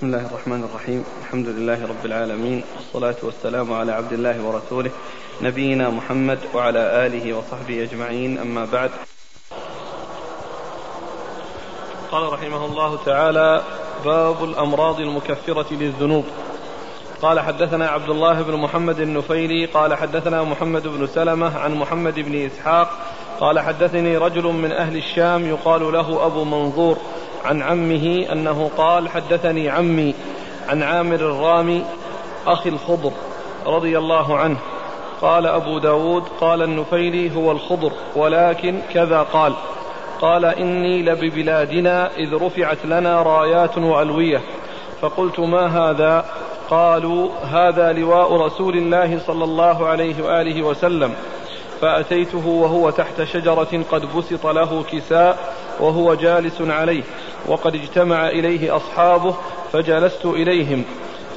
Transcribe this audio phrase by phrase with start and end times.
[0.00, 4.90] بسم الله الرحمن الرحيم الحمد لله رب العالمين والصلاة والسلام على عبد الله ورسوله
[5.42, 8.90] نبينا محمد وعلى آله وصحبه أجمعين أما بعد
[12.12, 13.62] قال رحمه الله تعالى
[14.04, 16.24] باب الأمراض المكفرة للذنوب
[17.22, 22.46] قال حدثنا عبد الله بن محمد النفيلي قال حدثنا محمد بن سلمة عن محمد بن
[22.46, 22.90] إسحاق
[23.40, 26.98] قال حدثني رجل من أهل الشام يقال له أبو منظور
[27.44, 30.14] عن عمه أنه قال حدثني عمي
[30.68, 31.84] عن عامر الرامي
[32.46, 33.12] أخي الخضر
[33.66, 34.56] رضي الله عنه.
[35.20, 39.52] قال أبو داود قال النفيلي هو الخضر ولكن كذا قال.
[40.20, 44.40] قال إني لببلادنا إذ رفعت لنا رايات وألوية.
[45.00, 46.24] فقلت ما هذا؟
[46.70, 51.14] قالوا هذا لواء رسول الله صلى الله عليه وآله وسلم.
[51.80, 57.02] فأتيته وهو تحت شجرة قد بسط له كساء وهو جالس عليه.
[57.48, 59.34] وقد اجتمع إليه أصحابه
[59.72, 60.84] فجلست إليهم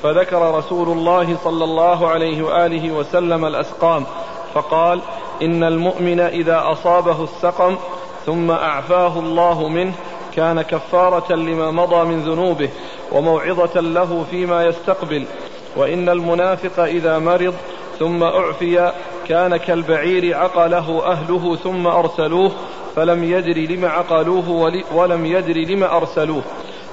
[0.03, 4.05] فذكر رسول الله صلى الله عليه وآله وسلم الأسقام
[4.53, 5.01] فقال
[5.41, 7.75] إن المؤمن إذا أصابه السقم
[8.25, 9.93] ثم أعفاه الله منه
[10.35, 12.69] كان كفارة لما مضى من ذنوبه
[13.11, 15.25] وموعظة له فيما يستقبل
[15.75, 17.53] وإن المنافق إذا مرض
[17.99, 18.91] ثم أعفي
[19.27, 22.51] كان كالبعير عقله أهله ثم أرسلوه
[22.95, 24.49] فلم يدر لم عقلوه
[24.93, 26.41] ولم يدر لم أرسلوه.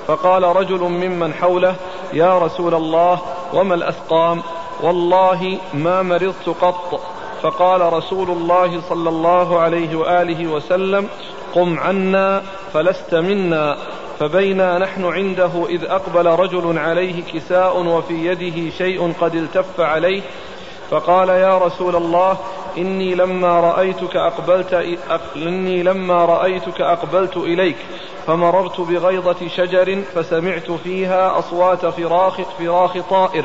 [0.07, 1.75] فقال رجل ممن حوله
[2.13, 3.19] يا رسول الله
[3.55, 4.43] وما الأسقام
[4.83, 7.01] والله ما مرضت قط.
[7.43, 11.09] فقال رسول الله صلى الله عليه وآله وسلم
[11.55, 13.77] قم عنا فلست منا.
[14.19, 20.23] فبينا نحن عنده إذ أقبل رجل عليه كساء وفي يده شيء قد التف عليه.
[20.91, 22.39] فقال يا رسول الله
[22.79, 24.75] إني لما رأيتك أقبلت
[25.37, 27.77] إني لما رأيتك أقبلت إليك
[28.27, 33.45] فمررت بغيضة شجر فسمعت فيها أصوات فراخ فراخ طائر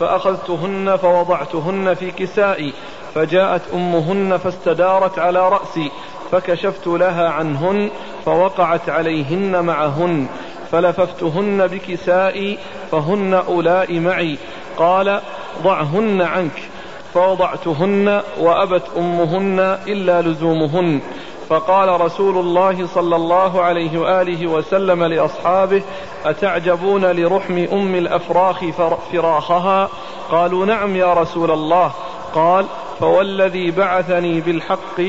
[0.00, 2.72] فأخذتهن فوضعتهن في كسائي
[3.14, 5.90] فجاءت أمهن فاستدارت على رأسي
[6.32, 7.90] فكشفت لها عنهن
[8.26, 10.26] فوقعت عليهن معهن
[10.72, 12.58] فلففتهن بكسائي
[12.92, 14.38] فهن أولاء معي
[14.76, 15.20] قال
[15.62, 16.70] ضعهن عنك
[17.14, 21.00] فوضعتهن وأبت أمهن إلا لزومهن.
[21.48, 25.82] فقال رسول الله صلى الله عليه وآله وسلم لأصحابه
[26.24, 28.64] أتعجبون لرحم أم الأفراخ
[29.12, 29.88] فراخها؟
[30.30, 31.92] قالوا نعم يا رسول الله.
[32.34, 32.66] قال
[33.00, 35.00] فوالذي بعثني بالحق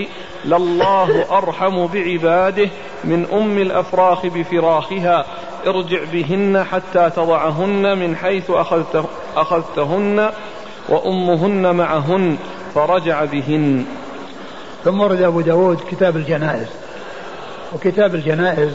[0.46, 2.70] لله أرحم بعباده
[3.04, 5.26] من أم الأفراخ بفراخها.
[5.68, 8.52] ارجع بهن حتى تضعهن من حيث
[9.36, 10.30] أخذتهن.
[10.90, 12.38] وأمهن معهن
[12.76, 13.86] فرجع بهن.
[14.86, 16.68] ثم ورد أبو داود كتاب الجنائز.
[17.74, 18.72] وكتاب الجنائز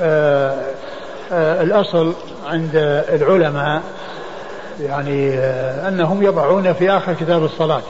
[0.00, 0.56] آآ
[1.32, 2.14] آآ الأصل
[2.46, 2.70] عند
[3.12, 3.82] العلماء
[4.80, 5.38] يعني
[5.88, 7.82] أنهم يضعون في آخر كتاب الصلاة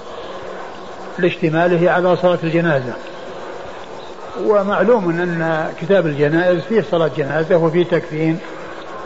[1.18, 2.92] لاشتماله على صلاة الجنازة.
[4.44, 8.38] ومعلوم أن كتاب الجنائز فيه صلاة جنازة وفيه تكفين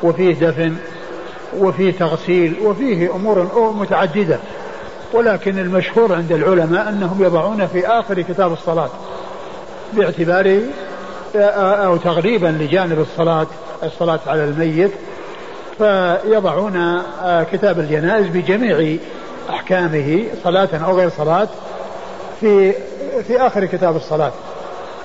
[0.02, 0.76] وفيه دفن
[1.58, 4.38] وفيه تغسيل وفيه أمور متعددة.
[5.12, 8.88] ولكن المشهور عند العلماء أنهم يضعون في آخر كتاب الصلاة
[9.92, 10.60] باعتبار
[11.36, 13.46] أو تغليبا لجانب الصلاة
[13.82, 14.90] الصلاة على الميت.
[15.78, 17.02] فيضعون
[17.52, 18.96] كتاب الجنائز بجميع
[19.50, 21.48] أحكامه صلاة أو غير صلاة
[22.40, 22.72] في
[23.26, 24.32] في آخر كتاب الصلاة.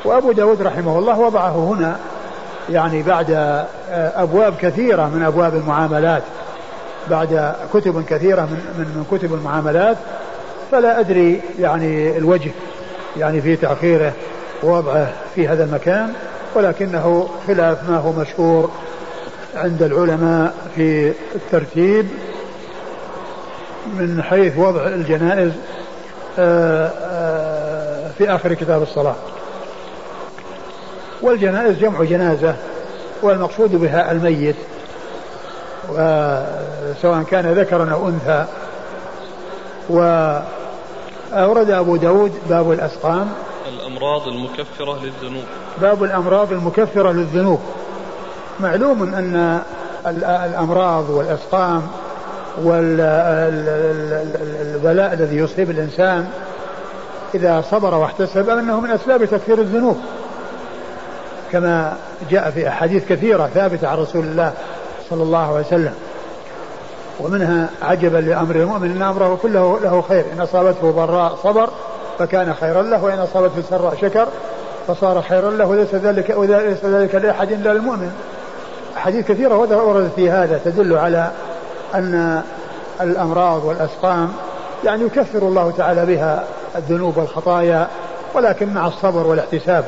[0.05, 1.99] وأبو داود رحمه الله وضعه هنا.
[2.71, 6.23] يعني بعد أبواب كثيرة من أبواب المعاملات
[7.09, 9.97] بعد كتب كثيرة من, من, من كتب المعاملات
[10.71, 12.51] فلا أدري يعني الوجه
[13.17, 14.13] يعني في تأخيره
[14.63, 16.13] ووضعه في هذا المكان
[16.55, 18.71] ولكنه خلاف ما هو مشهور
[19.55, 22.07] عند العلماء في الترتيب
[23.93, 25.51] من حيث وضع الجنائز
[28.17, 29.15] في آخر كتاب الصلاة.
[31.21, 32.55] والجنائز جمع جنازة
[33.21, 34.55] والمقصود بها الميت
[37.01, 38.45] سواء كان ذكرا أو أنثى.
[39.89, 43.31] وأورد أبو داود باب الأسقام.
[43.69, 45.43] الأمراض المكفرة للذنوب.
[45.81, 47.59] باب الأمراض المكفرة للذنوب.
[48.59, 49.61] معلوم أن
[50.45, 51.87] الأمراض والأسقام
[52.63, 53.63] والبلاء
[55.13, 56.27] الذي يصيب الإنسان
[57.35, 59.97] إذا صبر واحتسب أنه من أسباب تكفير الذنوب.
[61.51, 61.97] كما
[62.29, 64.53] جاء في أحاديث كثيرة ثابتة عن رسول الله
[65.09, 65.93] صلى الله عليه وسلم.
[67.19, 70.25] ومنها عجبا لأمر المؤمن إن أمره كله له خير.
[70.33, 71.69] إن أصابته ضراء صبر
[72.19, 74.27] فكان خيرا له وإن أصابته سراء شكر
[74.87, 75.65] فصار خيرا له.
[75.65, 78.11] وليس ذلك وليس ذلك لأحد إلا للمؤمن
[78.97, 81.31] أحاديث كثيرة وردت في هذا تدل على
[81.95, 82.41] أن
[83.01, 84.33] الأمراض والأسقام
[84.83, 86.43] يعني يكفر الله تعالى بها
[86.75, 87.87] الذنوب والخطايا
[88.33, 89.85] ولكن مع الصبر والاحتساب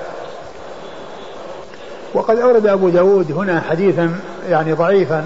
[2.13, 4.15] وقد أورد أبو داود هنا حديثا
[4.49, 5.25] يعني ضعيفا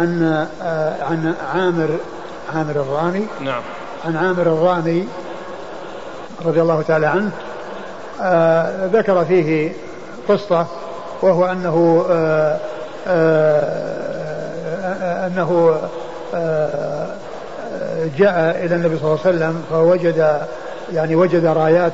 [0.00, 0.22] عن
[0.62, 1.88] آه، عن عامر
[2.54, 3.26] عامر الرامي.
[3.40, 3.62] نعم.
[4.04, 5.08] عن عامر الرامي
[6.44, 7.30] رضي الله تعالى عنه
[8.22, 9.72] آه ذكر فيه
[10.28, 10.66] قصة
[11.22, 12.58] وهو أنه آه
[15.26, 15.78] أنه
[18.18, 20.40] جاء إلى النبي صلى الله عليه وسلم فوجد
[20.92, 21.92] يعني وجد رايات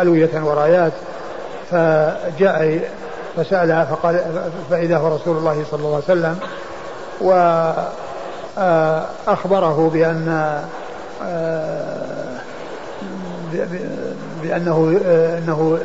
[0.00, 0.92] ألوية ورايات
[1.70, 2.80] فجاء
[3.36, 4.20] فسأل فقال
[4.70, 6.38] فإذا هو رسول الله صلى الله عليه وسلم
[8.58, 10.60] وأخبره بأن
[14.42, 15.00] بأنه
[15.38, 15.78] أنه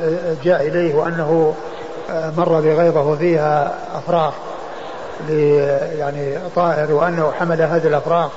[0.44, 1.53] جاء إليه وأنه
[2.09, 4.33] مر بغيظة وفيها أفراخ
[6.00, 8.31] يعني طائر وأنه حمل هذه الأفراخ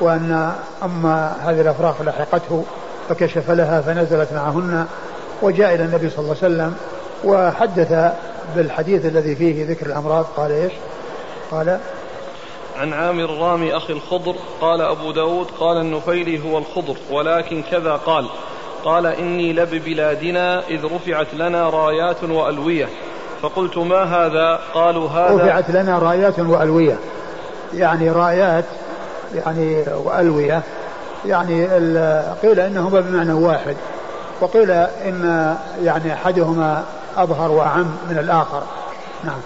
[0.00, 0.52] وأن
[0.82, 2.64] أما هذه الأفراخ لحقته
[3.08, 4.86] فكشف لها فنزلت معهن
[5.42, 6.74] وجاء إلى النبي صلى الله عليه وسلم
[7.24, 8.12] وحدث
[8.56, 10.72] بالحديث الذي فيه ذكر الأمراض قال إيش؟
[11.50, 11.78] قال
[12.76, 18.26] عن عامر الرامي أخي الخضر قال أبو داود قال النفيلي هو الخضر ولكن كذا قال
[18.84, 22.88] قال إني لببلادنا إذ رفعت لنا رايات وألوية.
[23.42, 26.98] فقلت ما هذا؟ قالوا هذا رفعت لنا رايات وألوية.
[27.74, 28.64] يعني رايات
[29.34, 30.62] يعني وألوية.
[31.26, 31.66] يعني
[32.42, 33.76] قيل إنهما بمعنى واحد
[34.40, 36.84] وقيل إن يعني أحدهما
[37.16, 38.62] أظهر وأعم من الآخر.
[39.24, 39.40] نعم.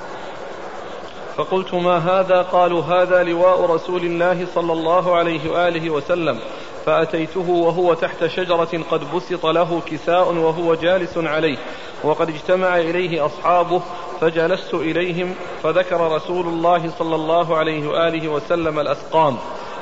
[1.36, 6.38] فقلت ما هذا؟ قالوا هذا لواء رسول الله صلى الله عليه وآله وسلم.
[6.86, 11.58] فأتيته وهو تحت شجرة قد بسط له كساء وهو جالس عليه.
[12.04, 13.82] وقد اجتمع إليه أصحابه
[14.20, 19.36] فجلست إليهم فذكر رسول الله صلى الله عليه وآله وسلم الأسقام.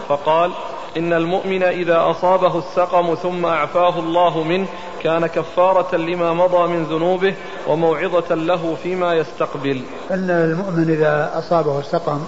[0.08, 0.50] فقال
[0.98, 4.66] إن المؤمن إذا أصابه السقم ثم أعفاه الله منه
[5.02, 7.34] كان كفارة لما مضى من ذنوبه
[7.68, 9.82] وموعظة له فيما يستقبل.
[10.10, 12.20] إن المؤمن إذا أصابه السقم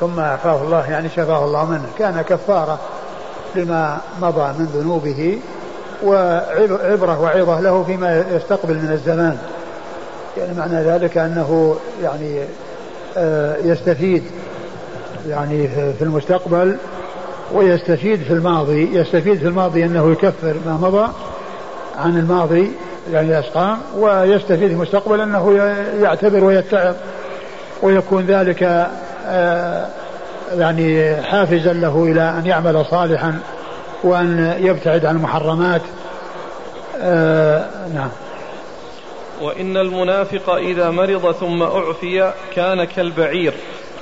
[0.00, 2.78] ثم أعفاه الله يعني شفاه الله منه كان كفارة
[3.54, 5.38] لما مضى من ذنوبه
[6.04, 9.38] وعبرة وعظة له فيما يستقبل من الزمان.
[10.36, 12.40] يعني معنى ذلك أنه يعني
[13.16, 14.24] آه، يستفيد
[15.28, 16.76] يعني في المستقبل
[17.52, 21.08] ويستفيد في الماضي يستفيد في الماضي أنه يكفر ما مضى
[21.98, 22.72] عن الماضي
[23.12, 25.56] يعني الأسقام ويستفيد في المستقبل أنه
[26.00, 26.94] يعتبر ويتعظ
[27.82, 28.88] ويكون ذلك
[29.26, 29.86] آه،
[30.56, 33.38] يعني حافزا له إلى أن يعمل صالحا
[34.02, 35.82] وأن يبتعد عن المحرمات.
[37.00, 37.64] آه
[37.94, 38.08] نعم.
[39.40, 43.54] وإن المنافق إذا مرض ثم أعفي كان كالبعير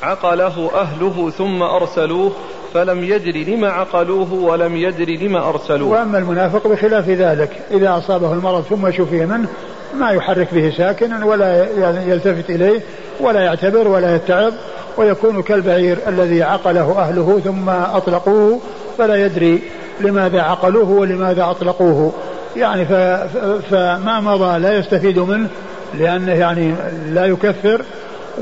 [0.03, 2.33] عقله أهله ثم أرسلوه
[2.75, 5.89] فلم يدر لما عقلوه ولم يدر لما أرسلوه.
[5.89, 9.49] وأما المنافق بخلاف ذلك إذا أصابه المرض ثم شفي منه
[9.99, 11.67] ما يحرك به ساكنا ولا
[12.07, 12.81] يلتفت إليه
[13.21, 14.53] ولا يعتبر ولا يتعظ
[14.97, 18.61] ويكون كالبعير الذي عقله أهله ثم أطلقوه
[18.99, 19.63] فلا يدري
[20.01, 22.13] لماذا عقلوه ولماذا أطلقوه.
[22.57, 22.85] يعني
[23.71, 25.49] فما مضى لا يستفيد منه
[25.99, 26.75] لأنه يعني
[27.09, 27.83] لا يكفر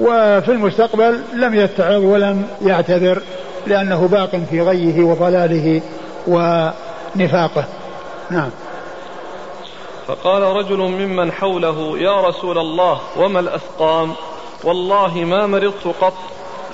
[0.00, 3.22] وفي المستقبل لم يتعظ ولم يعتذر.
[3.66, 5.82] لأنه باق في غيه وضلاله
[6.26, 7.64] ونفاقه.
[8.30, 8.50] نعم.
[10.06, 14.12] فقال رجل ممن حوله يا رسول الله وما الأسقام
[14.64, 16.14] والله ما مرضت قط.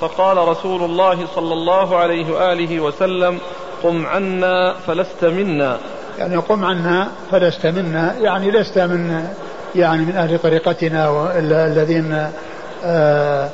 [0.01, 3.39] فقال رسول الله صلى الله عليه وآله وسلم
[3.83, 5.77] قم عنا فلست منا.
[6.19, 9.29] يعني قم عنا فلست منا يعني لست من
[9.75, 12.29] يعني من أهل طريقتنا الذين آه،
[12.83, 13.49] آه،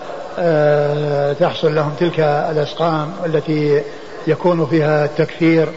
[1.40, 3.82] تحصل لهم تلك الأسقام التي
[4.28, 5.68] يكون فيها التكفير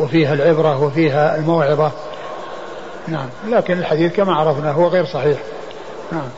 [0.00, 1.92] وفيها العبرة وفيها الموعظة.
[3.08, 5.38] نعم لكن الحديث كما عرفنا هو غير صحيح.
[6.12, 6.28] نعم.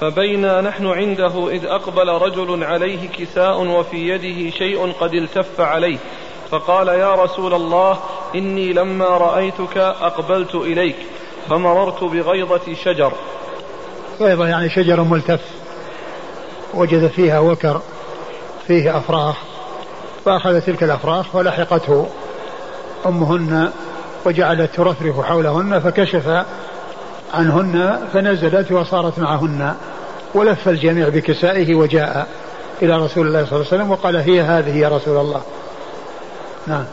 [0.00, 5.98] فبينا نحن عنده إذ أقبل رجل عليه كساء وفي يده شيء قد التف عليه
[6.50, 7.98] فقال يا رسول الله
[8.34, 10.96] إني لما رأيتك أقبلت إليك
[11.48, 13.12] فمررت بغيضة شجر.
[14.20, 15.40] غيضة يعني شجر ملتف.
[16.76, 17.80] وجد فيها وكر
[18.66, 19.36] فيه أفراخ
[20.24, 22.06] فأخذ تلك الأفراخ ولحقته
[23.06, 23.70] أمهن
[24.24, 26.44] وجعلت ترفرف حولهن فكشف
[27.34, 29.74] عنهن فنزلت وصارت معهن
[30.34, 32.26] ولف الجميع بكسائه وجاء
[32.82, 35.42] إلى رسول الله صلى الله عليه وسلم وقال هي هذه يا رسول الله.
[36.66, 36.84] نعم.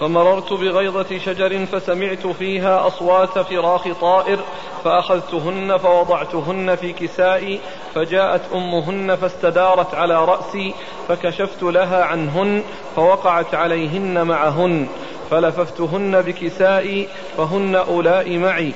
[0.00, 4.38] فمررت بغيضة شجر فسمعت فيها أصوات فراخ طائر
[4.84, 7.60] فأخذتهن فوضعتهن في كسائي
[7.94, 10.74] فجاءت أمهن فاستدارت على رأسي
[11.08, 12.62] فكشفت لها عنهن
[12.96, 14.88] فوقعت عليهن معهن
[15.30, 18.72] فلففتهن بكسائي فهن أولاء معي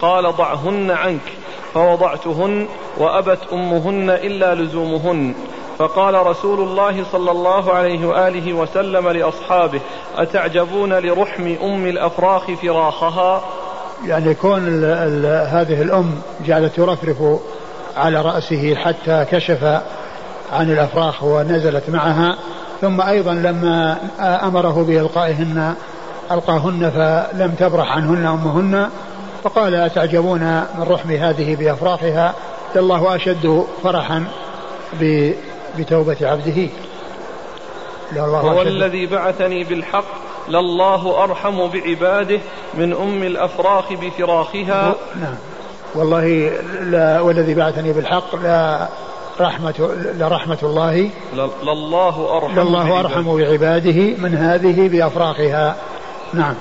[0.00, 1.32] قال ضعهن عنك
[1.74, 2.68] فوضعتهن
[2.98, 5.34] وأبت أمهن إلا لزومهن.
[5.78, 9.80] فقال رسول الله صلى الله عليه وآله وسلم لأصحابه
[10.16, 13.42] أتعجبون لرحم أم الأفراخ فراخها؟
[14.06, 17.16] يعني كون ال ال هذه الأم جعلت ترفرف
[17.96, 19.64] على رأسه حتى كشف
[20.52, 22.36] عن الأفراخ ونزلت معها
[22.80, 25.74] ثم أيضا لما أمره بإلقائهن
[26.30, 28.90] ألقاهن فلم تبرح عنهن أمهن
[29.44, 30.40] فقال أتعجبون
[30.78, 32.34] من رحم هذه بأفراخها؟
[32.76, 34.24] الله أشد فرحا
[35.78, 36.68] بتوبة عبده.
[38.18, 40.04] هو الذي بعثني بالحق
[40.48, 42.40] لله أرحم بعباده
[42.74, 44.94] من أم الأفراخ بفراخها.
[45.20, 45.34] نعم.
[45.94, 46.52] والله
[46.82, 48.88] لا والذي بعثني بالحق لا
[49.40, 49.74] رحمة
[50.18, 51.10] لرحمة الله.
[51.62, 55.76] لله أرحم لله أرحم بعباده من هذه بأفراخها.
[56.34, 56.54] نعم.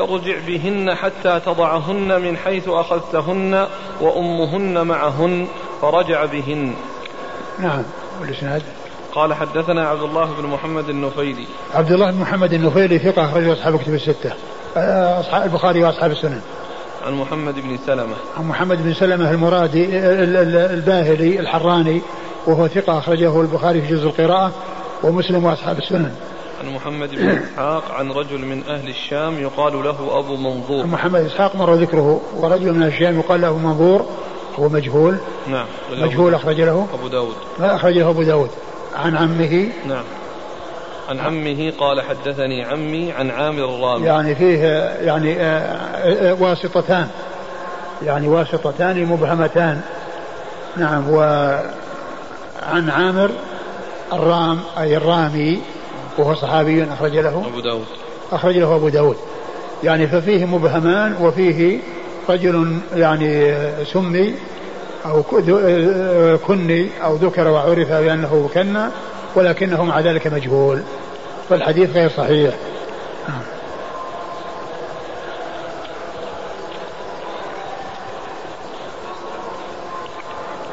[0.00, 3.66] ارجع بهن حتى تضعهن من حيث أخذتهن
[4.00, 5.46] وأمهن معهن
[5.82, 6.74] فرجع بهن.
[7.58, 7.82] نعم.
[8.20, 8.62] والإسناد؟
[9.14, 11.46] قال حدثنا عبد الله بن محمد النفيلي.
[11.74, 14.32] عبد الله بن محمد النفيلي ثقة أخرجه أصحاب كتب الستة.
[15.20, 16.40] أصحاب البخاري وأصحاب السنن.
[17.06, 18.16] عن محمد بن سلمة.
[18.38, 19.86] عن محمد بن سلمة المرادي
[20.74, 22.02] الباهلي الحراني
[22.46, 24.52] وهو ثقة أخرجه البخاري في جزء القراءة
[25.02, 26.14] ومسلم وأصحاب السنن.
[26.64, 30.86] عن محمد بن إسحاق عن رجل من أهل الشام يقال له أبو منظور.
[30.86, 34.06] محمد إسحاق مر ذكره ورجل من أهل الشام يقال له منظور.
[34.60, 35.16] هو مجهول.
[35.48, 35.66] نعم.
[35.92, 37.34] مجهول أخرج له؟ أبو داود.
[37.60, 38.50] أخرجه أبو داود.
[38.96, 40.04] عن عمه؟ نعم.
[41.08, 44.06] عن عمه قال حدثني عمي عن عامر الرامي.
[44.06, 44.64] يعني فيه
[45.00, 47.08] يعني آه، آه، واسطتان.
[48.02, 49.80] يعني واسطتان مبهمتان.
[50.76, 53.30] نعم وعن عامر
[54.12, 55.60] الرام أي الرامي
[56.18, 57.86] وهو صحابي أخرج له؟ أبو داود.
[58.32, 59.16] أخرج له أبو داود.
[59.84, 61.78] يعني ففيه مبهمان وفيه
[62.28, 64.34] رجل يعني سمي
[65.06, 65.22] أو
[66.46, 68.86] كني أو ذكر وعرف بأنه كنى
[69.34, 70.82] ولكنه مع ذلك مجهول
[71.48, 72.54] فالحديث غير صحيح.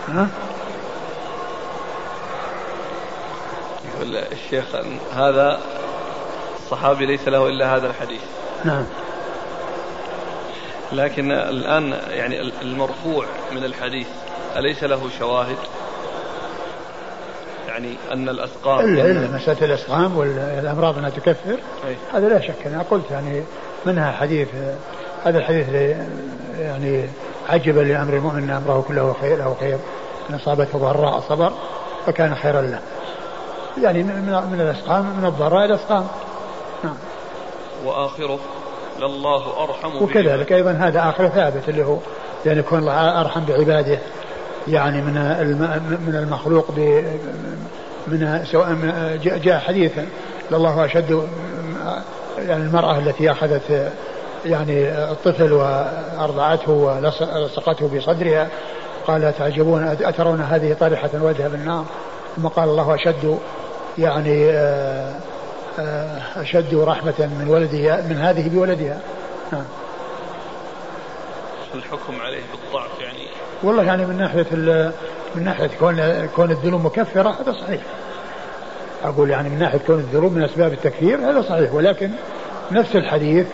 [0.08, 0.28] ها؟
[3.86, 4.66] يقول الشيخ
[5.16, 5.60] هذا
[6.64, 8.22] الصحابي ليس له إلا هذا الحديث.
[8.66, 8.86] نعم.
[10.92, 14.08] لكن الآن يعني المرفوع من الحديث
[14.58, 15.58] أليس له شواهد؟
[17.68, 21.60] يعني أن الأسقام إلا إلا مسألة الأسقام والأمراض أنها تكفر.
[22.14, 23.44] هذا لا شك أنا قلت يعني
[23.86, 24.48] منها حديث
[25.26, 25.70] هذا الحديث
[26.60, 27.10] يعني
[27.50, 29.78] عجب لأمر المؤمن أمره كله خير له خير
[30.30, 31.54] إن أصابته ضراء صبر
[32.06, 32.80] فكان خيرا له.
[33.82, 36.08] يعني من من الأسقام من الضراء إلى الأسقام.
[36.84, 36.98] نعم.
[37.86, 38.40] وآخره؟
[39.00, 41.98] لله أرحم وكذلك أيضا هذا آخر ثابت اللي هو
[42.46, 44.00] يعني يكون الله أرحم بعباده
[44.68, 45.14] يعني من
[46.08, 47.04] من المخلوق ب
[48.08, 48.78] من سواء
[49.24, 50.06] جاء حديثا
[50.52, 51.28] لله أشد
[52.38, 53.92] يعني المرأة التي أخذت
[54.46, 58.48] يعني الطفل وأرضعته ولصقته بصدرها
[59.08, 61.86] قال تعجبون أترون هذه طرحة وجهها بالنار
[62.36, 63.38] ثم قال الله أشد
[63.98, 65.14] يعني آه،
[66.36, 69.00] أشد رحمة من ولدها من هذه بولدها.
[69.52, 69.66] نعم
[71.76, 73.28] الحكم عليه بالضعف يعني؟
[73.64, 74.46] والله يعني من ناحية
[75.36, 77.82] من ناحية كون كون الذنوب مكفرة هذا صحيح.
[79.04, 81.74] أقول يعني من ناحية كون الذنوب من أسباب التكفير هذا صحيح.
[81.74, 82.12] ولكن
[82.72, 83.48] نفس الحديث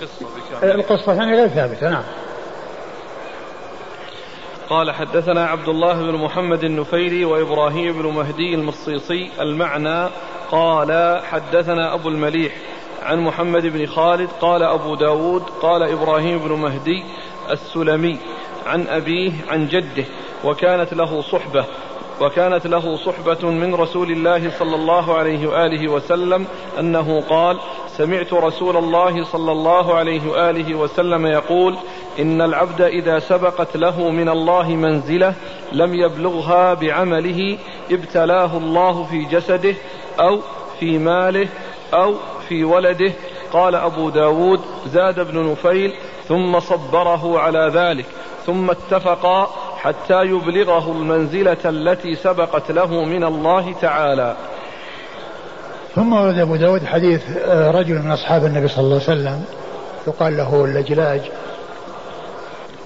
[0.00, 2.02] قصة القصة يعني غير ثابتة نعم.
[4.70, 10.08] قال حدثنا عبد الله بن محمد النفيلي وإبراهيم بن مهدي المصيصي المعنى
[10.50, 12.52] قال حدثنا أبو المليح
[13.02, 17.04] عن محمد بن خالد قال أبو داود قال إبراهيم بن مهدي
[17.50, 18.18] السلمي
[18.66, 20.04] عن أبيه عن جده
[20.44, 21.64] وكانت له صحبة
[22.20, 26.46] وكانت له صحبة من رسول الله صلى الله عليه وآله وسلم
[26.78, 27.60] أنه قال
[27.96, 31.76] سمعت رسول الله صلى الله عليه وآله وسلم يقول
[32.18, 35.34] إن العبد إذا سبقت له من الله منزلة
[35.72, 37.58] لم يبلغها بعمله
[37.90, 39.74] ابتلاه الله في جسده
[40.20, 40.40] أو
[40.80, 41.48] في ماله
[41.94, 42.14] أو
[42.48, 43.12] في ولده.
[43.52, 45.92] قال أبو داود زاد ابن نفيل
[46.28, 48.06] ثم صبره على ذلك
[48.46, 49.50] ثم اتفقا
[49.82, 54.36] حتى يبلغه المنزلة التي سبقت له من الله تعالى.
[55.94, 59.44] ثم ورد أبو داود حديث آه، رجل من أصحاب النبي صلى الله عليه وسلم
[60.06, 61.20] يقال له اللجلاج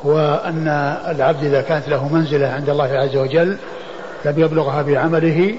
[0.05, 0.69] وأن
[1.09, 3.57] العبد إذا كانت له منزلة عند الله عز وجل
[4.25, 5.55] لم يبلغها بعمله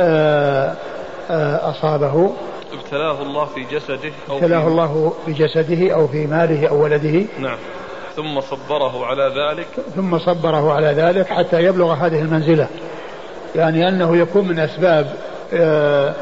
[0.00, 0.74] آه،
[1.30, 2.32] آه، أصابه.
[2.72, 7.24] ابتلاه الله في جسده أو ابتلاه الله في جسده أو في ماله أو ولده.
[7.38, 7.58] نعم.
[8.16, 9.66] ثم صبره على ذلك.
[9.96, 12.68] ثم صبره على ذلك حتى يبلغ هذه المنزلة.
[13.54, 15.12] يعني أنه يكون من أسباب
[15.54, 16.14] آه،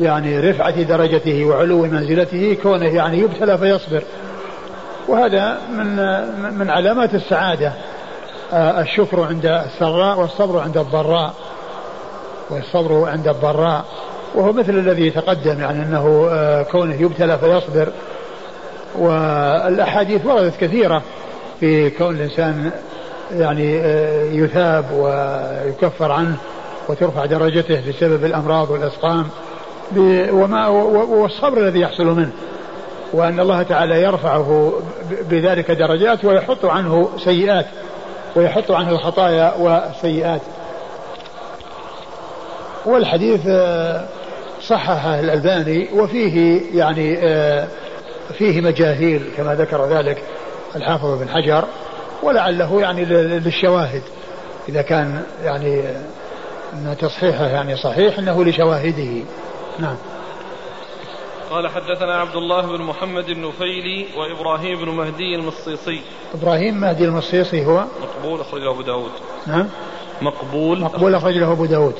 [0.00, 4.02] يعني رفعة درجته وعلو منزلته كونه يعني يبتلى فيصبر.
[5.08, 5.96] وهذا من
[6.58, 7.72] من علامات السعادة.
[8.52, 11.34] آه، الشكر عند السراء والصبر عند الضراء.
[12.50, 13.84] والصبر عند الضراء.
[14.34, 17.88] وهو مثل الذي تقدم يعني أنه آه، كونه يبتلى فيصبر.
[18.98, 21.02] والأحاديث وردت كثيرة.
[21.60, 22.70] في كون الإنسان
[23.32, 26.36] يعني آه، يثاب ويكفر عنه
[26.88, 29.28] وترفع درجته بسبب الأمراض والأسقام
[30.30, 32.32] وما والصبر الذي يحصل منه
[33.12, 34.72] وأن الله تعالى يرفعه
[35.30, 37.66] بذلك درجات ويحط عنه سيئات
[38.36, 40.40] ويحط عنه الخطايا والسيئات
[42.86, 44.04] والحديث آه،
[44.62, 47.66] صححه الألباني وفيه يعني آه،
[48.38, 50.22] فيه مجاهيل كما ذكر ذلك.
[50.76, 51.64] الحافظ بن حجر
[52.22, 54.02] ولعله يعني للشواهد.
[54.68, 55.82] إذا كان يعني
[56.72, 59.24] أن تصحيحه يعني صحيح أنه لشواهده.
[59.78, 59.96] نعم.
[61.50, 66.00] قال حدثنا عبد الله بن محمد النفيلي وإبراهيم بن مهدي المصيصي.
[66.34, 69.10] إبراهيم مهدي المصيصي هو؟ مقبول أخرج له أبو داود.
[69.46, 69.68] نعم.
[70.22, 71.94] مقبول مقبول أخرج له أبو داود.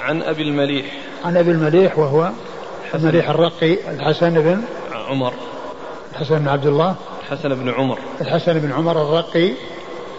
[0.00, 0.86] عن أبي المليح.
[1.24, 2.30] عن أبي المليح وهو
[2.94, 4.62] المليح الرقي الحسن بن
[4.92, 5.32] عمر.
[6.14, 7.98] الحسن بن عبد الله الحسن بن عمر.
[8.20, 9.52] الحسن بن عمر الرقي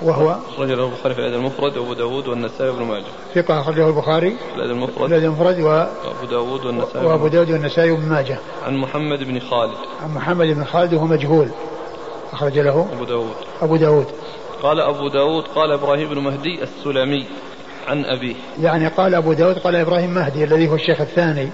[0.01, 3.05] وهو أخرج له البخاري في الأدب المفرد وأبو داود والنسائي وابن ماجه.
[3.35, 4.97] ثقة أخرجه البخاري في الأدب المفرد.
[4.97, 5.67] في الأدب المفرد و...
[5.67, 8.37] وأبو داود والنسائي وأبو داود والنسائي وابن ماجه.
[8.65, 9.77] عن محمد بن خالد.
[10.03, 11.47] عن محمد بن خالد وهو مجهول.
[12.33, 13.35] أخرج له أبو داود.
[13.61, 14.07] أبو داود.
[14.63, 17.25] قال أبو داود قال إبراهيم بن مهدي السلمي
[17.87, 18.35] عن أبيه.
[18.61, 21.49] يعني قال أبو داود قال إبراهيم مهدي الذي هو الشيخ الثاني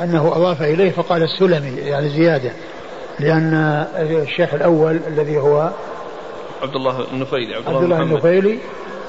[0.00, 2.52] أنه أضاف إليه فقال السلمي يعني زيادة.
[3.20, 5.70] لأن الشيخ الأول الذي هو
[6.62, 8.58] عبد الله النفيلي عبد الله, عبد الله النفيلي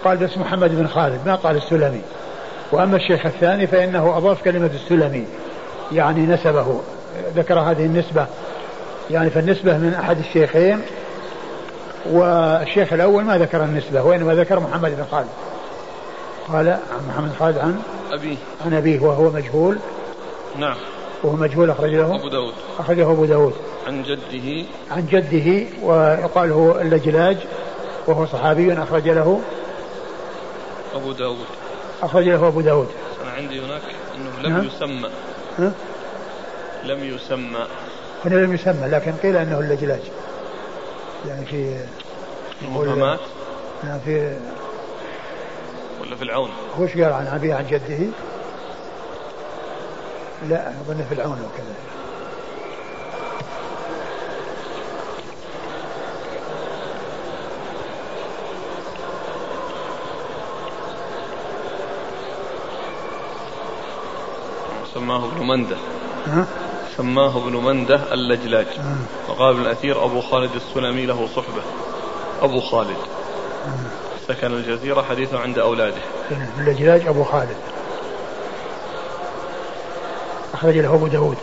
[0.03, 2.01] قال بس محمد بن خالد ما قال السلمي.
[2.71, 5.25] وأما الشيخ الثاني فإنه أضاف كلمة السلمي
[5.91, 6.81] يعني نسبه
[7.35, 8.25] ذكر هذه النسبة.
[9.11, 10.81] يعني فالنسبة من أحد الشيخين
[12.11, 15.29] والشيخ الأول ما ذكر النسبة وإنما ذكر محمد بن خالد.
[16.53, 18.37] قال عن محمد خالد عن أبيه.
[18.65, 19.77] عن أبيه وهو مجهول.
[20.59, 20.75] نعم.
[21.25, 22.53] وهو مجهول أخرج له أبو داود.
[22.79, 23.53] أخرجه أبو داود.
[23.87, 24.65] عن جده.
[24.91, 27.37] عن جده ويقال هو اللجلاج
[28.07, 29.41] وهو صحابي أخرج له.
[30.95, 31.45] أبو داود.
[32.01, 32.87] أخرج له أبو داود.
[33.23, 33.81] أنا عندي هناك
[34.15, 34.65] أنه لم نعم.
[34.65, 35.09] يسمى.
[35.59, 35.71] ها؟
[36.83, 37.67] لم يسمى.
[38.25, 40.01] هنا لم يسمى لكن قيل أنه اللجلاج
[41.27, 41.77] يعني في
[42.61, 43.19] المبهمات
[43.83, 44.37] نعم في
[46.01, 48.07] ولا في العون؟ وش قال عن أبيه عن جده؟
[50.49, 51.75] لا أظن في العون وكذا.
[64.93, 65.75] سماه ابن منده.
[66.27, 66.45] ها؟
[66.97, 68.67] سماه ابن منده اللجلاج.
[69.29, 71.61] وقال ابن الأثير أبو خالد السلمي له صحبة.
[72.41, 72.97] أبو خالد.
[74.27, 76.01] سكن الجزيرة حديثه عند أولاده.
[76.59, 77.57] اللجلاج أبو خالد.
[80.65, 81.37] أخرج له أبو داود.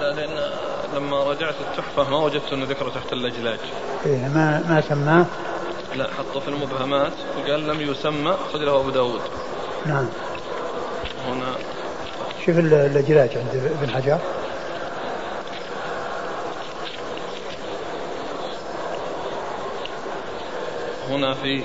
[0.00, 0.50] لا لأن
[0.94, 3.58] لما رجعت التحفة ما وجدت أنه ذكر تحت اللجلاج
[4.06, 5.26] إيه ما ما سماه؟
[5.94, 7.12] لا حطه في المبهمات.
[7.38, 9.20] وقال لم يسمى أخرج له أبو داود.
[9.86, 10.08] نعم.
[11.26, 11.54] هنا.
[12.46, 14.18] شوف اللجلاج عند ابن حجر.
[21.10, 21.62] هنا في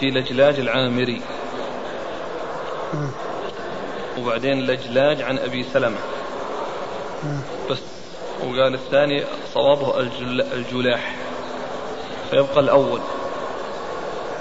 [0.00, 1.22] في لجلاج العامري.
[4.22, 5.98] وبعدين لجلاج عن أبي سلمة.
[7.70, 7.78] بس.
[8.40, 11.14] وقال الثاني صوابه الجل الجلاح.
[12.30, 13.00] فيبقى الأول.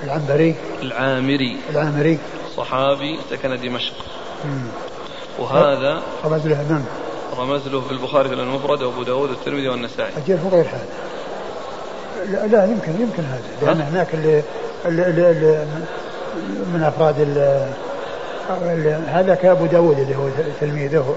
[0.03, 0.55] العنبري.
[0.81, 1.57] العامري.
[1.69, 2.19] العامري.
[2.57, 3.93] صحابي سكن دمشق.
[5.39, 6.85] وهذا رمز له من؟
[7.37, 10.11] رمز له في البخاري في المفرد وأبو داود والترمذي والنسائي.
[10.17, 10.85] أجل هو غير هذا.
[12.31, 13.43] لا, لا يمكن يمكن هذا.
[13.61, 14.43] لأن هناك اللي,
[14.85, 15.65] اللي, اللي
[16.73, 17.19] من أفراد
[19.07, 20.27] هذا كأبو داود اللي هو
[20.61, 21.15] تلميذه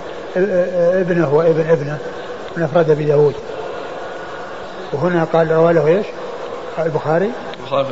[1.01, 1.99] ابنه وابن ابنه
[2.57, 3.35] من أفراد أبي داود.
[4.93, 6.07] وهنا قال رواه له إيش؟
[6.79, 7.31] البخاري؟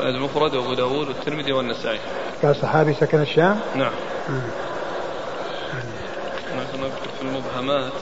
[0.03, 1.99] المفرد وأبو داود والترمذي والنسائي.
[2.43, 3.93] قال صحابي سكن الشام؟ نعم.
[7.19, 7.93] في المبهمات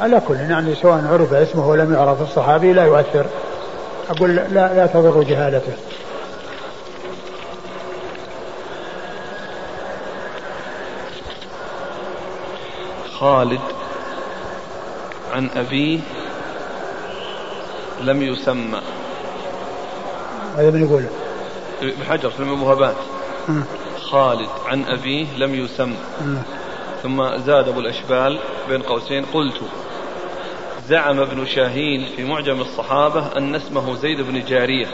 [0.00, 3.26] على كل يعني سواء عرف اسمه ولم يعرف الصحابي لا يؤثر.
[4.10, 5.72] أقول لا لا تضر جهالته.
[13.20, 13.60] خالد
[15.32, 16.00] عن أبيه
[18.00, 18.80] لم يسمى.
[20.56, 21.04] هذا من يقول.
[21.82, 22.96] ابن حجر في الموهبات
[24.00, 25.94] خالد عن أبيه لم يسم
[27.02, 29.60] ثم زاد أبو الأشبال بين قوسين قلت
[30.88, 34.86] زعم ابن شاهين في معجم الصحابة أن اسمه زيد بن جارية.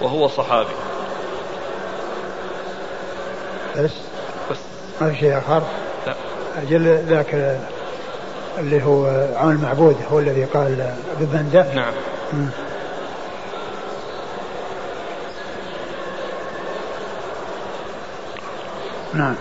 [0.00, 0.74] وهو صحابي.
[3.78, 3.90] بس.
[4.50, 4.58] بس.
[5.00, 5.62] ما في شيء آخر.
[6.56, 7.58] أجل ذاك
[8.58, 11.92] اللي هو عون المعبود هو الذي قال ببندة نعم.
[12.32, 12.46] م.
[19.14, 19.34] نعم.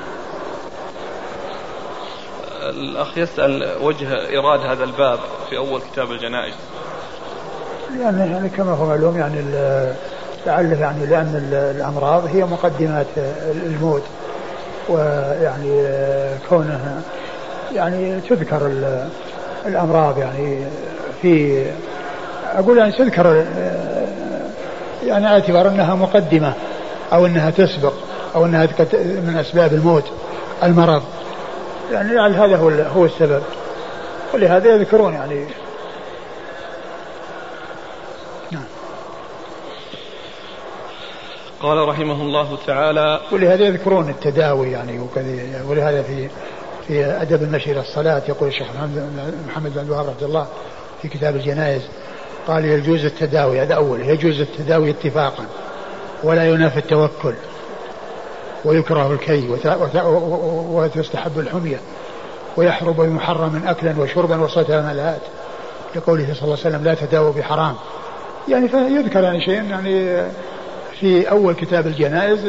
[2.69, 5.19] الأخ يسأل وجه إيراد هذا الباب
[5.49, 6.53] في أول كتاب الجنائز.
[7.99, 9.41] يعني, يعني كما هو معلوم يعني
[10.45, 13.07] لعله يعني لأن الأمراض هي مقدمات
[13.65, 14.03] الموت.
[14.89, 15.87] ويعني
[16.49, 17.01] كونها
[17.75, 18.71] يعني تذكر
[19.65, 20.57] الأمراض يعني
[21.21, 21.65] في
[22.55, 23.45] أقول يعني تذكر
[25.05, 26.53] يعني على اعتبار أنها مقدمة
[27.13, 27.93] أو أنها تسبق
[28.35, 30.03] أو أنها من أسباب الموت
[30.63, 31.03] المرض.
[31.91, 33.41] يعني لعل هذا هو هو السبب.
[34.33, 35.45] ولهذا يذكرون يعني
[41.61, 46.29] قال رحمه الله تعالى ولهذا يذكرون التداوي يعني وكذا ولهذا في
[46.87, 48.67] في أدب المشي إلى الصلاة يقول الشيخ
[49.47, 50.47] محمد بن الوهاب رحمه الله
[51.01, 51.81] في كتاب الجنائز
[52.47, 55.45] قال يجوز التداوي هذا أول يجوز التداوي اتفاقا
[56.23, 57.33] ولا ينافي التوكل
[58.65, 59.47] ويكره الكي
[60.71, 61.79] وتستحب الحمية
[62.57, 65.21] ويحرم من أكلا وشربا وستاملات
[65.95, 67.75] لقوله صلى الله عليه وسلم لا تداووا بحرام.
[68.47, 70.23] يعني فيذكر يعني شيء يعني
[70.99, 72.39] في أول كتاب الجنائز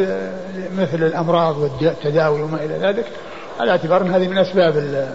[0.79, 3.07] مثل الأمراض والتداوي وما إلى ذلك
[3.61, 5.07] على اعتبار أن هذه من أسباب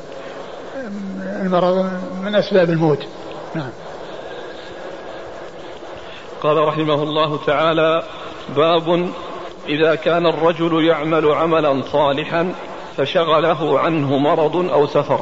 [1.41, 1.89] المرض
[2.24, 3.00] من أسباب الموت.
[3.56, 3.69] نعم.
[6.41, 8.04] قال رحمه الله تعالى
[8.56, 9.10] باب
[9.67, 12.54] إذا كان الرجل يعمل عملا صالحا
[12.98, 15.19] فشغله عنه مرض أو سفر.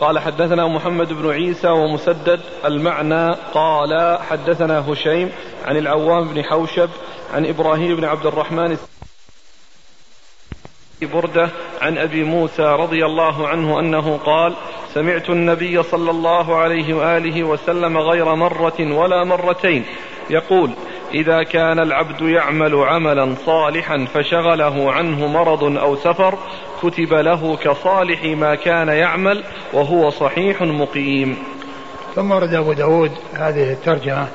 [0.00, 5.32] قال حدثنا محمد بن عيسى ومسدد المعنى قال حدثنا هشيم
[5.64, 6.88] عن العوام بن حوشب
[7.32, 8.78] عن إبراهيم بن عبد الرحمن
[11.02, 14.54] بردة عن أبي موسى رضي الله عنه أنه قال
[14.94, 19.84] سمعت النبي صلى الله عليه وآله وسلم غير مرة ولا مرتين
[20.30, 20.70] يقول
[21.14, 26.38] إذا كان العبد يعمل عملا صالحا فشغله عنه مرض أو سفر
[26.82, 31.38] كتب له كصالح ما كان يعمل وهو صحيح مقيم.
[32.14, 34.28] ثم ورد أبو داود هذه الترجمة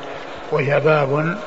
[0.52, 1.38] وهي باب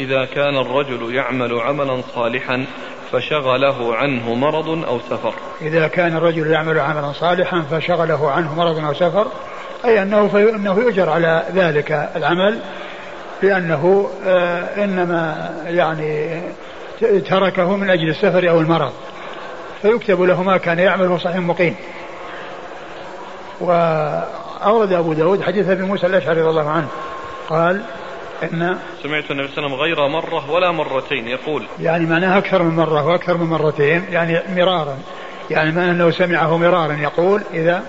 [0.00, 2.66] إذا كان الرجل يعمل عملا صالحا
[3.12, 5.34] فشغله عنه مرض أو سفر.
[5.62, 9.26] إذا كان الرجل يعمل عملا صالحا فشغله عنه مرض أو سفر
[9.84, 12.58] أي أنه, أنه يؤجر على ذلك العمل
[13.42, 16.42] لأنه آه، إنما يعني
[17.28, 18.92] تركه من أجل السفر أو المرض.
[19.82, 21.76] فيكتب له ما كان يعمله صحيح مقيم.
[23.60, 26.88] وأورد أبو داود حديث أبي موسى الأشعري رضي الله عنه
[27.48, 27.82] قال
[28.42, 31.66] إن سمعت النبي صلى الله عليه وسلم غير مرة ولا مرتين يقول.
[31.80, 34.98] يعني معناها أكثر من مرة وأكثر من مرتين يعني مرارا.
[35.50, 37.82] يعني ما أنه سمعه مرارا يقول إذا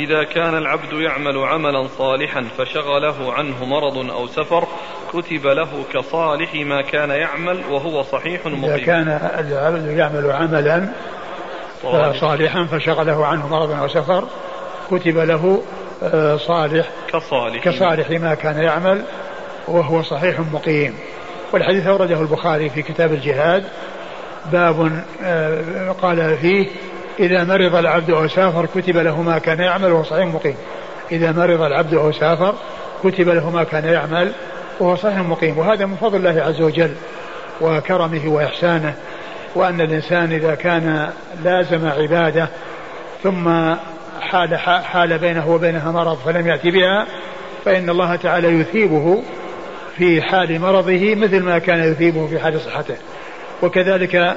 [0.00, 4.66] إذا كان العبد يعمل عملا صالحا فشغله عنه مرض أو سفر
[5.12, 8.64] كتب له كصالح ما كان يعمل وهو صحيح مقيم.
[8.64, 10.88] إذا كان العبد يعمل عملا
[12.20, 14.24] صالحا فشغله عنه مرض أو سفر
[14.90, 15.62] كتب له
[16.02, 17.64] آه، صالح كصالح.
[17.64, 19.02] كصالح ما كان يعمل
[19.68, 20.94] وهو صحيح مقيم.
[21.52, 23.64] والحديث أورده البخاري في كتاب الجهاد.
[24.52, 26.66] باب آه، قال فيه
[27.20, 30.56] إذا مرض العبد أو سافر كتب له ما كان يعمل وهو صحيح مقيم.
[31.12, 32.54] إذا مرض العبد أو سافر
[33.04, 34.32] كتب له ما كان يعمل
[34.80, 35.58] وهو صحيح مقيم.
[35.58, 36.94] وهذا من فضل الله عز وجل
[37.60, 38.94] وكرمه وإحسانه
[39.54, 41.10] وأن الإنسان إذا كان
[41.44, 42.48] لازم عبادة
[43.22, 43.74] ثم
[44.20, 47.06] حال, حال بينه وبينها مرض فلم يأتي بها
[47.64, 49.22] فإن الله تعالى يثيبه
[49.98, 52.96] في حال مرضه مثل ما كان يثيبه في حال صحته.
[53.62, 54.36] وكذلك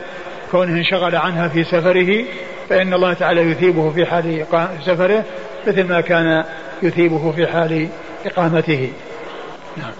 [0.51, 2.25] كونه انشغل عنها في سفره
[2.69, 4.45] فإن الله تعالى يثيبه في حال
[4.85, 5.23] سفره
[5.67, 6.43] مثل ما كان
[6.83, 7.87] يثيبه في حال
[8.25, 8.91] إقامته.
[9.77, 9.91] نعم.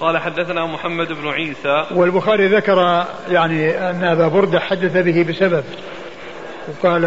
[0.00, 1.86] قال حدثنا محمد بن عيسى.
[1.94, 5.64] والبخاري ذكر يعني أن أبا بردة حدث به بسبب.
[6.68, 7.04] وقال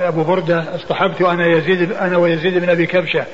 [0.00, 3.24] أبو بردة اصطحبت أنا يزيد أنا ويزيد بن أبي كبشة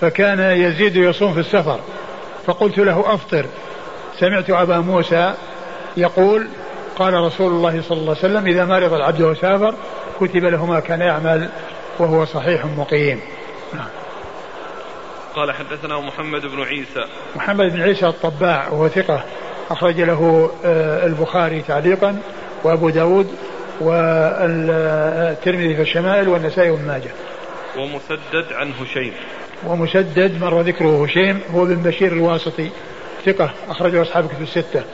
[0.00, 1.80] فكان يزيد يصوم في السفر.
[2.48, 3.46] فقلت له أفطر.
[4.18, 5.34] سمعت أبا موسى
[5.96, 6.48] يقول
[6.96, 9.74] قال رسول الله صلى الله عليه وسلم إذا مرض العبد وسافر
[10.20, 11.48] كتب له ما كان يعمل
[11.98, 13.20] وهو صحيح مقيم.
[13.74, 13.88] نعم.
[15.36, 17.04] قال حدثنا محمد بن عيسى.
[17.36, 19.24] محمد بن عيسى الطباع وهو ثقة
[19.70, 22.18] أخرج له آه، البخاري تعليقا
[22.64, 23.34] وأبو داود
[23.80, 27.10] والترمذي في الشمائل والنسائي وابن ماجه.
[27.76, 29.12] ومسدد عن هشيم.
[29.66, 32.70] ومسدد مر ذكره هشيم هو بن بشير الواسطي
[33.26, 34.84] ثقة أخرجه أصحاب الكتب الستة.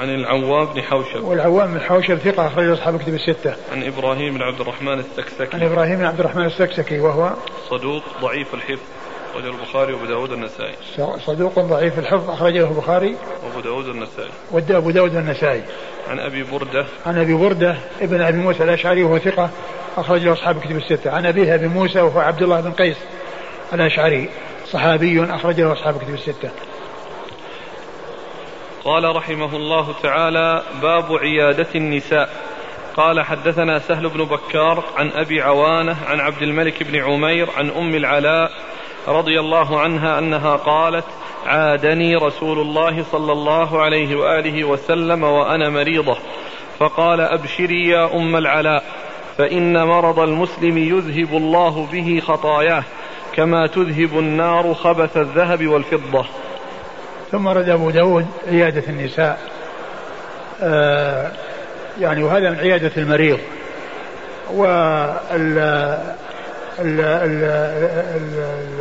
[0.00, 1.24] عن العوام بن حوشب.
[1.24, 3.54] والعوام بن حوشب ثقة أخرجه أصحاب الكتب الستة.
[3.72, 5.56] عن إبراهيم بن عبد الرحمن السكسكي.
[5.56, 7.30] عن إبراهيم بن عبد الرحمن السكسكي وهو
[7.70, 8.80] صدوق ضعيف الحفظ
[9.34, 10.74] أخرجه البخاري وأبو داود النسائي
[11.26, 15.62] صدوق ضعيف الحفظ أخرجه البخاري وأبو داود النسائي وأبو داود النسائي
[16.08, 16.86] عن أبي بردة.
[17.06, 19.50] عن أبي بردة ابن أبي موسى الأشعري وهو ثقة
[19.96, 21.10] أخرج له أصحاب الكتب الستة.
[21.10, 22.96] عن أبيه أبي موسى وهو عبد الله بن قيس.
[23.72, 24.28] الأشعري
[24.66, 26.50] صحابي أخرج له أصحاب الكتب الستة.
[28.84, 32.28] قال رحمه الله تعالى باب عيادة النساء.
[32.96, 37.94] قال حدثنا سهل بن بكار عن أبي عوانة عن عبد الملك بن عمير عن أم
[37.94, 38.50] العلاء
[39.08, 41.04] رضي الله عنها أنها قالت
[41.46, 46.16] عادني رسول الله صلى الله عليه وآله وسلم وأنا مريضة.
[46.78, 48.84] فقال أبشري يا أم العلاء
[49.38, 52.84] فإن مرض المسلم يذهب الله به خطاياه.
[53.34, 56.26] كما تذهب النار خبث الذهب والفضة.
[57.32, 59.38] ثم رد أبو داود عيادة النساء.
[60.62, 61.32] آه
[62.00, 63.38] يعني وهذا من عيادة المريض.
[64.54, 65.58] وال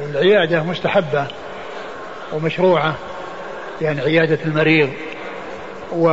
[0.09, 1.27] العيادة مستحبة
[2.33, 2.95] ومشروعة
[3.81, 4.89] يعني عيادة المريض.
[5.91, 6.09] و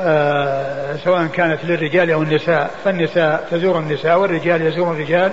[0.00, 5.32] آه، سواء كانت للرجال أو النساء فالنساء تزور النساء والرجال يزورون الرجال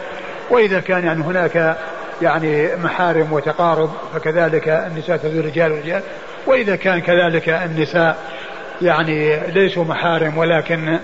[0.49, 1.77] وإذا كان يعني هناك
[2.21, 6.01] يعني محارم وتقارب فكذلك النساء تزور الرجال والرجال.
[6.47, 8.17] وإذا كان كذلك النساء
[8.81, 10.99] يعني ليسوا محارم ولكن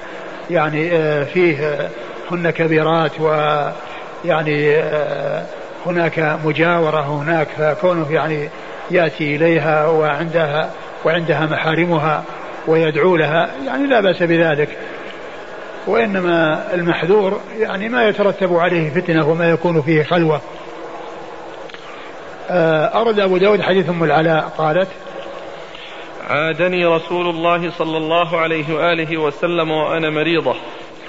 [0.50, 1.90] يعني آه، فيه
[2.32, 5.44] هن كبيرات ويعني آه،
[5.86, 8.50] هناك مجاورة هناك فكونه يعني
[8.92, 10.70] يأتي إليها وعندها
[11.06, 12.24] وعندها محارمها
[12.68, 14.70] ويدعو لها يعني لا بأس بذلك.
[15.88, 20.42] وإنما المحذور يعني ما يترتب عليه فتنة وما يكون فيه خلوة.
[22.50, 24.88] آه، أرد أبو داود حديث أم العلاء قالت
[26.30, 30.56] عادني رسول الله صلى الله عليه وآله وسلم وأنا مريضة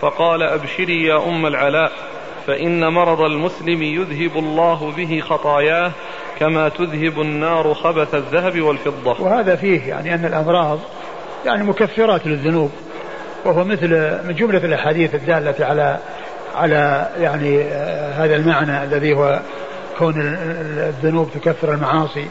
[0.00, 1.92] فقال أبشري يا أم العلاء
[2.46, 5.92] فإن مرض المسلم يذهب الله به خطاياه
[6.40, 9.16] كما تذهب النار خبث الذهب والفضة.
[9.20, 10.78] وهذا فيه يعني أن الأمراض
[11.46, 12.70] يعني مكفرات للذنوب.
[13.44, 13.88] وهو مثل
[14.24, 15.98] من جملة الأحاديث الدالة على
[16.54, 19.40] على يعني آه، هذا المعنى الذي هو
[19.98, 20.14] كون
[20.76, 22.26] الذنوب تكفر المعاصي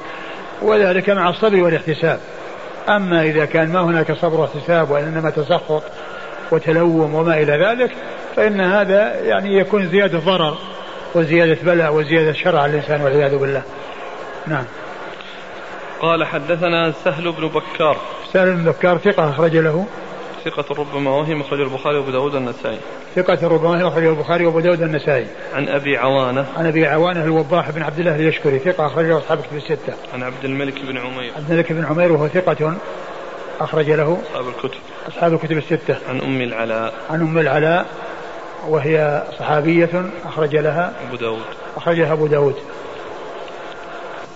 [0.62, 2.19] وذلك مع الصبر والاحتساب.
[2.89, 5.84] أما إذا كان ما هناك صبر واحتساب وإنما تسخط
[6.52, 7.91] وتلوم وما إلى ذلك
[8.36, 10.58] فإن هذا يعني يكون زيادة ضرر
[11.15, 13.62] وزيادة بلاء وزيادة شر على الإنسان والعياذ بالله.
[14.47, 14.63] نعم.
[16.00, 17.97] قال حدثنا سهل بن بكار.
[18.34, 19.86] سهل بن بكار ثقة أخرج له.
[20.45, 22.80] ثقة ربما وهم أخرج البخاري وأبو داود النسائي
[23.15, 26.45] ثقة ربما وهم أخرج البخاري وأبو داود النسائي عن أبي عوانة.
[26.58, 29.93] عن أبي عوانة الوضاح بن عبد الله اليشكري ثقة أخرج له أصحاب الكتب الستة.
[30.13, 31.34] عن عبد الملك بن عمير.
[31.36, 32.77] عبد الملك بن عمير وهو ثقة
[33.62, 34.80] أخرج له أصحاب الكتب.
[35.08, 35.95] أصحاب الكتب الستة.
[36.10, 36.93] عن أم العلاء.
[37.10, 37.86] عن أم العلاء
[38.67, 40.93] وهي صحابية أخرج لها.
[41.08, 41.45] أبو داود.
[41.77, 42.56] أخرجها أبو داود.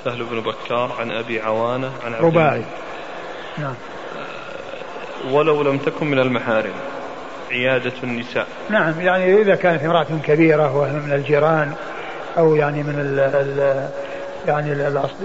[0.05, 0.95] سهل بن بكار.
[0.99, 1.91] عن أبي عوانة.
[2.05, 2.61] عن عبد رباعي.
[3.57, 3.75] نعم.
[5.31, 6.73] ولو لم تكن من المحارم.
[7.51, 8.47] عيادة النساء.
[8.69, 11.73] نعم يعني إذا كانت امرأة كبيرة وهي من الجيران
[12.37, 13.89] أو يعني من ال ال
[14.47, 14.71] يعني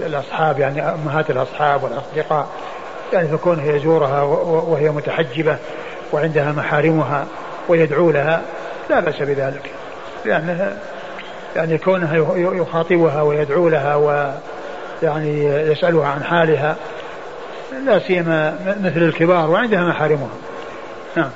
[0.05, 2.47] الأصحاب يعني أمهات الأصحاب والأصدقاء
[3.13, 5.57] يعني فكونه يزورها وهي متحجبة
[6.13, 7.25] وعندها محارمها
[7.69, 8.41] ويدعو لها
[8.89, 9.71] لا بأس بذلك.
[10.25, 10.77] لأنها
[11.55, 16.75] يعني كونها يخاطبها ويدعو لها ويعني يسألها عن حالها
[17.71, 20.29] لا سيما مثل الكبار وعندها محارمها
[21.15, 21.31] نعم.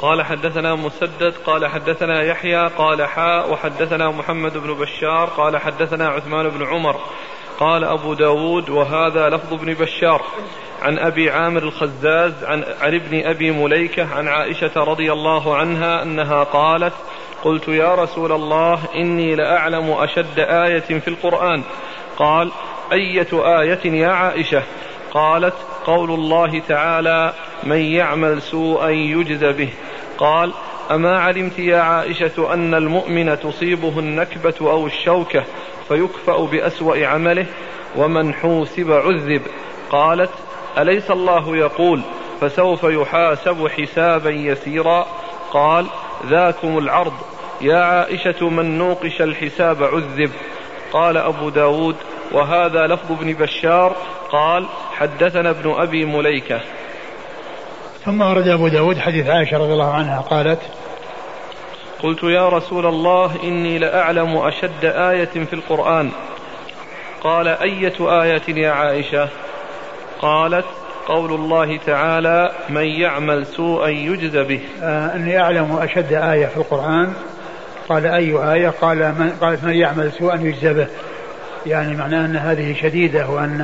[0.00, 6.48] قال حدثنا مسدد قال حدثنا يحيى قال حاء وحدثنا محمد بن بشار قال حدثنا عثمان
[6.48, 7.00] بن عمر
[7.60, 10.22] قال أبو داود وهذا لفظ ابن بشار.
[10.82, 16.42] عن أبي عامر الخزاز عن, عن ابن أبي مليكة عن عائشة رضي الله عنها أنها
[16.42, 16.92] قالت
[17.44, 21.62] قلت يا رسول الله إني لأعلم أشد آية في القرآن.
[22.16, 22.50] قال
[22.92, 24.62] أية آية يا عائشة؟
[25.10, 25.54] قالت
[25.86, 27.32] قول الله تعالى
[27.64, 29.68] من يعمل سوءا يجز به
[30.18, 30.52] قال
[30.90, 35.44] أما علمت يا عائشة أن المؤمن تصيبه النكبة أو الشوكة
[35.88, 37.46] فيكفأ بأسوأ عمله؟
[37.96, 39.42] ومن حوسب عذب
[39.90, 40.30] قالت
[40.78, 42.00] أليس الله يقول
[42.40, 45.06] فسوف يحاسب حسابا يسيرا
[45.52, 45.86] قال
[46.26, 47.12] ذاكم العرض
[47.60, 50.30] يا عائشة من نوقش الحساب عذب
[50.92, 51.96] قال أبو داود
[52.32, 53.96] وهذا لفظ ابن بشار
[54.32, 56.60] قال حدثنا ابن أبي مليكة.
[58.04, 60.60] ثم ورد أبو داود حديث عائشة رضي الله عنها قالت
[62.02, 66.10] قلت يا رسول الله إني لأعلم أشد آية في القرآن.
[67.20, 69.28] قال أية آية يا عائشة؟
[70.20, 70.64] قالت
[71.06, 74.60] قول الله تعالى من يعمل سوءا يجز به.
[74.82, 77.12] آه أني أعلم أشد آية في القرآن.
[77.88, 80.86] قال أي آية؟ قال من قالت من يعمل سوءا يجزى به.
[81.66, 83.60] يعني معناه أن هذه شديدة وأن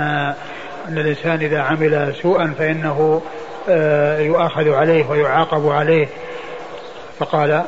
[0.89, 3.23] أن الإنسان إذا عمل سوءا فإنه
[3.69, 6.09] آه، يؤاخذ عليه ويعاقب عليه.
[7.19, 7.65] فقال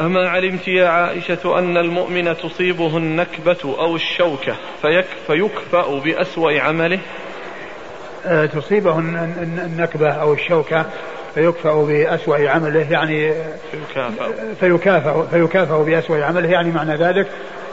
[0.00, 6.98] أما علمت يا عائشة أن المؤمن تصيبه النكبة أو الشوكة فيك فيكفأ بأسوأ عمله؟
[8.26, 10.86] آه، تصيبه النكبة أو الشوكة
[11.34, 13.32] فيكفأ بأسوأ عمله يعني
[13.70, 14.54] فيكافأ.
[14.60, 17.26] فيكافأ, فيكافأ بأسوأ عمله يعني معنى ذلك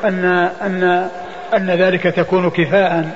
[0.05, 0.25] أن
[0.61, 1.09] أن
[1.53, 3.09] أن ذلك تكون كفاء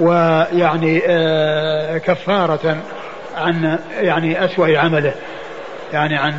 [0.00, 2.76] ويعني آه، كفارة
[3.36, 5.14] عن يعني أسوأ عمله.
[5.92, 6.32] يعني عن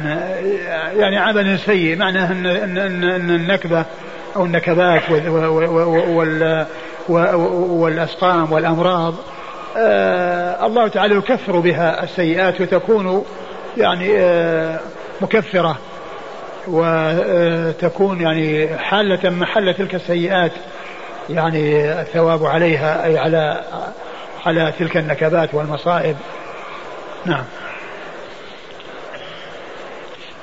[0.98, 1.98] يعني عمل سيء.
[1.98, 3.86] معناه أن أن أن النكبة
[4.36, 6.66] أو النكبات وال
[7.70, 9.14] والأسقام والأمراض
[9.78, 13.24] آه، الله تعالى يكفر بها السيئات وتكون
[13.78, 14.80] يعني آه،
[15.22, 15.78] مكفرة.
[16.68, 20.52] وتكون يعني حالة محل تلك السيئات
[21.30, 23.64] يعني الثواب عليها أي على
[24.46, 26.18] على تلك النكبات والمصائب.
[27.26, 27.44] نعم.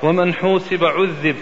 [0.03, 1.35] ومن حوسب عذب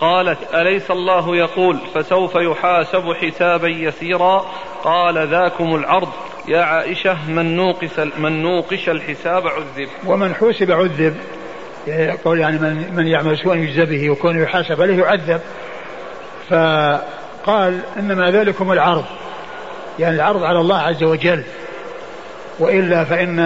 [0.00, 4.46] قالت أليس الله يقول فسوف يحاسب حسابا يسيرا؟
[4.84, 6.12] قال ذاكم العرض.
[6.48, 9.88] يا عائشة من نوقش من نوقش الحساب عذب.
[10.06, 11.16] ومن حوسب عذب
[11.86, 15.40] يقول يعني من من يعمل سوءا يجزى به وكون يحاسب عليه يعذب.
[16.50, 19.04] فقال إنما ذلكم العرض
[19.98, 21.42] يعني العرض على الله عز وجل.
[22.58, 23.38] وإلا فإن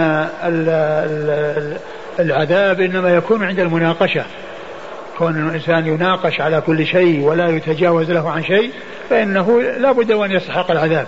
[2.20, 4.24] العذاب إنما يكون عند المناقشة.
[5.18, 8.70] كون الإنسان يناقش على كل شيء ولا يتجاوز له عن شيء
[9.10, 11.06] فإنه لا بد وأن يستحق العذاب.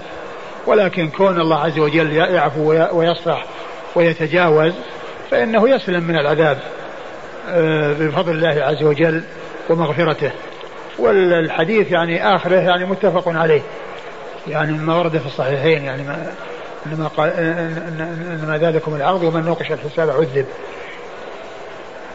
[0.66, 3.44] ولكن كون الله عز وجل يعفو ويصفح
[3.94, 4.72] ويتجاوز
[5.30, 6.58] فإنه يسلم من العذاب.
[7.92, 9.22] بفضل الله عز وجل
[9.70, 10.30] ومغفرته.
[10.98, 13.62] والحديث يعني آخره يعني متفق عليه.
[14.48, 16.32] يعني ما ورد في الصحيحين يعني ما
[16.86, 20.46] إنما قال إنما ذلكم العرض ومن نوقش الحساب عذب.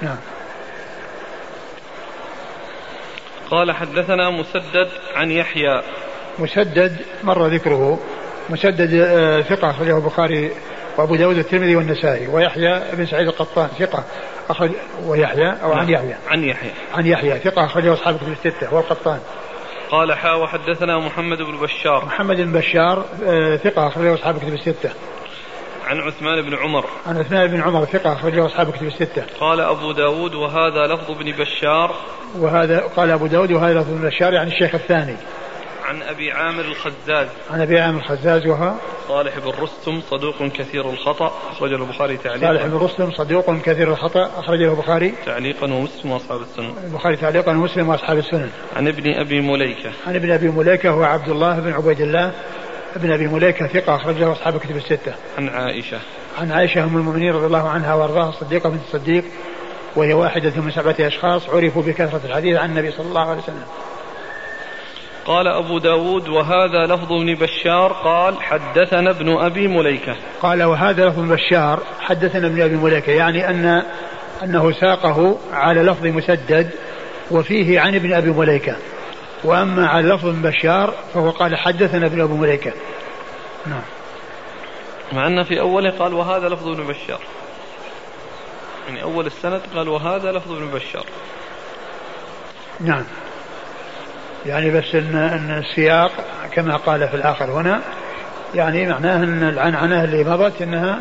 [0.01, 0.17] نعم.
[3.51, 5.81] قال حدثنا مسدد عن يحيى.
[6.39, 7.99] مسدد مر ذكره.
[8.49, 10.51] مسدد آه، ثقة أخرجه البخاري
[10.97, 14.03] وأبو داود الترمذي والنسائي ويحيى بن سعيد القطان ثقة
[14.49, 14.71] أخرج
[15.05, 15.89] ويحيى أو عن نعم.
[15.89, 16.15] يحيى.
[16.27, 16.71] عن يحيى.
[16.93, 19.19] عن يحيى ثقة أخرجه أصحاب كتب الستة هو القطان
[19.91, 22.05] قال حا وحدثنا محمد بن بشار.
[22.05, 24.89] محمد بن بشار آه، ثقة أخرجه أصحاب كتب الستة.
[25.87, 26.85] عن عثمان بن عمر.
[27.07, 29.23] عن عثمان بن عمر ثقة أخرجه أصحاب كتب الستة.
[29.39, 31.95] قال أبو داود وهذا لفظ ابن بشار.
[32.39, 35.15] وهذا قال أبو داود وهذا لفظ ابن بشار يعني الشيخ الثاني.
[35.85, 38.75] عن أبي عامر الخزاز عن أبي عامر الخزاز وها
[39.07, 44.31] صالح بن رستم صدوق كثير الخطأ أخرجه البخاري تعليقا صالح بن رستم صدوق كثير الخطأ
[44.37, 49.91] أخرجه البخاري تعليقا ومسلم وأصحاب السنن البخاري تعليقا ومسلم وأصحاب السنن عن ابن أبي مليكة
[50.07, 52.31] عن ابن أبي مليكة هو عبد الله بن عبيد الله
[52.95, 55.13] ابن أبي مليكة ثقة أخرجه أصحاب كتب الستة.
[55.37, 55.99] عن عائشة.
[56.39, 59.23] عن عائشة أم المؤمنين رضي الله عنها وأرضاها الصديقة بنت الصديق
[59.95, 63.65] وهي واحدة من سبعة أشخاص عرفوا بكثرة الحديث عن النبي صلى الله عليه وسلم.
[65.25, 70.15] قال أبو داود وهذا لفظ ابن بشار قال حدثنا ابن أبي مليكة.
[70.41, 73.83] قال وهذا لفظ ابن بشار حدثنا ابن أبي مليكة يعني أن
[74.43, 76.69] أنه ساقه على لفظ مسدد
[77.31, 78.75] وفيه عن ابن أبي مليكة.
[79.43, 82.71] وأما على لفظ ابن بشار فهو قال حدثنا ابن أبي مليكة.
[83.65, 83.83] نعم.
[85.13, 87.19] مع أن في أوله قال وهذا لفظ ابن بشار.
[88.87, 91.05] يعني أول السند قال وهذا لفظ ابن بشار.
[92.79, 93.03] نعم.
[94.45, 96.11] يعني بس ان إن السياق
[96.53, 97.81] كما قال في الآخر هنا
[98.55, 100.99] يعني معناه إن العنعنه اللي مضت إنها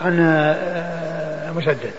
[0.00, 1.92] عن آه، مسدد.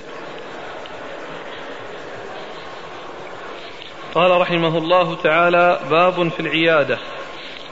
[4.16, 6.98] قال رحمه الله تعالى باب في العيادة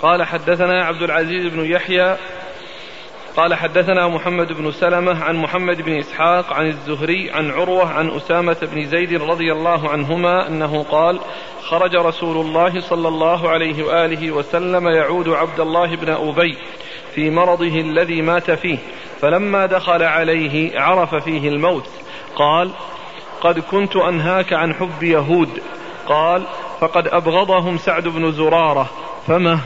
[0.02, 2.18] قال حدثنا عبد العزيز بن يحيى
[3.38, 8.58] قال حدثنا محمد بن سلمة عن محمد بن إسحاق عن الزهري عن عروة عن أسامة
[8.62, 11.20] بن زيد رضي الله عنهما أنه قال
[11.64, 16.58] خرج رسول الله صلى الله عليه وآله وسلم يعود عبد الله بن أبي
[17.16, 18.78] في مرضه الذي مات فيه
[19.22, 21.90] فلما دخل عليه عرف فيه الموت
[22.36, 22.72] قال
[23.42, 25.50] قد كنت أنهاك عن حب يهود
[26.08, 26.44] قال
[26.80, 28.90] فقد أبغضهم سعد بن زرارة
[29.28, 29.60] فما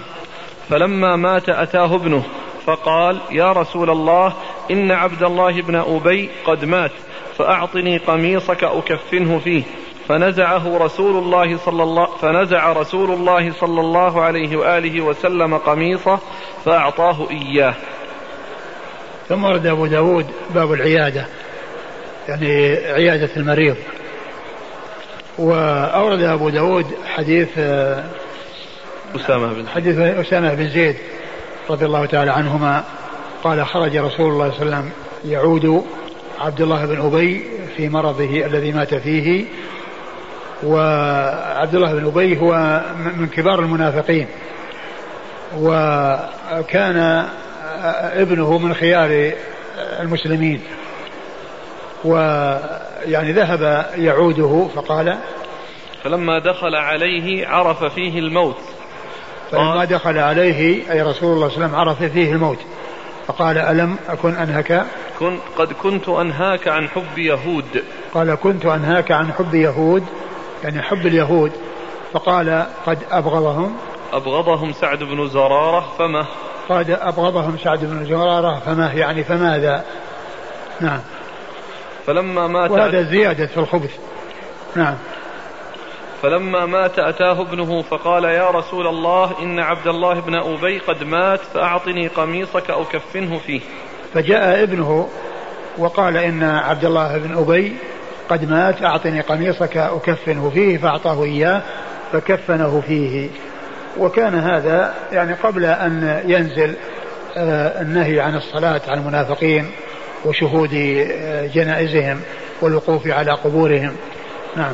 [0.70, 2.24] فلما مات أتاه ابنه
[2.66, 4.34] فقال يا رسول الله
[4.72, 6.92] إن عبد الله بن أبي قد مات
[7.38, 9.64] فأعطني قميصك أكفنه فيه.
[10.08, 16.20] فنزعه رسول الله صلى الله فنزع رسول الله صلى الله عليه وآله وسلم قميصه
[16.66, 17.74] فأعطاه إياه.
[19.30, 21.26] ثم ورد أبو داود باب العيادة
[22.30, 23.76] يعني عيادة المريض.
[25.38, 26.86] وأورد أبو داود
[27.16, 28.04] حديث آه،
[29.16, 30.96] أسامة بن حديث أسامة بن زيد.
[31.70, 32.84] رضي الله تعالى عنهما
[33.44, 34.92] قال خرج رسول الله صلى الله عليه وسلم
[35.26, 35.86] يعود
[36.40, 37.44] عبد الله بن أبي
[37.78, 39.46] في مرضه الذي مات فيه
[40.64, 42.82] وعبد الله بن أبي هو
[43.18, 44.28] من كبار المنافقين
[45.58, 47.28] وكان
[48.14, 49.32] ابنه من خيار
[50.00, 50.62] المسلمين
[52.04, 55.18] ويعني ذهب يعوده فقال
[56.04, 58.58] فلما دخل عليه عرف فيه الموت.
[59.58, 62.60] فلما دخل عليه أي رسول الله صلى الله عليه وسلم عرف فيه الموت.
[63.28, 64.86] فقال ألم أكن أنهك؟
[65.20, 67.84] كن قد كنت أنهاك عن حب يهود.
[68.14, 70.04] قال كنت أنهاك عن حب يهود
[70.64, 71.52] يعني حب اليهود.
[72.14, 73.76] فقال قد أبغضهم.
[74.14, 76.26] أبغضهم سعد بن زرارة فما؟
[76.70, 79.84] قد أبغضهم سعد بن زرارة فما يعني فماذا؟
[80.82, 81.00] نعم.
[82.08, 83.98] فلما مات وهذا زيادة في الخبث.
[84.76, 84.96] نعم.
[86.24, 91.40] فلما مات أتاه ابنه فقال يا رسول الله إن عبد الله بن أبي قد مات
[91.40, 93.62] فأعطني قميصك أكفنه فيه.
[94.14, 95.10] فجاء ابنه
[95.78, 97.74] وقال إن عبد الله بن أبي
[98.30, 101.62] قد مات أعطني قميصك أكفنه فيه فأعطاه إياه
[102.12, 103.30] فكفنه فيه.
[103.98, 106.76] وكان هذا يعني قبل أن ينزل
[107.38, 109.72] آه، النهي عن الصلاة على المنافقين
[110.26, 112.20] وشهود آه، جنائزهم
[112.62, 113.96] والوقوف على قبورهم.
[114.56, 114.74] نعم.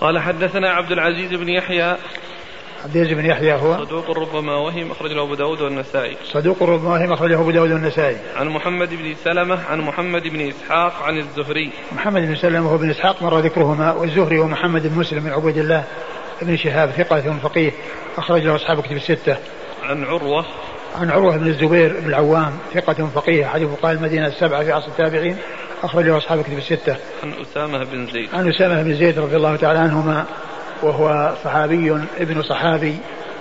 [0.00, 1.96] قال حدثنا عبد العزيز بن يحيى.
[2.84, 6.16] عبد العزيز بن يحيى هو؟ صدوق ربما وهم أخرج له أبو داود والنسائي.
[6.32, 8.16] صدوق ربما وهم أخرج له أبو داود والنسائي.
[8.36, 11.70] عن محمد بن سلمة عن محمد بن إسحاق عن الزهري.
[11.92, 15.84] محمد بن سلمة وهو بن إسحاق مر ذكرهما والزهري ومحمد بن مسلم بن عبيد الله
[16.42, 17.72] بن شهاب ثقة فقيه
[18.18, 19.36] أخرج له أصحاب كتب الستة.
[19.82, 20.44] عن عروة.
[20.96, 25.36] عن عروة بن الزبير بن العوام ثقة فقيه أحد فقهاء المدينة السبعة في عصر التابعين.
[25.82, 26.96] أخرجه أصحاب كتب الستة.
[27.22, 28.34] عن أسامة بن زيد.
[28.34, 30.24] عن أسامة بن زيد رضي الله تعالى عنهما
[30.82, 32.98] وهو صحابي ابن صحابي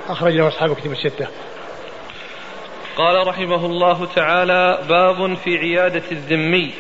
[0.09, 1.27] أخرج له أصحاب كتب الستة.
[2.97, 6.73] قال رحمه الله تعالى باب في عيادة الذمي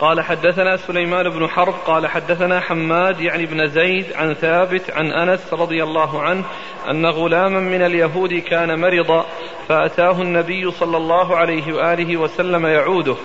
[0.00, 5.52] قال حدثنا سليمان بن حرب قال حدثنا حماد يعني بن زيد عن ثابت عن أنس
[5.54, 6.44] رضي الله عنه
[6.90, 9.26] أن غلاما من اليهود كان مرضا
[9.68, 13.16] فأتاه النبي صلى الله عليه وآله وسلم يعوده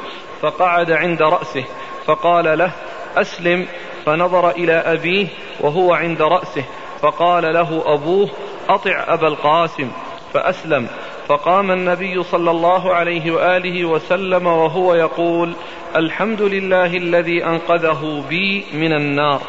[0.41, 1.63] فقعد عند رأسه
[2.05, 2.71] فقال له
[3.17, 3.67] أسلم
[4.05, 5.27] فنظر إلى أبيه
[5.61, 6.63] وهو عند رأسه
[7.01, 8.29] فقال له أبوه
[8.69, 9.91] أطع أبا القاسم
[10.33, 10.87] فأسلم
[11.27, 15.53] فقام النبي صلى الله عليه وآله وسلم وهو يقول
[15.95, 19.41] الحمد لله الذي أنقذه بي من النار.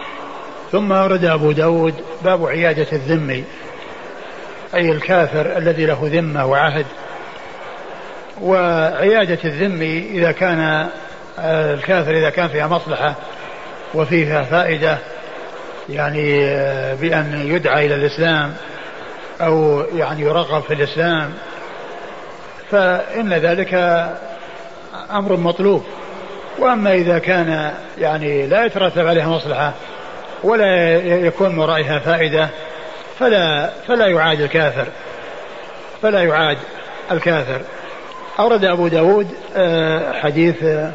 [0.73, 1.95] ثم ورد أبو داود
[2.25, 3.45] باب عيادة الذمي
[4.75, 6.87] أي الكافر الذي له ذمة وعهد.
[8.41, 10.89] وعيادة الذمي إذا كان
[11.39, 13.15] آه، الكافر إذا كان فيها مصلحة
[13.95, 14.99] وفيها فائدة
[15.89, 18.55] يعني آه، بأن يدعى إلى الإسلام
[19.41, 21.33] أو يعني يرغب في الإسلام
[22.75, 23.75] فإن ذلك
[25.11, 25.85] أمر مطلوب.
[26.59, 29.73] وأما إذا كان يعني لا يترتب عليها مصلحة
[30.43, 30.97] ولا
[31.27, 32.49] يكون من ورائها فائدة
[33.19, 34.87] فلا فلا يعاد الكافر
[36.03, 36.59] فلا يعاد
[37.13, 37.61] الكافر.
[38.39, 40.93] أورد أبو داود آه، حديث آه،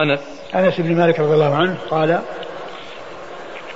[0.00, 0.20] أنس.
[0.54, 2.20] أنس بن مالك رضي الله عنه قال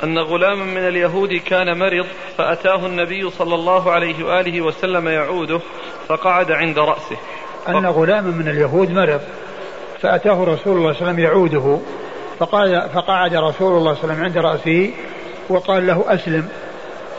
[0.05, 2.07] أن غلاما من اليهود كان مرض
[2.39, 5.61] فأتاه النبي صلى الله عليه وآله وسلم يعوده
[6.11, 7.17] فقعد عند رأسه.
[7.69, 9.21] أن غلاما من اليهود مرض
[10.03, 11.79] فأتاه رسول الله صلى الله عليه وسلم يعوده.
[12.39, 14.91] فقال فقعد رسول الله صلى الله عليه وسلم عند رأسه
[15.49, 16.49] وقال له أسلم.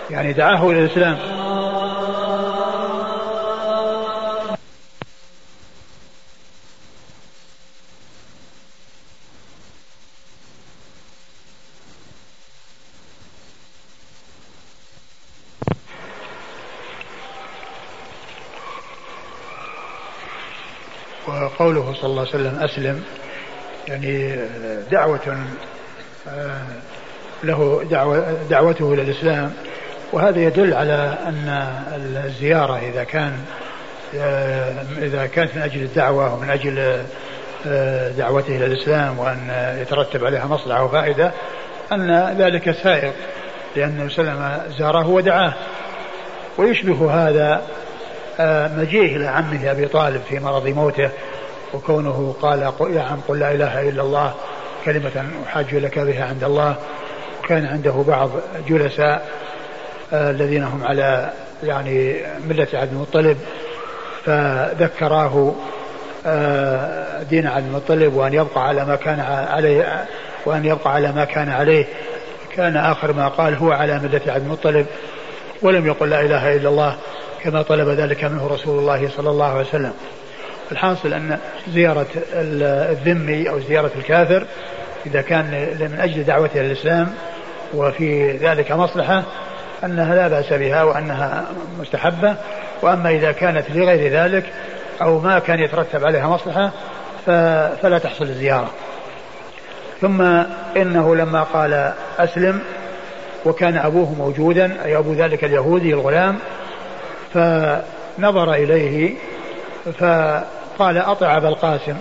[0.10, 1.18] يعني دعاه إلى الإسلام.
[21.78, 23.04] وقوله صلى الله عليه وسلم أسلم
[23.88, 24.36] يعني
[24.92, 25.38] دعوة
[26.30, 26.62] آه،
[27.44, 29.54] له دعوة دعوته إلى الإسلام.
[30.14, 31.68] وهذا يدل على أن
[32.26, 33.34] الزيارة إذا كان
[34.18, 37.04] آه، إذا كانت من أجل الدعوة ومن أجل
[37.68, 41.32] آه، دعوته إلى الإسلام وأن يترتب عليها مصلحة وفائدة
[41.92, 43.14] أن ذلك سائر
[43.76, 45.54] لأن وسلم زاره ودعاه.
[46.58, 47.62] ويشبه هذا
[48.40, 51.10] آه، مجيء إلى عمه أبي طالب في مرض موته
[51.74, 54.34] وكونه قال يا عم قل لا إله إلا الله
[54.86, 56.76] كلمة أحاج لك بها عند الله.
[57.44, 58.30] وكان عنده بعض
[58.68, 59.28] جلساء
[60.14, 62.16] آه، الذين هم على يعني
[62.50, 63.38] ملة عبد المطلب
[64.26, 65.56] فذكراه
[66.26, 69.20] آه، دين عبد المطلب وأن يبقى على ما كان
[69.50, 70.06] عليه
[70.46, 71.86] وأن يبقى على ما كان عليه.
[72.56, 74.86] كان آخر ما قال هو على ملة عبد المطلب
[75.62, 76.96] ولم يقل لا إله إلا الله
[77.44, 79.94] كما طلب ذلك منه رسول الله صلى الله عليه وسلم.
[80.72, 81.38] الحاصل أن
[81.70, 84.46] زيارة الذمي أو زيارة الكافر
[85.06, 85.46] إذا كان
[85.80, 87.08] من أجل دعوته إلى الإسلام
[87.74, 89.24] وفي ذلك مصلحة
[89.84, 91.46] أنها لا بأس بها وأنها
[91.80, 92.36] مستحبة.
[92.82, 94.46] وأما إذا كانت لغير ذلك
[95.02, 96.72] أو ما كان يترتب عليها مصلحة
[97.82, 98.70] فلا تحصل الزيارة.
[100.02, 100.22] ثم
[100.78, 102.62] إنه لما قال أسلم
[103.46, 106.40] وكان أبوه موجودا أي أبو ذلك اليهودي الغلام
[107.34, 109.16] فنظر إليه
[110.82, 111.96] فقال أطع أبا القاسم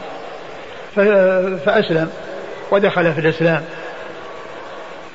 [1.65, 2.11] فأسلم
[2.71, 3.63] ودخل في الإسلام.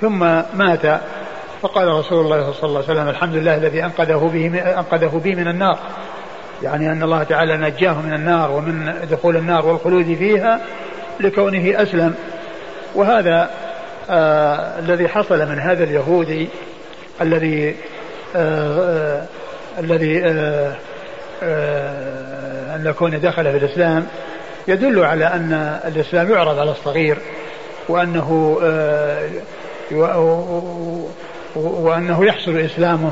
[0.01, 0.19] ثم
[0.53, 1.01] مات.
[1.61, 5.47] فقال رسول الله صلى الله عليه وسلم الحمد لله الذي أنقذه به أنقذه بي من
[5.47, 5.77] النار.
[6.63, 10.59] يعني أن الله تعالى نجاه من النار ومن دخول النار والخلود فيها
[11.19, 12.15] لكونه أسلم.
[12.95, 13.49] وهذا
[14.09, 16.49] آه الذي حصل من هذا اليهودي
[17.21, 17.75] الذي
[18.35, 19.25] آه آه
[19.79, 20.75] الذي آه
[21.43, 22.34] آه
[22.75, 24.07] أن يكون دخل في الإسلام
[24.67, 27.17] يدل على أن الإسلام يعرض على الصغير
[27.89, 29.29] وأنه آه
[31.55, 33.11] وأنه يحصل إسلامه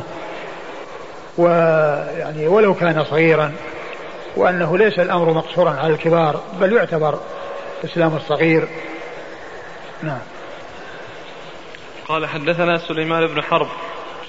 [1.37, 3.51] ويعني ولو كان صغيرا
[4.35, 7.19] وأنه ليس الأمر مقصورا على الكبار بل يعتبر
[7.85, 8.67] إسلام الصغير.
[10.03, 10.19] نعم.
[12.07, 13.67] قال حدثنا سليمان بن حرب.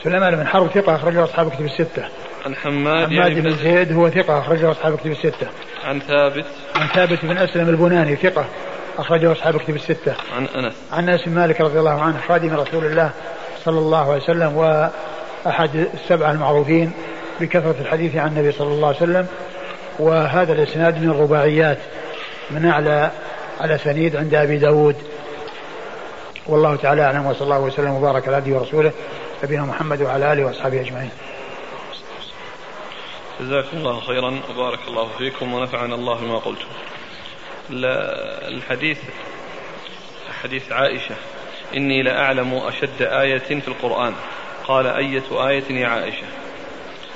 [0.05, 2.05] سليمان بن حرب ثقة أخرجه أصحاب كتب الستة.
[2.47, 5.47] عن حماد حماد يعني بن زيد هو ثقة أخرجه أصحاب كتب الستة.
[5.85, 6.45] عن ثابت.
[6.77, 8.45] عن ثابت بن أسلم البناني ثقة
[8.99, 10.15] أخرجه أصحاب كتب الستة.
[10.37, 10.75] عن أنس.
[10.93, 13.11] عن أنس بن مالك رضي الله عنه خادم رسول الله
[13.65, 16.93] صلى الله عليه وسلم وأحد السبعة المعروفين
[17.41, 19.27] بكثرة الحديث عن النبي صلى الله عليه وسلم.
[19.99, 21.79] وهذا الإسناد من الرباعيات
[22.51, 23.11] من أعلى
[23.61, 24.97] على سنيد عند أبي داود.
[26.47, 28.93] والله تعالى أعلم وصلى الله وسلم وبارك على عبده ورسوله
[29.45, 31.11] نبينا محمد وعلى آله وأصحابه أجمعين.
[33.41, 36.69] جزاكم الله خيرا وبارك الله فيكم ونفعنا الله بما قلتم.
[37.71, 38.99] الحديث
[40.43, 41.15] حديث عائشة
[41.77, 44.15] إني لأعلم أشد آية في القرآن.
[44.65, 46.27] قال أية آية يا عائشة؟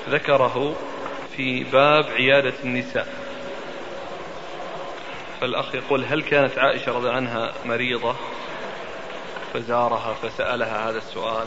[0.08, 0.76] ذكره
[1.36, 3.08] في باب عيادة النساء.
[5.40, 8.14] فالأخ يقول هل كانت عائشة رضي عنها مريضة؟
[9.54, 11.46] فزارها فسألها هذا السؤال.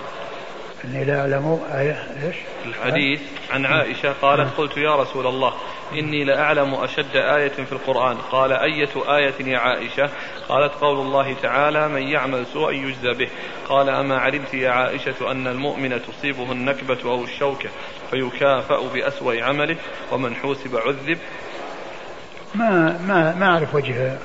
[0.86, 1.60] إني لا أعلم.
[1.72, 3.22] آية إيش؟ الحديث
[3.52, 5.54] عن عائشة قالت قلت يا رسول الله
[5.94, 8.18] إني لأعلم أشد آية في القرآن.
[8.18, 10.10] قال أية آية يا عائشة؟
[10.50, 13.30] قالت قول الله تعالى من يعمل سوءا يجزى به.
[13.70, 17.70] قال أما علمت يا عائشة أن المؤمن تصيبه النكبة أو الشوكة
[18.12, 19.78] فيكافأ بأسوأ عمله
[20.12, 21.18] ومن حوسب عذب
[22.56, 24.18] ما ما ما أعرف وجه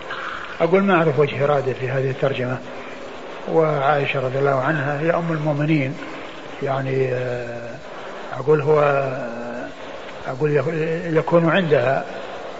[0.60, 2.58] أقول ما أعرف وجه إرادة في هذه الترجمة.
[3.52, 5.94] وعائشة رضي الله عنها هي أم المؤمنين.
[6.62, 7.70] يعني آه،
[8.38, 8.80] أقول هو
[10.28, 10.62] أقول
[11.16, 12.04] يكون عندها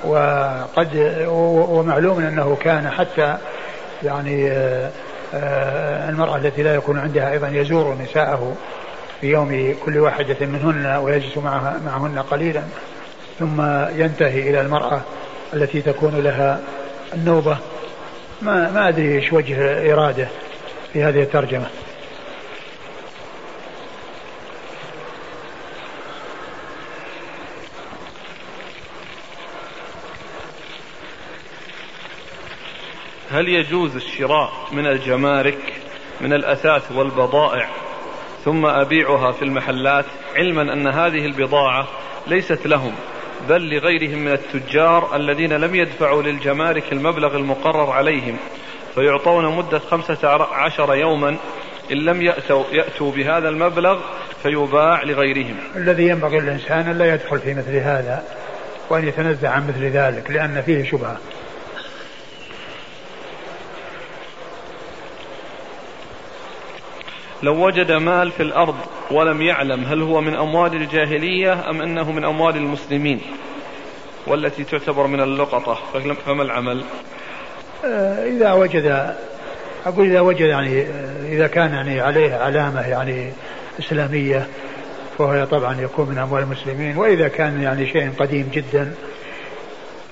[0.05, 3.37] وقد ومعلوم أنه كان حتى
[4.03, 4.91] يعني آه،
[5.35, 8.57] آه، المرأة التي لا يكون عندها أيضا يزور نساءه
[9.21, 12.63] في يوم كل واحدة منهن ويجلس معها معهن قليلا
[13.39, 13.61] ثم
[13.97, 15.01] ينتهي إلى المرأة
[15.55, 16.61] التي تكون لها
[17.15, 17.57] النوبة.
[18.43, 20.29] ما ما أدري إيش وجه إرادة
[20.93, 21.67] في هذه الترجمة.
[33.31, 35.59] هل يجوز الشراء من الجمارك
[36.21, 37.69] من الأثاث والبضائع
[38.45, 40.05] ثم أبيعها في المحلات
[40.37, 41.87] علما أن هذه البضاعة
[42.27, 42.93] ليست لهم
[43.49, 48.37] بل لغيرهم من التجار الذين لم يدفعوا للجمارك المبلغ المقرر عليهم
[48.95, 51.37] فيعطون مدة خمسة عشر يوما
[51.93, 54.01] إن لم يأتوا, يأتوا بهذا المبلغ
[54.43, 55.57] فيباع لغيرهم.
[55.77, 58.25] الذي ينبغي للإنسان لا يدخل في مثل هذا
[58.91, 61.19] وأن يتنزه عن مثل ذلك لأن فيه شبهة.
[67.43, 68.75] لو وجد مال في الأرض
[69.11, 73.21] ولم يعلم هل هو من أموال الجاهلية أم أنه من أموال المسلمين
[74.27, 75.79] والتي تعتبر من اللقطة
[76.27, 76.85] فما العمل؟
[77.85, 79.15] آه، إذا وجد
[79.87, 83.33] أقول إذا وجد يعني آه، إذا كان يعني عليه علامة يعني
[83.79, 84.47] إسلامية
[85.19, 88.95] فهو طبعا يكون من أموال المسلمين وإذا كان يعني شيء قديم جدا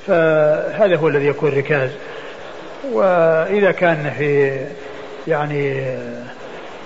[0.07, 1.91] فهذا هو الذي يكون ركاز.
[2.93, 4.61] وإذا كان في
[5.29, 5.85] يعني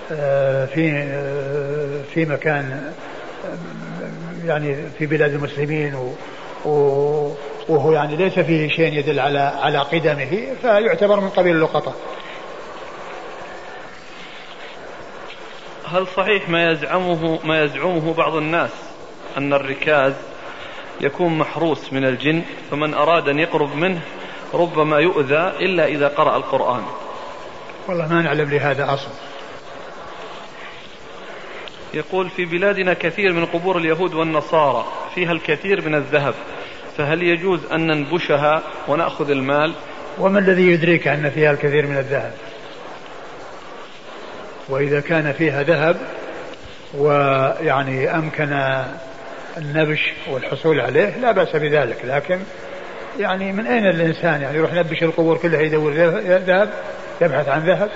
[0.09, 2.93] في آه، في مكان
[4.45, 6.15] يعني في بلاد المسلمين
[7.69, 11.95] وهو يعني ليس فيه شيء يدل على على قدمه فيعتبر من قبيل اللقطة.
[15.93, 18.71] هل صحيح ما يزعمه ما يزعمه بعض الناس
[19.37, 20.13] أن الركاز
[21.01, 24.01] يكون محروس من الجن فمن أراد أن يقرب منه
[24.55, 26.83] ربما يؤذى إلا إذا قرأ القرآن؟
[27.89, 29.09] والله ما نعلم لهذا أصل
[31.95, 34.85] يقول في بلادنا كثير من قبور اليهود والنصارى
[35.15, 36.35] فيها الكثير من الذهب
[36.97, 39.73] فهل يجوز أن ننبشها ونأخذ المال؟
[40.19, 42.33] وما الذي يدريك أن فيها الكثير من الذهب؟
[44.69, 45.97] وإذا كان فيها ذهب
[46.95, 48.83] ويعني أمكن
[49.57, 52.39] النبش والحصول عليه لا بأس بذلك لكن
[53.19, 56.71] يعني من أين الإنسان؟ يعني يروح ينبش القبور كلها يدور ذهب
[57.21, 57.91] يبحث عن ذهب؟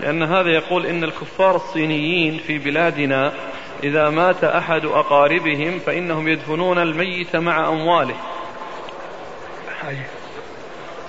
[0.00, 3.32] لأن هذا يقول إن الكفار الصينيين في بلادنا
[3.84, 8.14] إذا مات أحد أقاربهم فإنهم يدفنون الميت مع أمواله.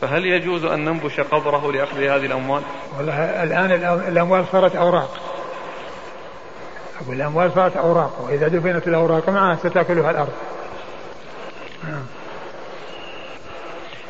[0.01, 2.61] فهل يجوز أن ننبش قبره لأخذ هذه الأموال؟
[2.97, 3.71] والله الآن
[4.07, 5.19] الأموال صارت أوراق.
[7.01, 10.33] أقول الأموال صارت أوراق وإذا دفنت الأوراق معها ستأكلها الأرض.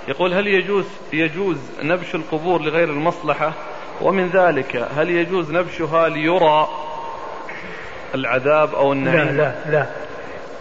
[0.07, 3.53] يقول هل يجوز يجوز نبش القبور لغير المصلحة؟
[4.01, 6.67] ومن ذلك هل يجوز نبشها ليرى
[8.15, 9.85] العذاب أو النعيم لا لا لا.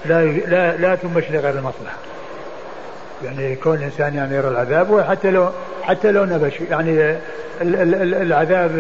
[0.05, 1.97] لا, لا, لا تنبش لغير المصلحة.
[3.25, 5.51] يعني كون الإنسان يعني يرى العذاب وحتى لو
[5.83, 7.17] حتى لو نبش يعني
[7.63, 8.71] العذاب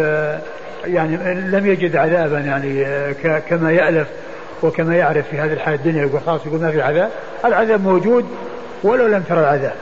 [0.84, 2.84] يعني لم يجد عذابا يعني
[3.40, 4.08] كما يألف
[4.62, 7.10] وكما يعرف في هذه الحياة الدنيا يقول خلاص يقول ما في عذاب
[7.44, 8.26] العذاب موجود
[8.82, 9.74] ولو لم ترى العذاب.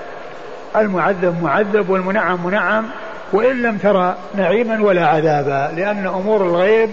[0.76, 2.86] المعذب معذب والمنعم منعم.
[3.32, 6.90] وإن لم ترى نعيما ولا عذابا لأن أمور الغيب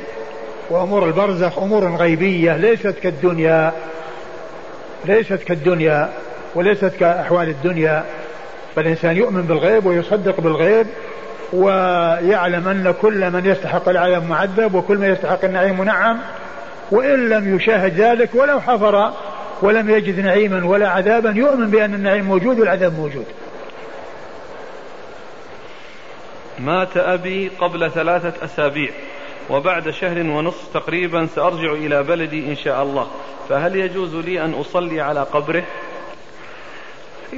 [0.70, 3.72] وأمور البرزخ أمور غيبية ليست كالدنيا
[5.06, 6.10] ليست كالدنيا
[6.56, 8.04] وليست كأحوال الدنيا.
[8.76, 10.88] فالإنسان يؤمن بالغيب ويصدق بالغيب
[11.54, 16.18] ويعلم أن كل من يستحق العذاب معذب وكل من يستحق النعيم منعم.
[16.92, 19.14] وإن لم يشاهد ذلك ولو حفر
[19.62, 23.26] ولم يجد نعيما ولا عذابا يؤمن بأن النعيم موجود والعذاب موجود.
[26.60, 28.90] مات أبي قبل ثلاثة أسابيع
[29.50, 33.08] وبعد شهر ونصف تقريبا سأرجع إلى بلدي إن شاء الله.
[33.50, 35.64] فهل يجوز لي أن أصلي على قبره؟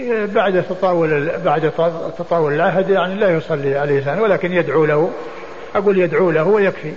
[0.09, 1.71] بعد تطاول بعد
[2.17, 5.11] تطاول العهد يعني لا يصلي عليه الإنسان ولكن يدعو له.
[5.75, 6.93] أقول يدعو له ويكفي.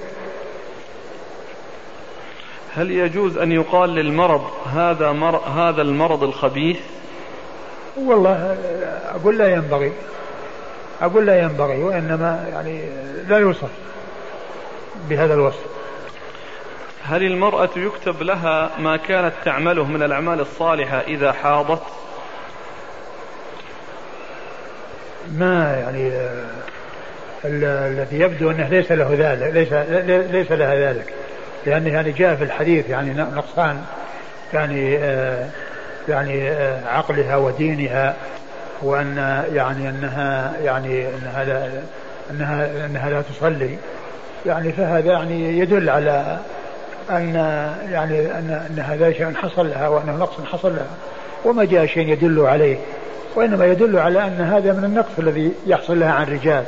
[2.75, 4.45] هل يجوز أن يقال للمرض
[4.75, 5.37] هذا مر...
[5.37, 6.81] هذا المرض الخبيث؟
[7.97, 8.57] والله
[9.15, 9.93] أقول لا ينبغي.
[11.01, 12.83] أقول لا ينبغي وإنما يعني
[13.29, 13.71] لا يوصف
[15.09, 15.67] بهذا الوصف.
[17.05, 21.83] هل المرأة يكتب لها ما كانت تعمله من الأعمال الصالحة إذا حاضت؟
[25.33, 26.13] ما يعني
[27.45, 29.73] الذي يبدو أنه ليس له ذلك ليس
[30.31, 31.15] ليس لها ذلك.
[31.67, 33.85] لأنه يعني جاء في الحديث يعني نقصان
[34.55, 35.49] يعني آه
[36.09, 38.17] يعني آه عقلها ودينها.
[38.83, 41.71] وأن يعني أنها يعني أنها لا
[42.31, 43.77] أنها أنها لا تصلي.
[44.47, 46.39] يعني فهذا يعني يدل على
[47.11, 47.35] أن
[47.91, 50.97] يعني أن ان هذا شيء حصل لها وأنه نقص حصل لها.
[51.45, 52.77] وما جاء شيء يدل عليه.
[53.35, 56.65] وإنما يدل على أن هذا من النقص الذي يحصل لها عن رجال.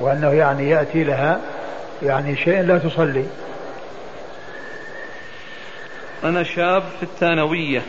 [0.00, 1.40] وأنه يعني يأتي لها
[2.02, 3.24] يعني شيء لا تصلي.
[6.24, 7.82] أنا شاب في الثانوية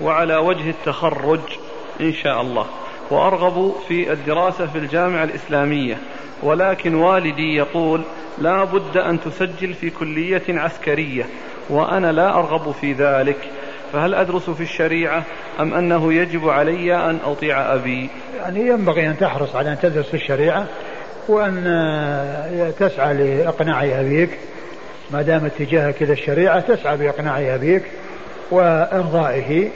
[0.00, 1.40] وعلى وجه التخرج
[2.00, 2.66] إن شاء الله.
[3.10, 5.96] وأرغب في الدراسة في الجامعة الإسلامية.
[6.42, 8.02] ولكن والدي يقول
[8.38, 11.26] لا بد أن تسجل في كلية عسكرية
[11.70, 13.36] وأنا لا أرغب في ذلك.
[13.92, 15.22] فهل أدرس في الشريعة
[15.60, 20.14] أم أنه يجب علي أن أطيع أبي؟ يعني ينبغي أن تحرص على أن تدرس في
[20.14, 20.66] الشريعة
[21.28, 24.30] وأن تسعى لإقناع أبيك.
[25.10, 27.82] ما دام اتجاهك إلى الشريعة تسعى بإقناع أبيك
[28.50, 29.68] وإرضائه.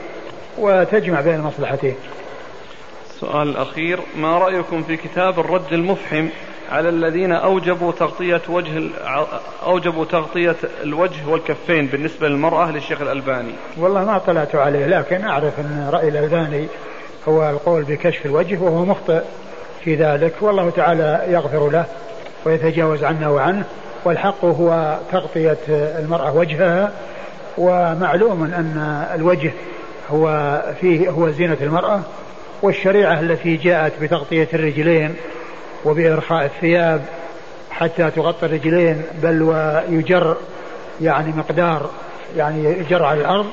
[0.61, 1.95] وتجمع بين المصلحتين.
[3.11, 6.29] السؤال الأخير ما رأيكم في كتاب الرد المفحم
[6.73, 8.83] على الذين أوجبوا تغطية وجه
[9.67, 15.89] أوجبوا تغطية الوجه والكفين بالنسبة للمرأة للشيخ الألباني؟ والله ما اطلعت عليه لكن أعرف أن
[15.93, 16.67] رأي الألباني
[17.29, 19.21] هو القول بكشف الوجه وهو مخطئ
[19.85, 20.35] في ذلك.
[20.41, 21.85] والله تعالى يغفر له
[22.45, 23.65] ويتجاوز عنا وعنه.
[24.05, 26.93] والحق هو تغطية المرأة وجهها.
[27.59, 29.53] ومعلوم أن الوجه
[30.11, 32.01] هو فيه هو زينة المرأة
[32.63, 35.15] والشريعة التي جاءت بتغطية الرجلين
[35.85, 37.01] وبإرخاء الثياب
[37.71, 40.37] حتى تغطي الرجلين بل ويجر
[41.01, 41.91] يعني مقدار
[42.37, 43.47] يعني يجر على الأرض.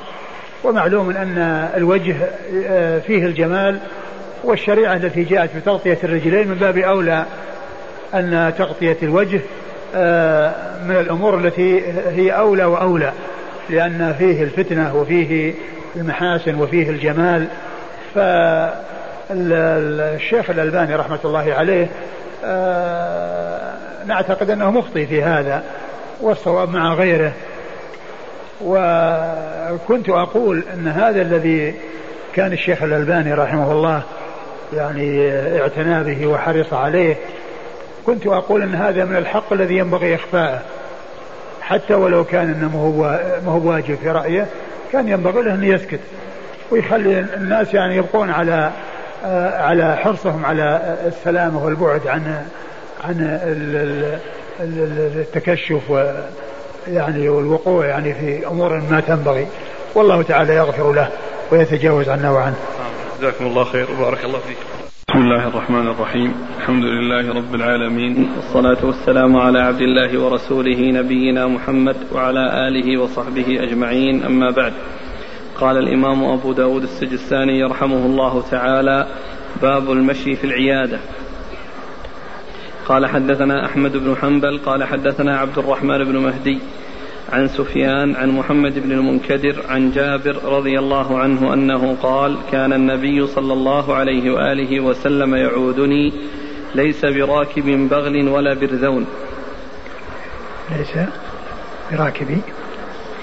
[0.64, 1.38] ومعلوم أن
[1.78, 2.16] الوجه
[2.68, 3.80] آه، فيه الجمال
[4.44, 7.26] والشريعة التي جاءت بتغطية الرجلين من باب أولى
[8.14, 9.42] أن تغطية الوجه
[9.96, 10.54] آه،
[10.84, 11.84] من الأمور التي
[12.16, 13.14] هي أولى وأولى.
[13.70, 15.54] لأن فيه الفتنة وفيه
[15.96, 17.48] المحاسن وفيه الجمال.
[19.30, 19.50] فالشيخ
[20.50, 21.88] الألباني رحمة الله عليه
[22.46, 23.74] آه،
[24.08, 25.64] نعتقد أنه مخطي في هذا
[26.22, 27.32] والصواب مع غيره.
[28.62, 31.76] وكنت أقول أن هذا الذي
[32.34, 34.02] كان الشيخ الألباني رحمه الله
[34.74, 37.16] يعني اعتنى به وحرص عليه
[38.06, 40.62] كنت أقول أن هذا من الحق الذي ينبغي إخفاءه.
[41.68, 42.92] حتى ولو كان أنه
[43.46, 44.48] ما هو واجب في رأيه
[44.92, 46.00] كان ينبغي له أن يسكت
[46.72, 48.72] ويخلي الناس يعني يبقون على
[49.54, 52.46] على حرصهم على السلامة والبعد عن
[53.04, 53.40] عن
[54.60, 55.82] التكشف
[56.88, 59.48] يعني والوقوع يعني في أمور ما تنبغي
[59.96, 61.10] والله تعالى يغفر له
[61.52, 62.56] ويتجاوز عنا وعنه.
[63.20, 64.58] جزاكم الله خير وبارك الله فيك.
[65.10, 66.34] بسم الله الرحمن الرحيم.
[66.58, 68.30] الحمد لله رب العالمين.
[68.36, 74.24] والصلاة والسلام على عبد الله ورسوله نبينا محمد وعلى آله وصحبه أجمعين.
[74.24, 74.74] أما بعد
[75.60, 79.08] قال الإمام أبو داود السجستاني يرحمه الله تعالى
[79.62, 81.00] باب المشي في العيادة.
[82.86, 86.60] قال حدثنا أحمد بن حنبل قال حدثنا عبد الرحمن بن مهدي
[87.30, 93.28] عن سفيان عن محمد بن المنكدر عن جابر رضي الله عنه أنه قال كان النبي
[93.28, 96.14] صلى الله عليه وآله وسلم يعودني
[96.76, 99.06] ليس براكب بغل ولا برذون.
[100.78, 101.08] ليس
[101.92, 102.38] براكب.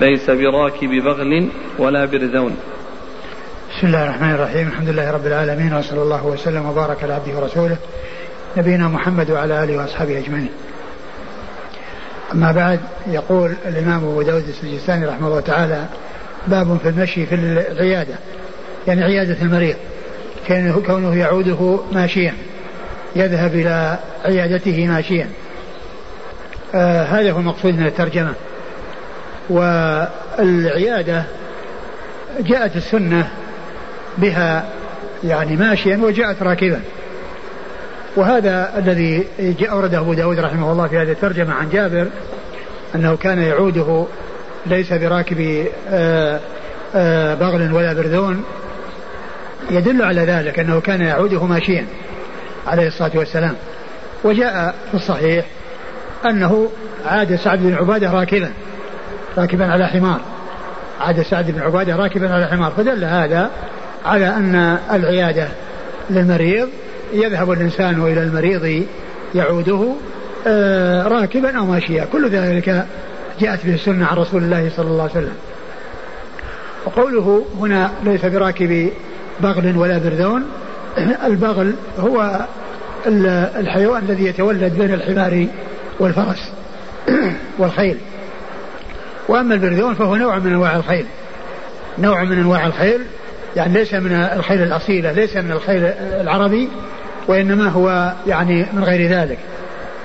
[0.00, 1.48] ليس براكب بغل
[1.78, 2.56] ولا برذون.
[3.70, 4.68] بسم الله الرحمن الرحيم.
[4.68, 7.76] الحمد لله رب العالمين وصلى الله وسلم وبارك على عبده ورسوله
[8.56, 10.48] نبينا محمد وعلى آله وأصحابه أجمعين.
[12.34, 15.84] أما بعد يقول الإمام أبو داود السجستاني رحمه الله تعالى
[16.46, 18.14] باب في المشي في العيادة
[18.86, 19.76] يعني عيادة المريض
[20.86, 22.34] كونه يعوده ماشيا
[23.16, 25.28] يذهب إلى عيادته ماشيا.
[26.74, 28.34] آه هذا هو المقصود من الترجمة.
[29.50, 31.24] والعيادة
[32.40, 33.28] جاءت السنة
[34.18, 34.64] بها
[35.24, 36.80] يعني ماشيا وجاءت راكبا.
[38.16, 39.26] وهذا الذي
[39.70, 42.06] أورده أبو داود رحمه الله في هذه الترجمة عن جابر
[42.94, 44.06] أنه كان يعوده
[44.66, 46.40] ليس براكب آه،
[46.94, 48.44] آه، بغل ولا برذون.
[49.70, 51.86] يدل على ذلك أنه كان يعوده ماشيا
[52.66, 53.54] عليه الصلاة والسلام.
[54.24, 55.44] وجاء في الصحيح
[56.26, 56.68] أنه
[57.06, 58.50] عاد سعد بن عبادة راكبا
[59.38, 60.20] راكبا على حمار.
[61.00, 62.70] عاد سعد بن عبادة راكبا على حمار.
[62.70, 63.50] فدل هذا
[64.04, 65.48] على أن العيادة
[66.10, 66.68] للمريض
[67.12, 68.86] يذهب الإنسان إلى المريض
[69.34, 69.92] يعوده
[70.46, 72.04] آه، راكبا أو ماشيا.
[72.04, 72.86] كل ذلك
[73.40, 75.34] جاءت به السنة عن رسول الله صلى الله عليه وسلم.
[76.84, 78.90] وقوله هنا ليس براكب
[79.40, 80.44] بغل ولا برذون.
[81.26, 82.46] البغل هو
[83.56, 85.46] الحيوان الذي يتولد بين الحمار
[86.00, 86.52] والفرس
[87.58, 87.96] والخيل.
[89.28, 91.06] وأما البرذون فهو نوع من أنواع الخيل.
[91.98, 93.00] نوع من أنواع الخيل
[93.56, 95.84] يعني ليس من الخيل الأصيلة ليس من الخيل
[96.20, 96.68] العربي
[97.28, 99.38] وإنما هو يعني من غير ذلك.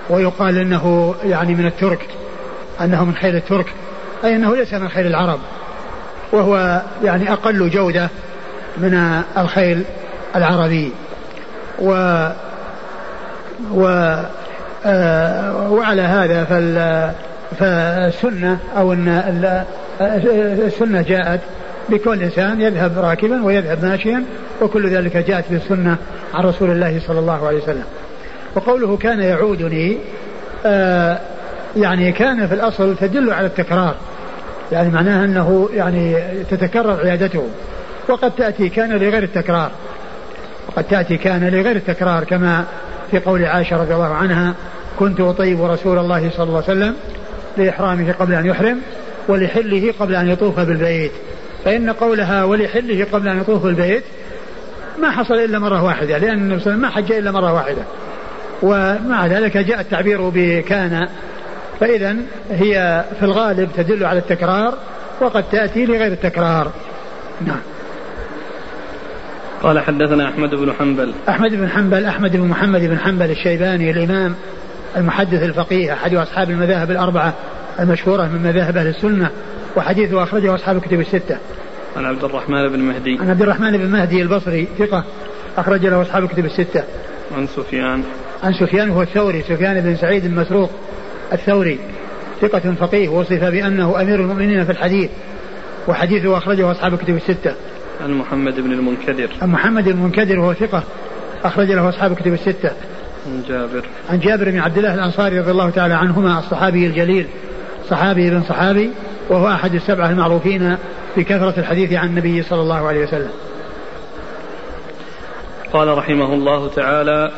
[0.09, 2.07] ويقال إنه يعني من الترك
[2.81, 3.65] أنه من خيل الترك
[4.23, 5.39] أي إنه ليس من خيل العرب.
[6.31, 8.09] وهو يعني أقل جودة
[8.77, 9.83] من الخيل
[10.35, 10.91] العربي.
[11.79, 11.91] و
[13.71, 13.87] و
[14.85, 17.11] آه وعلى هذا فال
[17.59, 19.63] فالسنة أو إن
[20.65, 21.39] السنة جاءت
[21.89, 24.23] بكل إنسان يذهب راكبا ويذهب ماشيا
[24.61, 25.97] وكل ذلك جاءت بالسنة
[26.33, 27.83] عن رسول الله صلى الله عليه وسلم.
[28.55, 29.97] وقوله كان يعودني
[30.65, 31.19] آه
[31.77, 33.95] يعني كان في الأصل تدل على التكرار.
[34.71, 36.15] يعني معناها أنه يعني
[36.49, 37.47] تتكرر عيادته.
[38.09, 39.71] وقد تأتي كان لغير التكرار.
[40.67, 42.63] وقد تأتي كان لغير التكرار كما
[43.11, 44.53] في قول عائشة رضي الله عنها
[44.99, 46.95] كنت أطيب رسول الله صلى الله عليه وسلم
[47.57, 48.79] لإحرامه قبل أن يحرم
[49.27, 51.11] ولحله قبل أن يطوف بالبيت.
[51.65, 54.03] فإن قولها ولحله قبل أن يطوف البيت
[55.01, 57.53] ما حصل إلا مرة واحدة لأن النبي صلى الله عليه وسلم ما حج إلا مرة
[57.53, 57.81] واحدة.
[58.61, 61.07] ومع ذلك جاء التعبير بكان.
[61.79, 62.15] فإذا
[62.51, 64.73] هي في الغالب تدل على التكرار
[65.21, 66.71] وقد تأتي لغير التكرار.
[67.47, 67.59] نعم.
[69.63, 71.13] قال حدثنا أحمد بن حنبل.
[71.29, 74.35] أحمد بن حنبل أحمد بن محمد بن حنبل الشيباني الإمام
[74.97, 77.33] المحدث الفقيه أحد أصحاب المذاهب الأربعة
[77.79, 79.29] المشهورة من مذاهب أهل السنة.
[79.75, 81.37] وحديثه أخرجه أصحاب الكتب الستة.
[81.97, 83.17] عن عبد الرحمن بن مهدي.
[83.21, 85.03] عن عبد الرحمن بن مهدي البصري ثقة
[85.57, 86.83] أخرج له أصحاب الكتب الستة.
[87.37, 88.03] عن سفيان.
[88.43, 90.71] عن سفيان هو الثوري سفيان بن سعيد المسروق
[91.33, 91.79] الثوري
[92.41, 95.09] ثقة فقيه وصف بأنه أمير المؤمنين في الحديث
[95.87, 97.53] وحديثه أخرجه أصحاب الكتب الستة.
[98.03, 99.29] عن محمد بن المنكدر.
[99.41, 100.83] عن محمد بن المنكدر وهو ثقة
[101.43, 102.71] أخرج له أصحاب الكتب الستة.
[103.27, 103.85] عن جابر.
[104.09, 107.27] عن جابر بن عبد الله الأنصاري رضي الله تعالى عنهما الصحابي الجليل
[107.89, 108.89] صحابي بن صحابي
[109.29, 110.77] وهو أحد السبعة المعروفين
[111.17, 113.31] بكثرة الحديث عن النبي صلى الله عليه وسلم.
[115.73, 117.31] قال رحمه الله تعالى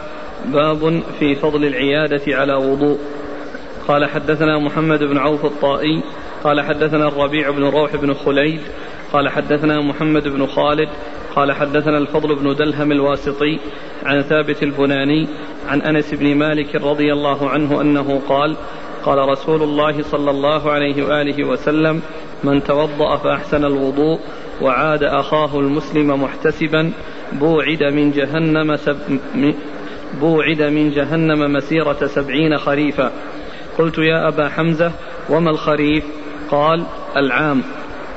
[0.46, 3.00] باب في فضل العيادة على وضوء.
[3.88, 6.04] قال حدثنا محمد بن عوف الطائي
[6.44, 8.62] قال حدثنا الربيع بن روح بن خليل
[9.14, 10.90] قال حدثنا محمد بن خالد
[11.36, 13.60] قال حدثنا الفضل بن دلهم الواسطي
[14.04, 15.28] عن ثابت البناني
[15.68, 18.56] عن أنس بن مالك رضي الله عنه أنه قال
[19.06, 22.02] قال رسول الله صلى الله عليه وآله وسلم
[22.44, 24.20] من توضأ فأحسن الوضوء
[24.62, 26.92] وعاد أخاه المسلم محتسبا
[27.32, 28.98] بوعد من جهنم سب
[30.22, 33.12] بوعد من جهنم مسيرة سبعين خريفا.
[33.78, 34.92] قلت يا أبا حمزة
[35.30, 36.04] وما الخريف؟
[36.52, 36.84] قال
[37.18, 37.64] العام.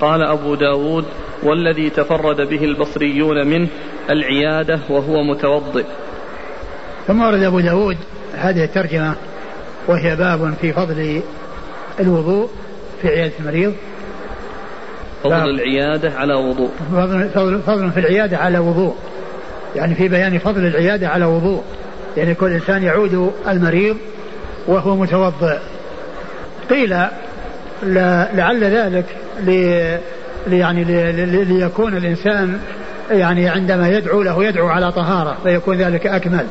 [0.00, 1.04] قال أبو داود
[1.42, 3.68] والذي تفرد به البصريون منه
[4.10, 5.84] العيادة وهو متوضئ.
[7.06, 7.96] ثم ورد أبو داود
[8.34, 9.14] هذه الترجمة
[9.86, 11.22] وهي باب في فضل
[12.00, 12.50] الوضوء
[13.02, 13.74] في عيادة المريض.
[15.24, 16.70] فضل العيادة على وضوء.
[17.34, 18.94] فضل, فضل في العيادة على وضوء.
[19.76, 21.62] يعني في بيان فضل العيادة على وضوء.
[22.16, 23.96] يعني كل إنسان يعود المريض
[24.66, 25.58] وهو متوضئ.
[26.70, 26.96] قيل
[28.36, 29.04] لعل ذلك
[29.40, 29.98] لي
[30.50, 30.84] يعني
[31.44, 32.58] ليكون الإنسان
[33.10, 36.46] يعني عندما يدعو له يدعو على طهارة فيكون ذلك أكمل.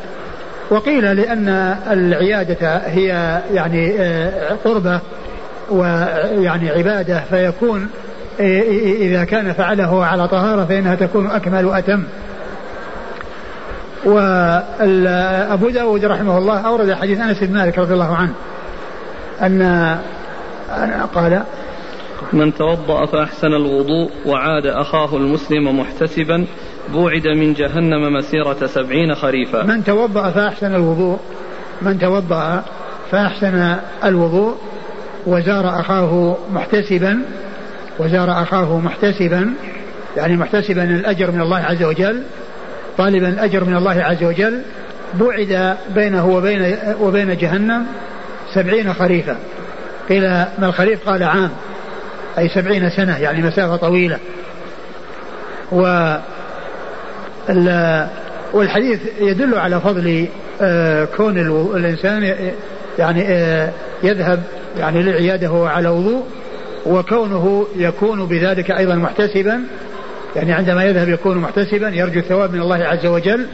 [0.70, 5.00] وقيل لأن العيادة هي يعني آه، قربة
[5.70, 7.90] ويعني عبادة فيكون
[8.40, 12.04] إذا كان فعله على طهارة فإنها تكون أكمل وأتم.
[14.06, 18.34] وأبو داود رحمه الله أورد حديث أنس بن مالك رضي الله عنه
[19.42, 19.98] أن
[21.16, 21.44] قال
[22.34, 26.46] من توضأ فأحسن الوضوء وعاد أخاه المسلم محتسبا
[26.92, 29.64] بوعد من جهنم مسيرة سبعين خريفا.
[29.64, 31.20] من توضأ فأحسن الوضوء.
[31.82, 32.64] من توضأ
[33.12, 34.56] فأحسن الوضوء.
[35.26, 37.20] وزار أخاه محتسبا.
[38.00, 39.54] وزار أخاه محتسبا.
[40.18, 42.24] يعني محتسبا الأجر من الله عز وجل.
[42.98, 44.62] طالبا الأجر من الله عز وجل.
[45.14, 47.86] بعد بينه وبين وبين جهنم
[48.54, 49.38] سبعين خريفا.
[50.10, 50.24] قيل
[50.60, 51.50] ما الخريف؟ قال عام.
[52.38, 54.18] أي سبعين سنة يعني مسافة طويلة.
[55.72, 56.16] و
[58.54, 60.28] والحديث يدل على فضل
[60.62, 61.38] آه، كون
[61.76, 62.36] الإنسان
[63.00, 63.70] يعني آه،
[64.04, 64.44] يذهب
[64.80, 66.24] يعني للعيادة وهو على وضوء
[66.86, 69.64] وكونه يكون بذلك أيضا محتسبا
[70.36, 73.48] يعني عندما يذهب يكون محتسبا يرجو الثواب من الله عز وجل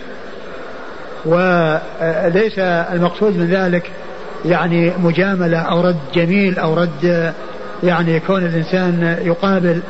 [1.25, 3.91] وليس المقصود من ذلك
[4.45, 7.33] يعني مجاملة أو رد جميل أو رد
[7.83, 9.81] يعني كون الإنسان يقابل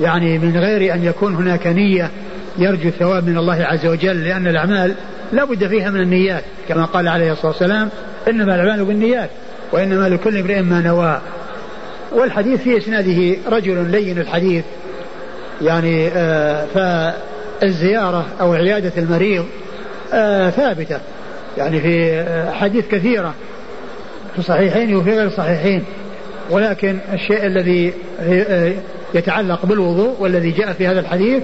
[0.00, 2.10] يعني من غير أن يكون هناك نية
[2.58, 4.94] يرجو الثواب من الله عز وجل لأن الأعمال
[5.32, 7.88] لا بد فيها من النيات كما قال عليه الصلاة والسلام
[8.28, 9.30] إنما الأعمال بالنيات
[9.72, 11.20] وإنما لكل امرئ ما نوى.
[12.12, 14.64] والحديث في إسناده رجل لين الحديث
[15.62, 16.66] يعني آه
[17.60, 19.44] فالزيارة أو عيادة المريض
[20.12, 20.98] آه ثابتة
[21.58, 23.34] يعني في آه، حديث كثيرة
[24.32, 25.84] في الصحيحين وفي غير الصحيحين
[26.50, 27.92] ولكن الشيء الذي
[29.14, 31.42] يتعلق بالوضوء والذي جاء في هذا الحديث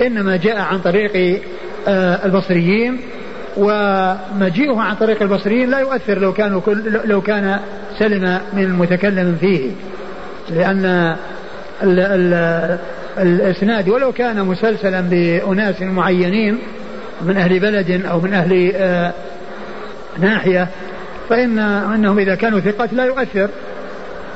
[0.00, 1.42] إنما جاء عن طريق
[1.88, 3.00] آه، البصريين
[3.56, 7.60] ومجيئه عن طريق البصريين لا يؤثر لو كانوا كل لو كان
[7.98, 9.70] سلم من المتكلم فيه
[10.50, 10.84] لأن
[11.82, 12.78] ال ال
[13.18, 16.58] الإسناد ولو كان مسلسلا بأناس معينين
[17.22, 19.12] من أهل بلد أو من أهل آه،
[20.18, 20.68] ناحية
[21.28, 23.48] فإن أنهم إذا كانوا ثقات لا يؤثر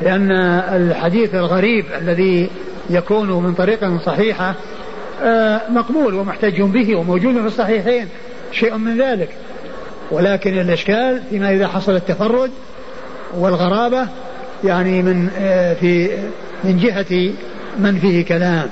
[0.02, 0.30] لأن
[0.72, 2.50] الحديث الغريب الذي
[2.90, 4.54] يكون من طريقة صحيحة
[5.68, 8.08] مقبول ومحتج به وموجود في الصحيحين
[8.52, 9.28] شيء من ذلك.
[10.10, 12.50] ولكن الإشكال فيما إذا حصل التفرد
[13.34, 14.08] والغرابة
[14.64, 16.10] يعني من آه، في
[16.64, 17.32] من جهة
[17.78, 18.68] من فيه كلام.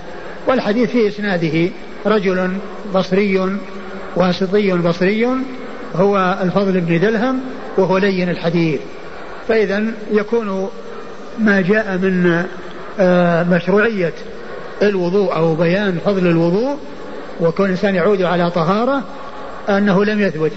[0.47, 1.70] والحديث في إسناده
[2.07, 2.51] رجل
[2.95, 3.59] بصري
[4.16, 5.28] واسطي بصري
[5.95, 7.40] هو الفضل بن دلهم
[7.76, 8.80] وهو لين الحديث.
[9.49, 10.68] فإذا يكون
[11.38, 12.45] ما جاء من
[13.01, 14.12] آه، مشروعية
[14.83, 16.77] الوضوء أو بيان فضل الوضوء
[17.41, 19.03] وكون الإنسان يعود على طهارة
[19.68, 20.53] أنه لم يثبت.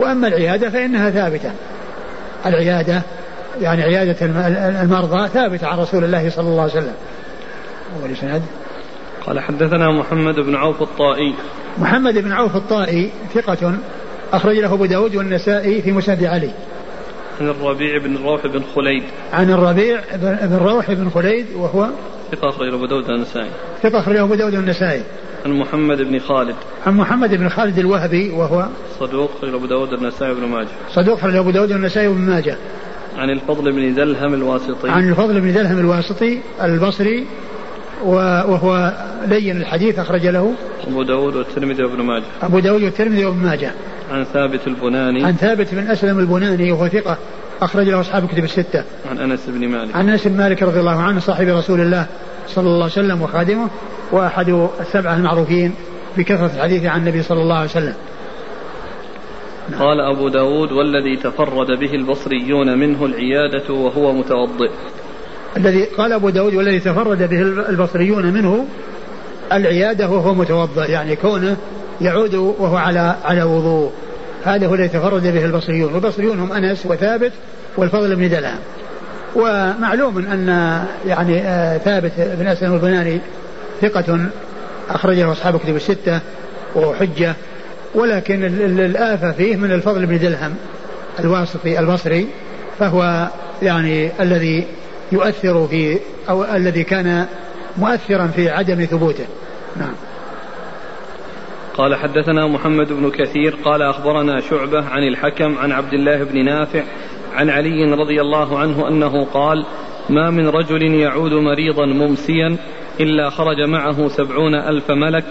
[0.00, 1.50] وأما العيادة فإنها ثابتة.
[2.46, 3.02] العيادة
[3.60, 4.16] يعني عيادة
[4.82, 6.94] المرضى ثابتة عن رسول الله صلى الله عليه وسلم.
[8.02, 8.42] ولسند
[9.26, 11.34] قال حدثنا محمد بن عوف الطائي.
[11.78, 13.74] محمد بن عوف الطائي ثقة
[14.32, 16.50] أخرج له أبو داود والنسائي في مسند علي.
[17.40, 19.02] عن الربيع بن روح بن خليد.
[19.32, 21.88] عن الربيع بن روح بن خليد وهو
[22.32, 23.50] ثقة أخرج أبو داود والنسائي.
[23.82, 25.02] ثقة أخرج أبو داود والنسائي.
[25.44, 26.54] عن محمد بن خالد.
[26.86, 28.66] عن محمد بن خالد الوهبي وهو
[29.00, 30.68] صدوق أخرج أبو داود والنسائي بن ماجه.
[30.90, 32.56] صدوق أخرج أبو داود والنسائي بن ماجه.
[33.16, 34.90] عن الفضل بن دلهم الواسطي.
[34.90, 37.26] عن الفضل بن دلهم الواسطي البصري
[38.04, 38.92] وهو
[39.26, 40.54] لين الحديث أخرج له
[40.86, 42.24] أبو داود والترمذي وابن ماجه.
[42.42, 43.72] أبو داود والترمذي وابن ماجه.
[44.12, 45.24] عن ثابت البناني.
[45.24, 47.18] عن ثابت بن أسلم البناني وهو ثقة
[47.62, 48.84] أخرج له أصحاب الكتب الستة.
[49.10, 49.96] عن أنس بن مالك.
[49.96, 52.06] عن أنس بن مالك رضي الله عنه صاحب رسول الله
[52.48, 53.68] صلى الله عليه وسلم وخادمه
[54.12, 55.74] وأحد السبعة المعروفين
[56.16, 57.94] بكثرة الحديث عن النبي صلى الله عليه وسلم.
[59.70, 59.80] نعم.
[59.80, 64.70] قال أبو داود والذي تفرد به البصريون منه العيادة وهو متوضئ.
[65.56, 68.66] الذي قال أبو داود والذي تفرد به البصريون منه
[69.52, 71.56] العيادة وهو متوضئ يعني كونه
[72.00, 73.92] يعود وهو على على وضوء.
[74.46, 77.32] هذا هو الذي تفرد به البصريون والبصريون هم أنس وثابت
[77.76, 78.58] والفضل بن دلام
[79.34, 80.48] ومعلوم أن
[81.06, 83.20] يعني آه، ثابت بن أسلم البناني
[83.80, 84.18] ثقة
[84.90, 86.20] أخرجه أصحاب كتب الستة
[86.74, 87.34] وهو حجة
[87.94, 88.44] ولكن
[88.80, 90.54] الآفة فيه من الفضل بن دلهم
[91.20, 92.26] الواسطي البصري
[92.78, 93.28] فهو
[93.62, 94.66] يعني الذي
[95.12, 97.26] يؤثر في أو الذي كان
[97.78, 99.24] مؤثرا في عدم ثبوته.
[99.76, 99.94] نعم.
[101.76, 106.82] قال حدثنا محمد بن كثير قال أخبرنا شعبة عن الحكم عن عبد الله بن نافع
[107.34, 109.66] عن علي رضي الله عنه أنه قال
[110.10, 112.56] ما من رجل يعود مريضا ممسيا
[113.00, 115.24] إلا خرج معه سبعون ألف ملك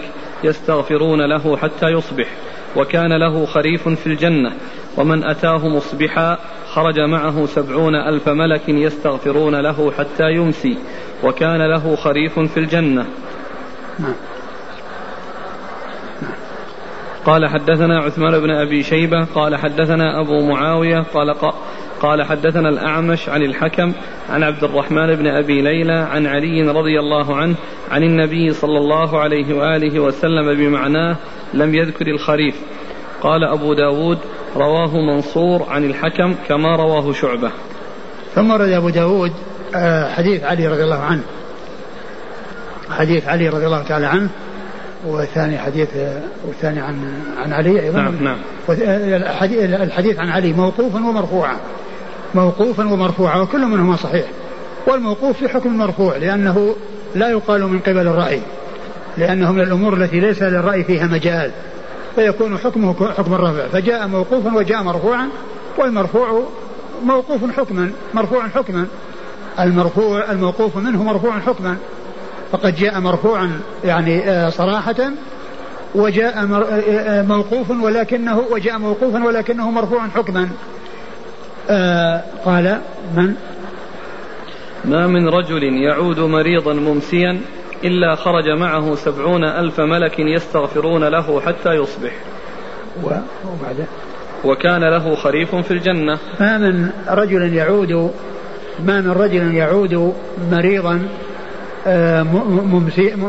[0.44, 2.26] يستغفرون له حتى يصبح
[2.76, 4.52] وكان له خريف في الجنة
[4.96, 6.38] ومن أتاه مصبحا
[6.72, 10.78] خرج معه سبعون ألف ملك يستغفرون له حتى يمسي
[11.24, 13.06] وكان له خريف في الجنة.
[17.26, 21.34] قال حدثنا عثمان بن أبي شيبة قال حدثنا أبو معاوية قال
[22.00, 23.92] قال حدثنا الأعمش عن الحكم
[24.30, 27.54] عن عبد الرحمن بن أبي ليلى عن علي رضي الله عنه
[27.90, 31.16] عن النبي صلى الله عليه وآله وسلم بمعناه
[31.54, 32.54] لم يذكر الخريف.
[33.22, 34.18] قال أبو داود
[34.56, 37.50] رواه منصور عن الحكم كما رواه شعبة.
[38.34, 39.32] ثم ورد أبو داود
[39.74, 41.22] آه، حديث علي رضي الله عنه.
[42.90, 44.28] حديث علي رضي الله تعالى عنه.
[45.06, 45.88] والثاني حديث
[46.46, 47.98] والثاني عن عن علي أيضا.
[47.98, 48.38] نعم نعم.
[49.82, 51.56] الحديث عن علي موقوفا ومرفوعا
[52.34, 54.26] موقوفا ومرفوعا وكل منهما صحيح.
[54.86, 56.74] والموقوف في حكم المرفوع لأنه
[57.14, 58.40] لا يقال من قبل الرأي.
[59.18, 61.50] لأنه من الأمور التي ليس للرأي فيها مجال.
[62.14, 63.66] فيكون حكمه حكم الرفع.
[63.72, 65.28] فجاء موقوفا وجاء مرفوعا
[65.78, 66.42] والمرفوع
[67.04, 68.86] موقوف حكما مرفوع حكما.
[69.60, 71.76] المرفوع الموقوف منه مرفوع حكما.
[72.52, 75.10] فقد جاء مرفوعا يعني آه، صراحة
[75.94, 80.48] وجاء آه، آه، موقوف ولكنه وجاء موقوفا ولكنه مرفوعا حكما.
[82.44, 82.80] قال
[83.16, 83.34] من؟
[84.84, 87.40] ما من رجل يعود مريضا ممسيا
[87.84, 92.12] إلا خرج معه سبعون ألف ملك يستغفرون له حتى يصبح.
[93.04, 93.86] وبعده
[94.44, 96.18] وكان له خريف في الجنة.
[96.40, 98.12] ما من رجل يعود
[98.84, 100.14] ما من رجل يعود
[100.52, 101.08] مريضا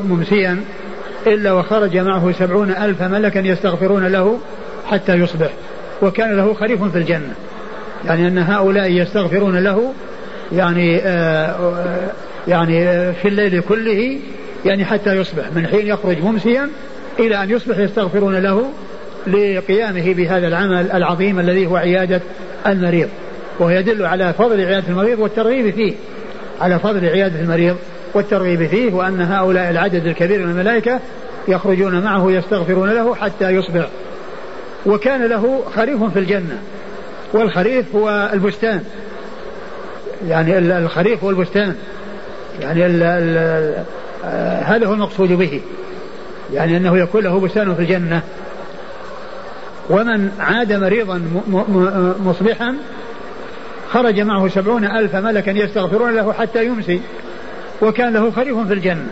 [0.09, 0.59] ممسيا
[1.27, 4.39] إلا وخرج معه سبعون ألف ملكا يستغفرون له
[4.85, 5.49] حتى يصبح
[6.01, 7.33] وكان له خريف في الجنة.
[8.05, 9.93] يعني أن هؤلاء يستغفرون له
[10.51, 11.55] يعني آه،
[12.47, 14.17] يعني في الليل كله
[14.65, 15.43] يعني حتى يصبح.
[15.55, 16.69] من حين يخرج ممسيا
[17.19, 18.69] إلى أن يصبح يستغفرون له
[19.27, 22.21] لقيامه بهذا العمل العظيم الذي هو عيادة
[22.67, 23.09] المريض.
[23.59, 25.93] ويدل على فضل عيادة المريض والترغيب فيه
[26.61, 27.75] على فضل عيادة المريض
[28.13, 30.99] والترغيب فيه وأن هؤلاء العدد الكبير من الملائكة
[31.47, 33.87] يخرجون معه يستغفرون له حتى يصبح.
[34.85, 36.57] وكان له خريف في الجنة
[37.33, 38.83] والخريف هو البستان.
[40.27, 41.75] يعني الخريف هو البستان.
[42.61, 42.85] يعني
[44.25, 45.61] آه، هذا هو المقصود به.
[46.53, 48.21] يعني أنه يكون له بستان في الجنة.
[49.89, 51.21] ومن عاد مريضا
[52.25, 52.75] مصبحا
[53.91, 57.01] خرج معه سبعون ألف ملكا يستغفرون له حتى يمسي.
[57.81, 59.07] وكان له خريف في الجنة.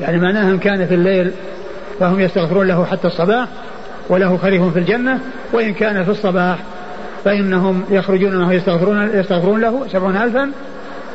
[0.00, 1.30] يعني معناها إن كان في الليل
[2.00, 3.48] فهم يستغفرون له حتى الصباح
[4.08, 5.18] وله خريف في الجنة
[5.52, 6.58] وإن كان في الصباح
[7.24, 10.50] فإنهم يخرجون معه يستغفرون, يستغفرون له سبعون ألفا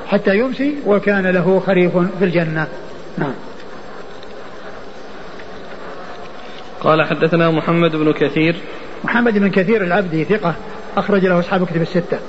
[0.08, 2.68] حتى يمسي وكان له خريف في الجنة.
[3.18, 3.34] نعم.
[6.82, 8.56] قال حدثنا محمد بن كثير.
[9.04, 10.54] محمد بن كثير العبدي ثقة
[10.98, 12.20] أخرج له أصحاب كتب الستة.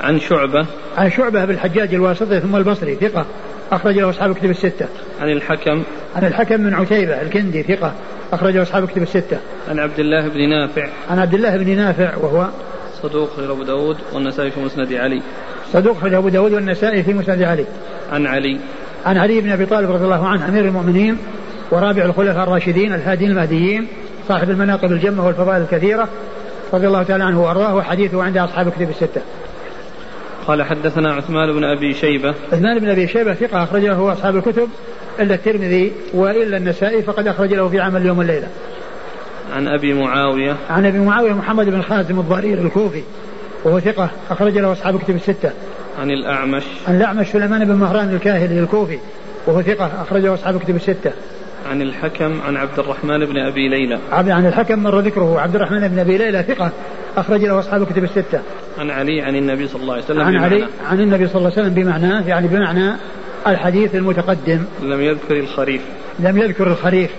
[0.00, 0.66] عن شعبة.
[0.96, 3.26] عن شعبة بالحجاج الواسطي ثم البصري ثقة.
[3.72, 4.86] أخرج له أصحاب كتب الستة.
[5.20, 5.82] عن الحكم.
[6.16, 7.92] عن الحكم من عتيبة الكندي ثقة.
[8.32, 9.38] أخرج له أصحاب كتب الستة.
[9.68, 10.88] عن عبد الله بن نافع.
[11.10, 12.46] عن عبد الله بن نافع وهو
[13.02, 15.22] صدوق غير أبو داود والنسائي في مسند علي.
[15.72, 17.64] صدوق خرج أبو داود والنسائي في مسند علي.
[18.12, 18.58] عن علي.
[19.06, 21.18] عن علي بن أبي طالب رضي الله عنه أمير المؤمنين
[21.70, 23.86] ورابع الخلفاء الراشدين الهادين المهديين
[24.28, 26.08] صاحب المناقب الجمة والفضائل الكثيرة
[26.74, 29.20] رضي الله تعالى عنه وأرضاه وحديثه عند أصحاب الكتب الستة.
[30.50, 34.68] قال حدثنا عثمان بن أبي شيبة عثمان بن أبي شيبة ثقة اخرج له أصحاب الكتب
[35.20, 38.48] إلا الترمذي وإلا النسائي فقد أخرج له في عمل اليوم والليله.
[39.52, 43.02] عن أبي معاوية عن أبي معاوية محمد بن خازم الضرير الكوفي
[43.64, 45.50] وهو ثقة أخرج له أصحاب الكتب الستة.
[46.00, 48.98] عن الأعمش عن الأعمش سليمان بن مهران الكاهلي الكوفي
[49.46, 51.12] وهو ثقة أخرجه أصحاب الكتب الستة.
[51.70, 53.98] عن الحكم عن عبد الرحمن بن أبي ليلى.
[54.12, 56.70] عن الحكم مر ذكره عبد الرحمن بن أبي ليلى ثقة
[57.16, 58.40] أخرج له أصحاب الكتب الستة.
[58.78, 61.62] عن علي عن النبي صلى الله عليه وسلم عن علي عن النبي صلى الله عليه
[61.62, 62.92] وسلم بمعناه يعني بمعنى
[63.46, 64.64] الحديث المتقدم.
[64.82, 65.82] لم يذكر الخريف.
[66.20, 67.10] لم يذكر الخريف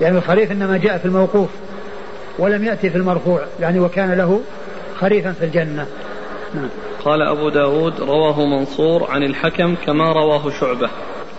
[0.00, 1.48] يعني الخريف إنما جاء في الموقوف
[2.38, 4.40] ولم يأتي في المرفوع يعني وكان له
[5.00, 5.86] خريفا في الجنة.
[6.54, 6.68] نعم.
[7.04, 10.88] قال أبو داود رواه منصور عن الحكم كما رواه شعبة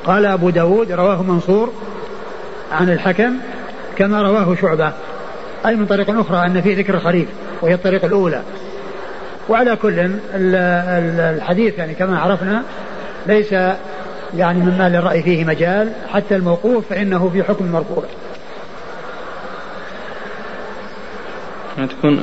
[0.05, 1.73] قال أبو داود رواه منصور
[2.71, 3.33] عن الحكم
[3.97, 4.93] كما رواه شعبة
[5.65, 7.27] أي من طريق أخرى أن فيه ذكر الخريف
[7.61, 8.41] وهي الطريقة الأولى.
[9.49, 12.63] وعلى كل الحديث يعني كما عرفنا
[13.27, 13.51] ليس
[14.37, 18.03] يعني مما للرأي فيه مجال حتى الموقوف فإنه في حكم المرفوع
[21.77, 22.21] يعني تكون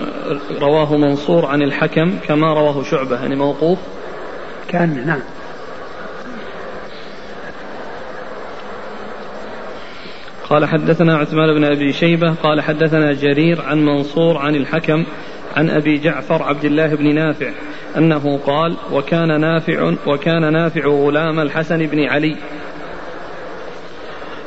[0.61, 3.79] رواه منصور عن الحكم كما رواه شعبة يعني موقوف؟
[4.69, 5.21] كان نعم.
[10.51, 15.05] قال حدثنا عثمان بن أبي شيبة قال حدثنا جرير عن منصور عن الحكم
[15.57, 17.51] عن أبي جعفر عبد الله بن نافع
[17.97, 22.37] أنه قال وكان نافع وكان نافع غلام الحسن بن علي.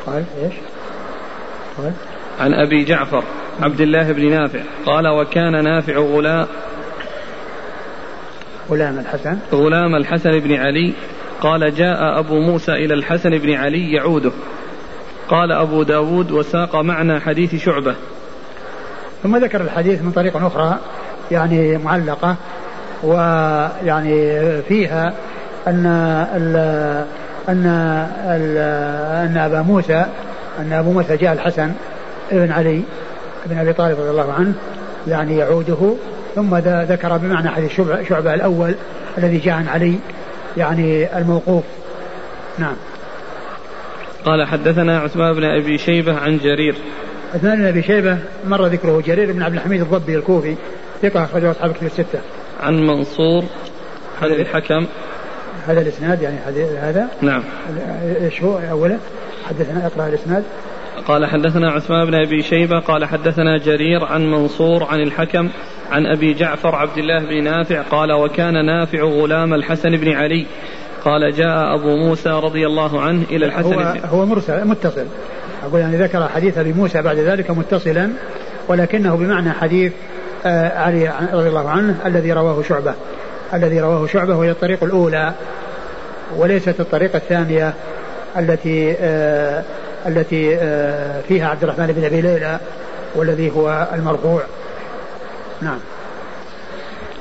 [0.06, 0.54] قال إيش؟
[1.78, 1.94] قال
[2.40, 3.24] عن أبي جعفر
[3.62, 6.48] عبد الله بن نافع قال وكان نافع غلام
[8.70, 9.38] غلام الحسن.
[9.54, 10.94] غلام الحسن بن علي
[11.42, 14.32] قال جاء أبو موسى إلى الحسن بن علي يعوده.
[15.32, 17.96] قال أبو داود وساق معنى حديث شعبة.
[19.24, 20.78] ثم ذكر الحديث من طريق أخرى
[21.32, 22.36] يعني معلقة
[23.04, 25.14] ويعني فيها
[25.68, 25.86] أن
[26.36, 26.56] ال
[27.50, 27.66] أن
[28.26, 28.58] ال
[29.30, 30.06] أن أبا موسى
[30.60, 31.72] أن أبو موسى جاء الحسن
[32.32, 32.82] بن علي
[33.46, 34.54] بن أبي طالب رضي الله عنه
[35.08, 35.94] يعني يعوده
[36.36, 38.76] ثم ذكر بمعنى حديث شعبة الأول
[39.18, 40.00] الذي جاء عن علي
[40.58, 41.64] يعني الموقوف.
[42.58, 42.76] نعم.
[44.26, 46.76] قال حدثنا عثمان بن أبي شيبة عن جرير.
[47.34, 48.18] عثمان بن أبي شيبة
[48.48, 50.56] مر ذكره جرير بن عبد الحميد الضبي الكوفي
[51.02, 52.20] ثقة أخرجه أصحاب كتب الستة.
[52.60, 53.44] عن منصور
[54.22, 54.86] هذا الحكم.
[55.68, 56.38] هذا الإسناد يعني
[56.82, 57.08] هذا.
[57.22, 57.44] نعم.
[58.22, 58.98] إيش هو أوله؟
[59.50, 60.44] حدثنا اقرأ الإسناد.
[61.08, 65.50] قال حدثنا عثمان بن أبي شيبة قال حدثنا جرير عن منصور عن الحكم
[65.92, 70.46] عن أبي جعفر عبد الله بن نافع قال وكان نافع غلام الحسن بن علي
[71.06, 75.06] قال جاء أبو موسى رضي الله عنه إلى الحسن هو, هو مرسل متصل.
[75.64, 78.10] أقول يعني ذكر حديث أبي موسى بعد ذلك متصلا
[78.68, 79.94] ولكنه بمعنى حديث
[80.46, 82.94] آه، علي رضي الله عنه الذي رواه شعبة.
[83.54, 85.34] الذي رواه شعبة وهي الطريق الأولى
[86.38, 87.74] وليست الطريقة الثانية
[88.38, 89.64] التي آه
[90.08, 92.60] التي آه فيها عبد الرحمن بن أبي ليلى
[93.16, 94.42] والذي هو المرفوع.
[95.62, 95.80] نعم.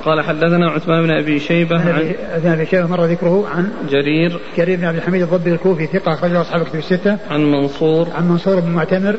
[0.05, 4.77] قال حدثنا عثمان بن أبي شيبة عن عثمان بن شيبة مر ذكره عن جرير جرير
[4.77, 8.71] بن عبد الحميد الضبي الكوفي ثقة أخرجه أصحاب الكتب الستة عن منصور عن منصور بن
[8.71, 9.15] معتمر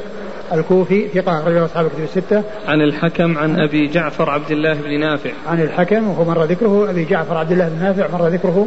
[0.53, 2.43] الكوفي ثقة أخرجه أصحاب الكتب الستة.
[2.67, 5.31] عن الحكم عن أبي جعفر عبد الله بن نافع.
[5.47, 8.67] عن الحكم وهو مر ذكره أبي جعفر عبد الله بن نافع مر ذكره.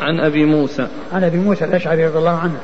[0.00, 0.86] عن أبي موسى.
[1.12, 2.56] عن أبي موسى الأشعري رضي الله عنه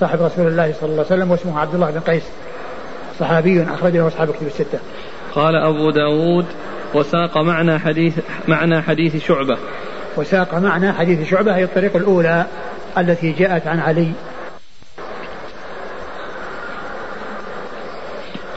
[0.00, 2.22] صاحب رسول الله صلى الله عليه وسلم واسمه عبد الله بن قيس
[3.20, 4.78] صحابي أخرجه أصحاب الكتب الستة.
[5.34, 6.46] قال أبو داود
[6.94, 8.18] وساق معنى حديث
[8.48, 9.58] معنى حديث شعبة.
[10.16, 12.46] وساق معنى حديث شعبة هي الطريق الأولى
[12.98, 14.12] التي جاءت عن علي.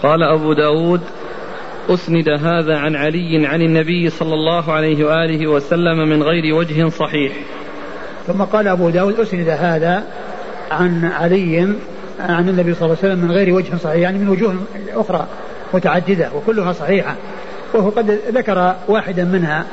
[0.04, 1.02] قال أبو داود
[1.90, 7.34] أسند هذا عن علي عن النبي صلى الله عليه وآله وسلم من غير وجه صحيح.
[8.28, 10.04] ثم قال أبو داود أسند هذا
[10.72, 11.76] عن علي
[12.20, 14.56] عن النبي صلى الله عليه وسلم من غير وجه صحيح يعني من وجوه
[14.96, 15.28] أخرى
[15.74, 17.16] متعددة وكلها صحيحة.
[17.74, 19.66] وهو قد ذكر واحدا منها.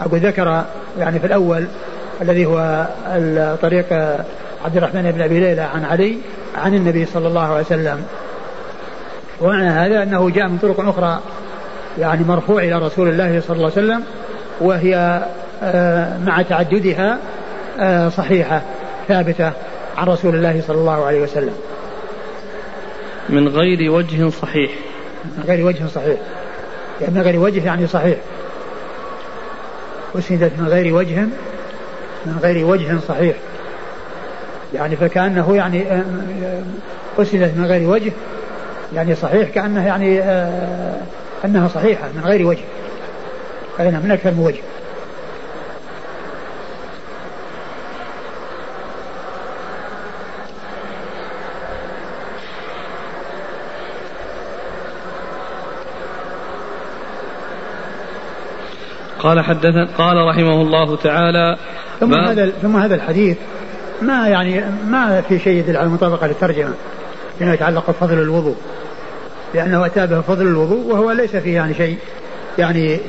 [0.00, 0.64] أقول ذكر
[0.98, 1.66] يعني في الأول
[2.22, 2.86] الذي هو
[3.62, 3.92] طريق
[4.64, 6.18] عبد الرحمن بن أبي ليلى عن علي
[6.56, 8.04] عن النبي صلى الله عليه وسلم.
[9.40, 11.20] ومعنى هذا أنه جاء من طرق أخرى
[11.98, 14.02] يعني مرفوع إلى رسول الله صلى الله عليه وسلم
[14.60, 15.22] وهي
[15.62, 17.18] آه، مع تعددها
[17.80, 18.62] آه، صحيحة
[19.08, 19.52] ثابتة
[19.96, 21.54] عن رسول الله صلى الله عليه وسلم.
[23.28, 24.70] من غير وجه صحيح.
[25.24, 26.18] من غير وجه صحيح.
[27.00, 28.18] يعني من غير وجه يعني صحيح.
[30.18, 31.20] أسندت من غير وجه
[32.26, 33.36] من غير وجه صحيح.
[34.74, 36.02] يعني فكأنه يعني آه،
[37.18, 38.12] أسندت من غير وجه
[38.94, 40.22] يعني صحيح كأنه يعني
[41.44, 42.64] أنها صحيحة من غير وجه.
[43.80, 44.60] أي من أكثر من وجه.
[59.28, 61.56] قال حدث قال رحمه الله تعالى
[62.00, 63.36] ثم هذا ثم هذا الحديث
[64.02, 66.74] ما يعني ما في شيء يدل على المطابقة للترجمة
[67.38, 68.56] فيما يتعلق بفضل الوضوء.
[69.54, 71.98] لأنه أتى به فضل الوضوء وهو ليس فيه يعني شيء
[72.58, 73.00] يعني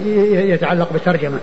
[0.52, 1.40] يتعلق بالترجمه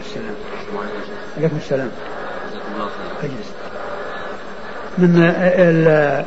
[0.00, 0.34] السلام.
[1.38, 1.90] عليكم السلام.
[5.00, 6.24] من ال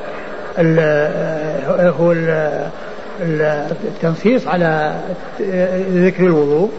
[0.59, 0.79] ال
[1.99, 2.13] هو
[3.87, 4.93] التنصيص على
[5.89, 6.71] ذكر الوضوء.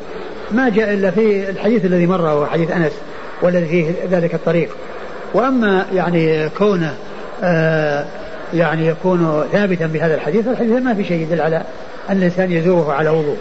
[0.50, 2.92] ما جاء إلا في الحديث الذي مر وهو حديث أنس
[3.42, 4.68] والذي فيه ذلك الطريق.
[5.34, 6.94] وأما يعني كونه
[7.42, 8.04] آه
[8.54, 11.62] يعني يكون ثابتا بهذا الحديث الحديث ما في شيء يدل على
[12.10, 13.36] أن الإنسان يزوره على وضوء.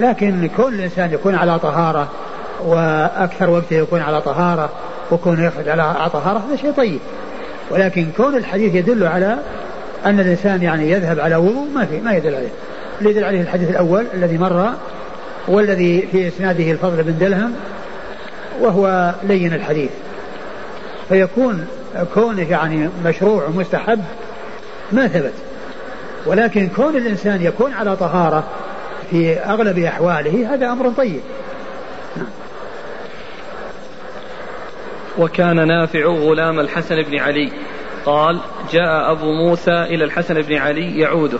[0.00, 2.08] لكن كون الإنسان يكون على طهارة
[2.64, 4.70] وأكثر وقته يكون على طهارة
[5.12, 6.98] وكونه يخرج على طهارة هذا شيء طيب.
[7.70, 9.38] ولكن كون الحديث يدل على
[10.06, 12.48] أن الإنسان يعني يذهب على وضوء ما في ما يدل عليه.
[12.98, 14.72] اللي يدل عليه الحديث الأول الذي مر
[15.48, 17.52] والذي في إسناده الفضل بن دلهم
[18.60, 19.90] وهو لين الحديث.
[21.08, 21.66] فيكون
[22.14, 24.04] كونه يعني مشروع ومستحب
[24.92, 25.32] ما ثبت.
[26.26, 28.44] ولكن كون الإنسان يكون على طهارة
[29.10, 31.20] في أغلب أحواله هذا أمر طيب.
[35.18, 37.52] وكان نافع غلام الحسن بن علي.
[38.06, 38.40] قال
[38.72, 41.38] جاء أبو موسى إلى الحسن بن علي يعوده.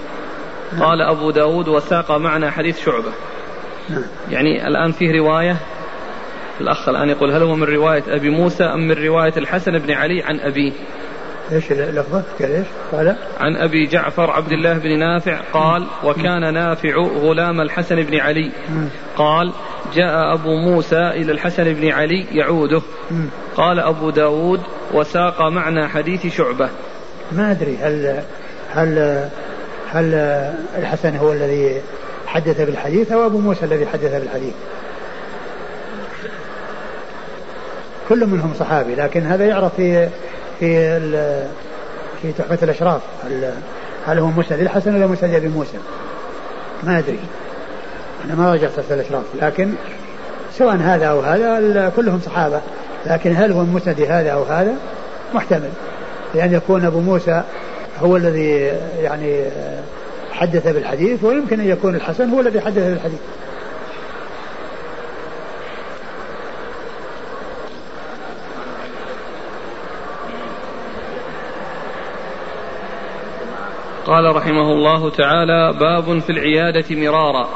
[0.81, 3.13] قال أبو داود وساق معنا حديث شعبة.
[4.31, 5.57] يعني الآن فيه رواية؟
[6.61, 10.23] الأخ الآن يقول هل هو من رواية أبي موسى أم من رواية الحسن بن علي
[10.23, 10.73] عن أبيه
[11.53, 17.61] إيش اللفظة؟ إيش؟ قال؟ عن أبي جعفر عبد الله بن نافع قال وكان نافع غلام
[17.61, 18.51] الحسن بن علي.
[19.17, 19.53] قال
[19.95, 22.83] جاء أبو موسى إلى الحسن بن علي يعوده.
[23.57, 24.61] قال أبو داود
[24.95, 26.69] وساق معنى حديث شعبة.
[27.33, 28.23] ما أدري هل
[28.75, 28.99] هل
[29.93, 30.15] هل
[30.79, 31.81] الحسن هو الذي
[32.27, 34.55] حدث بالحديث أو أبو موسى الذي حدث بالحديث؟
[38.09, 40.09] كل منهم صحابي لكن هذا يعرف في
[40.61, 41.01] في
[42.23, 43.01] في تحفة الأشراف.
[43.25, 43.53] هل,
[44.07, 45.79] هل هو مسند الحسن ولا مسند أبي موسى؟
[46.83, 47.19] ما أدري.
[48.25, 49.73] أنا ما رجعت تحفة الأشراف لكن
[50.53, 52.61] سواء هذا أو هذا كلهم صحابة.
[53.07, 54.75] لكن هل هو مسند هذا أو هذا؟
[55.35, 55.71] محتمل.
[56.35, 57.43] لأن يكون أبو موسى
[57.99, 58.73] هو الذي
[59.03, 59.45] يعني
[60.33, 63.19] حدث بالحديث ويمكن أن يكون الحسن هو الذي حدث بالحديث.
[74.07, 77.49] قال رحمه الله تعالى باب في العيادة مرارا.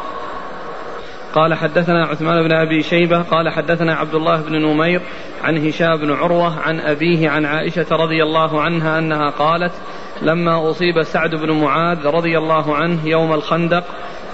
[1.35, 5.01] قال حدثنا عثمان بن أبي شيبة قال حدثنا عبد الله بن نمير
[5.43, 9.73] عن هشام بن عروة عن أبيه عن عائشة رضي الله عنها أنها قالت
[10.23, 13.85] لما أصيب سعد بن معاذ رضي الله عنه يوم الخندق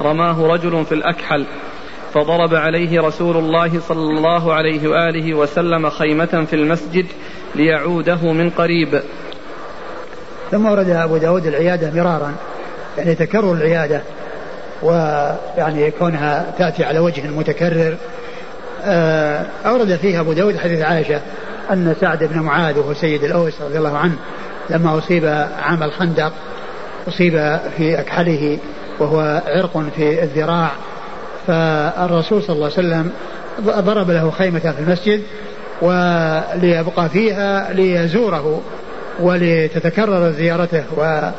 [0.02, 1.46] رماه رجل في الأكحل
[2.14, 7.06] فضرب عليه رسول الله صلى الله عليه وآله وسلم خيمة في المسجد
[7.54, 9.00] ليعوده من قريب.
[10.50, 12.34] ثم ورد أبو داود العيادة مرارا
[12.98, 14.02] يعني تكرر العيادة.
[14.82, 17.96] ويعني كونها تأتي على وجه متكرر.
[18.84, 21.20] آه، أورد فيها أبو داود حديث عائشة
[21.72, 24.14] أن سعد بن معاذ وهو سيد الأوس رضي الله عنه
[24.70, 26.32] لما أصيب عام الخندق
[27.08, 28.58] أصيب في أكحله
[28.98, 30.70] وهو عرق في الذراع.
[31.46, 33.10] فالرسول صلى الله عليه وسلم
[33.64, 35.22] ضرب له خيمة في المسجد
[35.82, 38.60] وليبقى فيها ليزوره
[39.20, 40.84] ولتتكرر زيارته.
[40.96, 41.30] و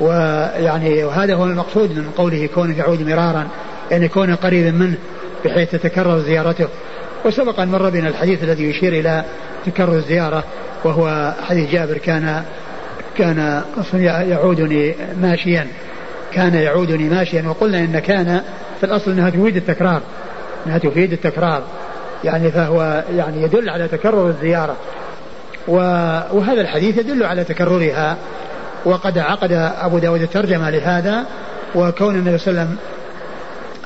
[0.00, 3.48] ويعني وهذا هو المقصود من قوله كونه يعود مرارا
[3.90, 4.96] يعني كونه قريبا منه
[5.44, 6.68] بحيث تتكرر زيارته.
[7.24, 9.24] وسبق أن مر بنا الحديث الذي يشير إلى
[9.66, 10.44] تكرر الزيارة
[10.84, 12.42] وهو حديث جابر كان
[13.18, 13.62] كان
[14.02, 15.66] يعودني ماشيا
[16.32, 18.40] كان يعودني ماشيا وقلنا إن كان
[18.80, 20.00] في الأصل إنها تفيد التكرار
[20.66, 21.62] إنها تفيد التكرار
[22.24, 24.76] يعني فهو يعني يدل على تكرر الزيارة.
[25.68, 28.16] وهذا الحديث يدل على تكررها.
[28.84, 29.52] وقد عقد
[29.82, 31.24] أبو داود الترجمة لهذا
[31.74, 32.76] وكون النبي صلى الله عليه وسلم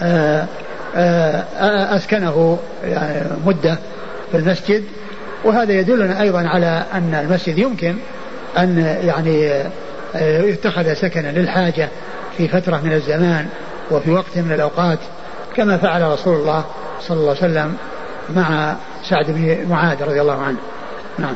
[0.02, 0.46] آه،
[0.96, 3.78] آه، أسكنه يعني مدة
[4.30, 4.84] في المسجد
[5.44, 7.96] وهذا يدلنا أيضا على أن المسجد يمكن
[8.58, 9.50] أن يعني
[10.16, 11.88] آه، يتخذ سكنا للحاجة
[12.36, 13.46] في فترة من الزمان
[13.90, 14.98] وفي وقت من الأوقات
[15.56, 16.64] كما فعل رسول الله
[17.00, 17.76] صلى الله عليه وسلم
[18.36, 18.74] مع
[19.08, 20.58] سعد بن معاذ رضي الله عنه.
[21.18, 21.34] نعم.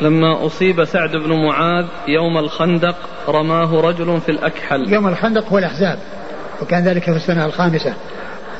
[0.00, 2.96] لما أصيب سعد بن معاذ يوم الخندق
[3.28, 4.92] رماه رجل في الأكحل.
[4.92, 5.98] يوم الخندق هو الأحزاب
[6.62, 7.94] وكان ذلك في السنة الخامسة.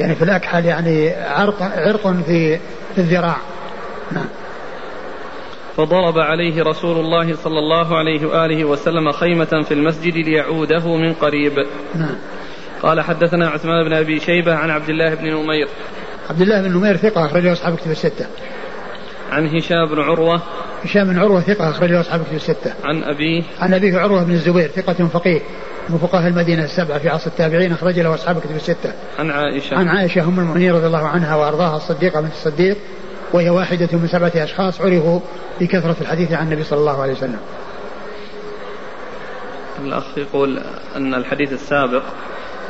[0.00, 2.58] يعني في الأكحل يعني عرق, عرق في
[2.94, 3.36] في الذراع.
[4.12, 4.26] نعم.
[5.76, 11.66] فضرب عليه رسول الله صلى الله عليه وآله وسلم خيمة في المسجد ليعوده من قريب.
[11.94, 12.16] نعم.
[12.82, 15.68] قال حدثنا عثمان بن أبي شيبة عن عبد الله بن نمير.
[16.30, 18.26] عبد الله بن نمير ثقة أخرجه أصحاب كتب الستة.
[19.30, 20.42] عن هشام بن عروة
[20.84, 24.68] هشام بن عروة ثقة أخرجه أصحاب كتب الستة عن أبيه عن أبيه عروة بن الزبير
[24.68, 25.40] ثقة فقيه
[25.88, 28.92] من فقهاء المدينة السبعة في عصر التابعين أخرج له أصحاب كتب الستة.
[29.18, 29.76] عن عائشة.
[29.76, 32.76] عن عائشة أم المؤمنين رضي الله عنها وأرضاها الصديقة بنت الصديق
[33.32, 35.20] وهي واحدة من سبعة أشخاص عرفوا
[35.60, 37.38] بكثرة الحديث عن النبي صلى الله عليه وسلم.
[39.84, 40.60] الأخ يقول
[40.96, 42.02] أن الحديث السابق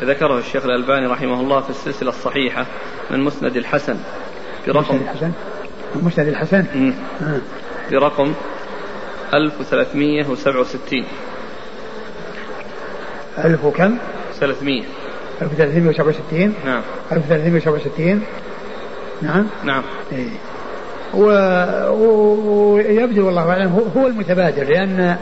[0.02, 2.66] ذكره الشيخ الألباني رحمه الله في السلسلة الصحيحة
[3.10, 3.96] من مسند الحسن
[4.66, 5.32] برقم مسند الحسن
[6.02, 6.64] مسند الحسن.
[7.90, 8.32] برقم
[9.34, 11.04] 1367
[13.44, 13.96] ألف وكم؟
[14.40, 14.82] 300
[15.42, 16.82] 1367 نعم.
[17.12, 18.22] 1367
[19.22, 19.46] نعم.
[19.64, 19.82] نعم.
[20.12, 20.28] إيه.
[21.14, 25.16] ويبدو والله أعلم هو المتبادر لأن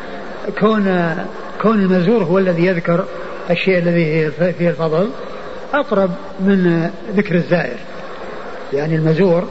[0.61, 1.17] كون
[1.63, 3.05] كون المزور هو الذي يذكر
[3.51, 5.11] الشيء الذي فيه الفضل
[5.75, 6.11] أقرب
[6.41, 7.77] من ذكر الزائر.
[8.73, 9.45] يعني المزور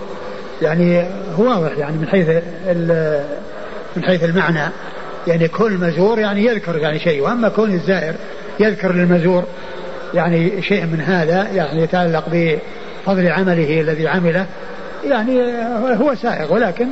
[0.63, 1.05] يعني
[1.39, 2.29] هو واضح يعني من حيث
[3.95, 4.71] من حيث المعنى.
[5.27, 8.13] يعني كل مزور يعني يذكر يعني شيء وأما كون الزائر
[8.59, 9.43] يذكر للمزور
[10.13, 14.45] يعني شيء من هذا يعني يتعلق بفضل عمله الذي عمله
[15.05, 15.41] يعني
[15.95, 16.87] هو سائغ ولكن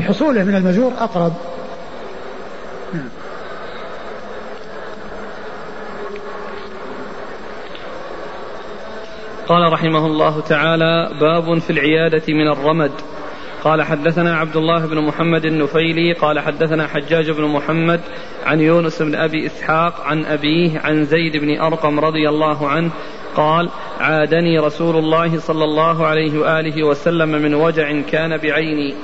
[0.00, 1.32] حصوله من المزور أقرب.
[2.94, 3.08] نعم.
[9.48, 12.92] قال رحمه الله تعالى باب في العيادة من الرمد.
[13.64, 18.00] قال حدثنا عبد الله بن محمد النفيلي قال حدثنا حجاج بن محمد
[18.46, 22.90] عن يونس بن أبي إسحاق عن أبيه عن زيد بن أرقم رضي الله عنه
[23.36, 23.68] قال
[24.00, 28.94] عادني رسول الله صلى الله عليه وآله وسلم من وجع كان بعيني.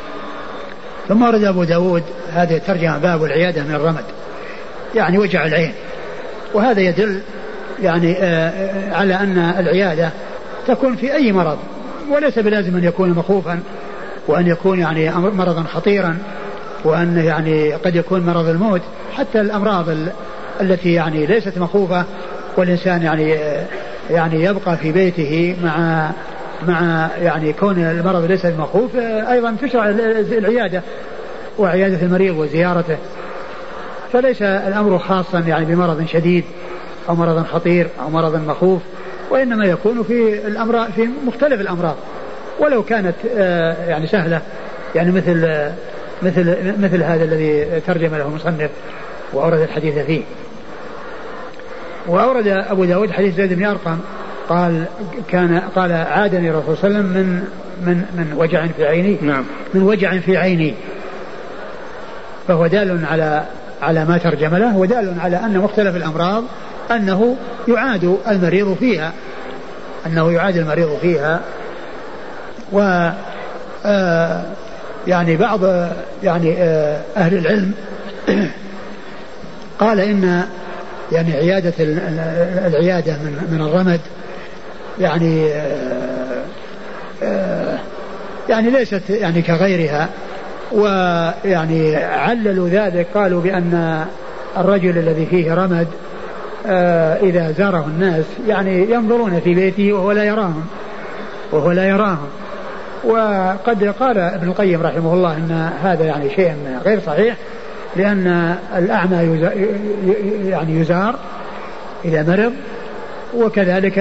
[1.09, 2.03] ثم ورد أبو داود
[2.33, 4.05] هذه الترجمة باب العيادة من الرمد.
[4.95, 5.73] يعني وجع العين.
[6.55, 7.21] وهذا يدل
[7.83, 10.11] يعني آه، آه، على أن العيادة
[10.67, 11.59] تكون في أي مرض
[12.11, 13.61] وليس بلازم أن يكون مخوفا.
[14.29, 16.19] وأن يكون يعني مرضا خطيرا
[16.85, 18.81] وأن يعني قد يكون مرض الموت
[19.15, 19.85] حتى الأمراض
[20.61, 22.05] التي يعني ليست مخوفة
[22.57, 23.37] والإنسان يعني
[24.11, 26.11] يعني يبقى في بيته مع
[26.69, 28.97] مع يعني كون المرض ليس مخوف
[29.31, 30.83] أيضا تشرع العيادة
[31.59, 32.97] وعيادة المريض وزيارته.
[34.13, 36.45] فليس الأمر خاصا يعني بمرض شديد
[37.09, 38.83] أو مرض خطير أو مرض مخوف
[39.31, 41.97] وإنما يكون في الأمراض في مختلف الأمراض.
[42.59, 44.41] ولو كانت آه، يعني سهلة.
[44.95, 45.73] يعني مثل آه،
[46.23, 48.71] مثل مثل هذا الذي ترجم له المصنف
[49.33, 50.23] وأورد الحديث فيه.
[52.07, 53.99] وأورد أبو داود حديث زيد بن أرقم
[54.49, 54.85] قال
[55.29, 57.45] كان قال عادني الرسول صلى الله عليه وسلم من
[57.87, 59.17] من من وجع في عيني.
[59.23, 59.45] نعم.
[59.75, 60.75] من وجع في عيني.
[62.49, 63.45] فهو دال على
[63.83, 66.45] على ما ترجم له ودال على أن مختلف الأمراض
[66.91, 67.37] أنه
[67.69, 69.13] يعاد المريض فيها
[70.07, 71.41] أنه يعاد المريض فيها
[72.73, 73.11] و
[73.87, 74.43] آه،
[75.07, 75.61] يعني بعض
[76.23, 77.73] يعني آه، أهل العلم
[79.81, 80.45] قال إن
[81.13, 81.73] يعني عيادة
[82.67, 84.01] العيادة من من الرمد
[85.01, 85.49] يعني
[87.23, 87.79] آه،
[88.49, 90.09] يعني ليست يعني كغيرها
[90.73, 94.05] ويعني عللوا ذلك قالوا بأن
[94.57, 95.87] الرجل الذي فيه رمد
[97.23, 100.67] إذا زاره الناس يعني ينظرون في بيته وهو لا يراهم
[101.53, 102.29] وهو لا يراهم.
[103.09, 106.55] وقد قال ابن القيم رحمه الله إن هذا يعني شيء
[106.85, 107.37] غير صحيح
[107.97, 109.49] لأن الأعمى
[110.45, 111.15] يعني يزار
[112.05, 112.53] إذا مرض
[113.35, 113.99] وكذلك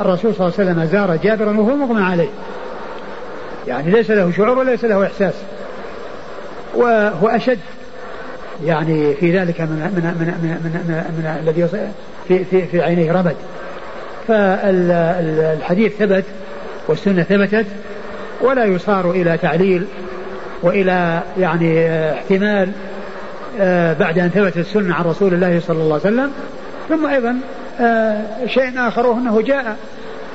[0.00, 2.28] الرسول صلى الله عليه وسلم زار جابرا وهو مغمى عليه.
[3.66, 5.34] يعني ليس له شعور وليس له إحساس.
[6.74, 7.58] وهو أشد
[8.64, 11.68] يعني في ذلك من من من من, من, من الذي
[12.28, 13.36] في في في عينيه رمد.
[14.28, 16.24] فالحديث ثبت
[16.88, 17.66] والسنة ثبتت
[18.40, 19.86] ولا يصار إلى تعليل
[20.62, 22.70] وإلى يعني احتمال
[23.60, 26.30] آه، بعد أن ثبت السنة عن رسول الله صلى الله عليه وسلم.
[26.88, 27.36] ثم أيضا
[27.80, 29.76] آه، شيء آخر أنه جاء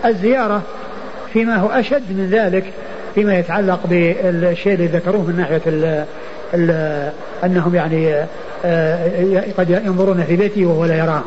[0.05, 0.61] الزيارة
[1.33, 2.63] فيما هو أشد من ذلك
[3.15, 6.05] فيما يتعلق بالشيء الذي ذكروه من ناحية ال
[6.53, 6.71] ال
[7.43, 8.25] أنهم يعني
[8.65, 11.23] آه، قد ينظرون في بيته وهو لا يراهم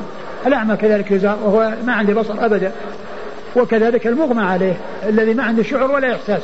[0.46, 2.72] الأعمى كذلك يزار وهو ما عنده بصر أبدا.
[3.56, 4.74] وكذلك المغمى عليه
[5.08, 6.42] الذي ما عنده شعور ولا إحساس.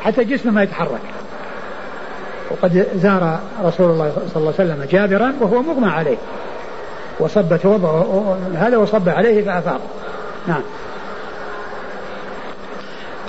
[0.00, 1.00] حتى جسمه ما يتحرك.
[2.50, 6.16] وقد زار رسول الله صلى الله عليه وسلم جابرا وهو مغمى عليه.
[7.20, 9.80] وصب توضأ هذا وصب عليه فأفاق
[10.48, 10.62] نعم.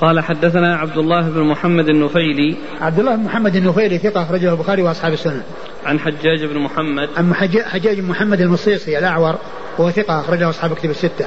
[0.01, 2.55] قال حدثنا عبد الله بن محمد النفيلي.
[2.81, 5.41] عبد الله بن محمد النفيلي ثقة أخرجه البخاري وأصحاب السنن
[5.85, 7.09] عن حجاج بن محمد.
[7.17, 7.33] عن
[7.65, 9.35] حجاج بن محمد المصيصي الأعور
[9.77, 11.25] وهو ثقة أخرجه أصحاب كتب الستة.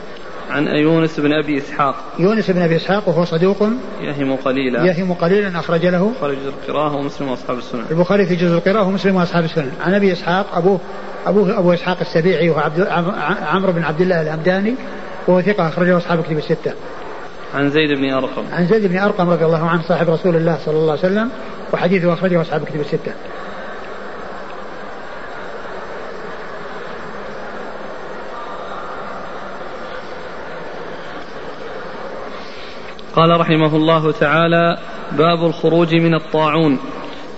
[0.51, 1.95] عن يونس بن أبي إسحاق.
[2.19, 3.69] يونس بن أبي إسحاق وهو صدوق
[4.01, 4.85] يهم قليلا.
[4.85, 6.13] يهم قليلا أخرج له.
[6.21, 10.13] خرج جزء القراءة ومسلم وأصحاب السنن البخاري في جزء القراءة ومسلم وأصحاب السنن عن أبي
[10.13, 10.81] إسحاق أبوه
[11.27, 12.81] أبوه أبو إسحاق السبيعي وهو عبد
[13.47, 14.75] عمرو بن عبد الله الهمداني
[15.29, 16.73] وهو ثقة أخرجه أصحاب كتب الستة.
[17.55, 18.43] عن زيد بن أرقم.
[18.53, 21.31] عن زيد بن أرقم رضي الله عنه صاحب رسول الله صلى الله عليه وسلم
[21.73, 23.13] وحديثه أخرجه أصحاب كتب الستة.
[33.17, 34.79] قال رحمه الله تعالى
[35.13, 36.79] باب الخروج من الطاعون.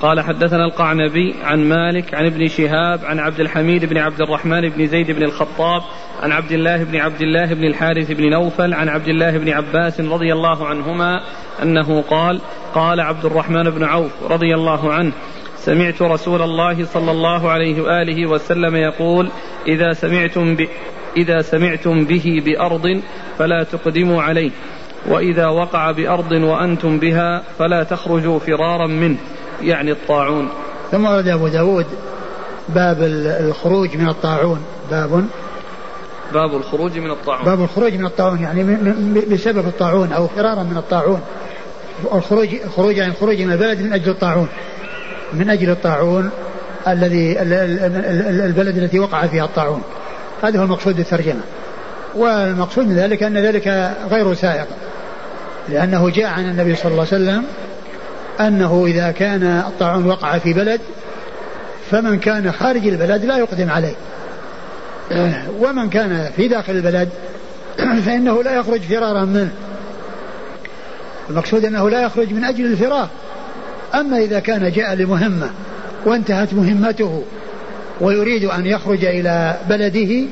[0.00, 4.86] قال حدثنا القعنبي عن مالك عن ابن شهاب عن عبد الحميد بن عبد الرحمن بن
[4.86, 5.82] زيد بن الخطاب
[6.22, 10.00] عن عبد الله بن عبد الله بن الحارث بن نوفل عن عبد الله بن عباس
[10.00, 11.20] رضي الله عنهما
[11.62, 12.40] أنه قال
[12.74, 15.12] قال عبد الرحمن بن عوف رضي الله عنه
[15.56, 19.28] سمعت رسول الله صلى الله عليه وآله وسلم يقول
[19.68, 20.68] إذا سمعتم ب
[21.16, 23.00] إذا سمعتم به بأرض
[23.38, 24.50] فلا تقدموا عليه.
[25.08, 29.16] وإذا وقع بأرض وأنتم بها فلا تخرجوا فرارا منه
[29.62, 30.48] يعني الطاعون.
[30.90, 31.86] ثم ورد أبو داود
[32.68, 32.96] باب
[33.40, 34.60] الخروج من الطاعون.
[34.90, 35.24] باب.
[36.34, 37.44] باب الخروج من الطاعون.
[37.44, 38.76] باب الخروج من الطاعون يعني
[39.30, 41.20] بسبب الطاعون أو فرارا من الطاعون.
[42.14, 44.48] الخروج خروج عن خروج من البلد من أجل الطاعون.
[45.32, 46.30] من أجل الطاعون
[46.88, 47.36] الذي
[48.44, 49.82] البلد التي وقع فيها الطاعون.
[50.42, 51.40] هذا هو المقصود بالترجمة.
[52.14, 54.66] والمقصود من ذلك أن ذلك غير سائق.
[55.68, 57.44] لأنه جاء عن النبي صلى الله عليه وسلم
[58.40, 60.80] أنه إذا كان الطاعون وقع في بلد
[61.90, 63.94] فمن كان خارج البلد لا يقدم عليه.
[65.60, 67.08] ومن كان في داخل البلد
[68.06, 69.50] فإنه لا يخرج فرارا منه.
[71.30, 73.08] المقصود أنه لا يخرج من أجل الفرار.
[73.94, 75.50] أما إذا كان جاء لمهمة
[76.04, 77.22] وانتهت مهمته
[78.00, 80.26] ويريد أن يخرج إلى بلده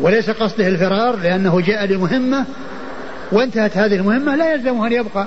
[0.00, 2.44] وليس قصده الفرار لأنه جاء لمهمة
[3.34, 5.26] وانتهت هذه المهمة لا يلزمه أن يبقى.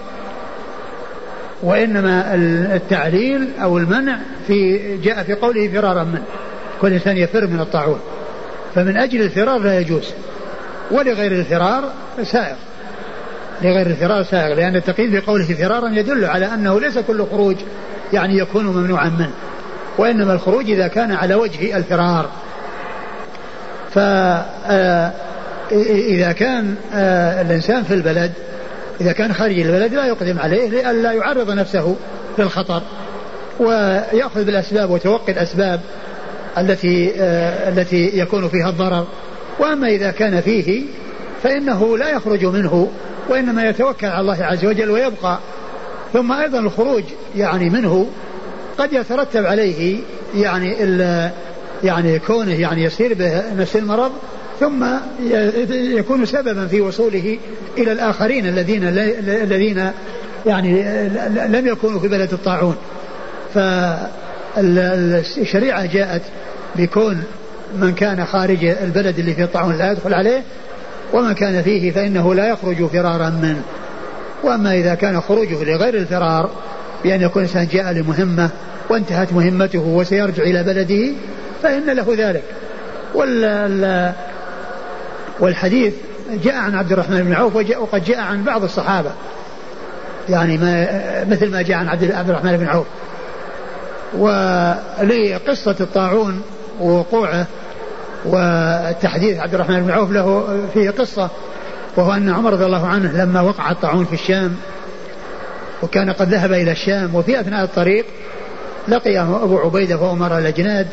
[1.64, 2.36] وإنما
[2.76, 4.18] التعليل أو المنع
[4.48, 6.24] في جاء في قوله فرارا منه.
[6.82, 8.00] كل إنسان يفر من الطاعون.
[8.76, 10.14] فمن أجل الفرار لا يجوز.
[10.92, 11.92] ولغير الفرار
[12.24, 12.56] سائغ.
[13.62, 14.56] لغير الفرار سائغ.
[14.56, 17.56] لأن التقييد في قوله فرارا يدل على أنه ليس كل خروج
[18.14, 19.32] يعني يكون ممنوعا منه.
[19.98, 22.30] وإنما الخروج إذا كان على وجه الفرار.
[23.94, 25.12] ف آه،
[25.72, 28.32] إذا كان آه، الإنسان في البلد
[29.02, 31.96] إذا كان خارج البلد لا يقدم عليه لئلا يعرض نفسه
[32.40, 32.82] للخطر
[33.60, 35.80] ويأخذ بالأسباب وتوقي الأسباب
[36.58, 39.08] التي آه، التي يكون فيها الضرر.
[39.60, 40.84] وأما إذا كان فيه
[41.44, 42.92] فإنه لا يخرج منه
[43.30, 45.40] وإنما يتوكل على الله عز وجل ويبقى.
[46.14, 47.04] ثم أيضا الخروج
[47.36, 48.08] يعني منه
[48.78, 50.00] قد يترتب عليه
[50.36, 50.74] يعني
[51.84, 54.12] يعني كونه يعني يصير به نفس المرض
[54.60, 54.86] ثم
[55.72, 57.38] يكون سببا في وصوله
[57.78, 59.92] إلى الآخرين الذين الذين
[60.46, 60.84] يعني
[61.48, 62.76] لم يكونوا في بلد الطاعون.
[64.56, 66.22] فالشريعة جاءت
[66.76, 67.24] بكون
[67.80, 70.44] من كان خارج البلد اللي فيه الطاعون لا يدخل عليه
[71.14, 73.62] ومن كان فيه فإنه لا يخرج فرارا منه.
[74.44, 76.50] وأما إذا كان خروجه لغير الفرار
[77.04, 78.50] بأن يكون إنسان جاء لمهمة
[78.90, 81.08] وانتهت مهمته وسيرجع إلى بلده
[81.64, 82.44] فإن له ذلك.
[83.14, 84.14] وال
[85.40, 85.94] والحديث
[86.44, 89.12] جاء عن عبد الرحمن بن عوف وقد جاء عن بعض الصحابة.
[90.30, 90.88] يعني ما
[91.30, 92.86] مثل ما جاء عن عبد الرحمن بن عوف.
[94.18, 96.42] ولقصة الطاعون
[96.80, 97.46] ووقوعه
[98.26, 101.30] وتحديث عبد الرحمن بن عوف له فيه قصة
[101.98, 104.56] وهو أن عمر رضي الله عنه لما وقع الطاعون في الشام
[105.84, 108.06] وكان قد ذهب إلى الشام وفي أثناء الطريق
[108.88, 110.88] لقيه أبو عبيدة وأمر الأجناد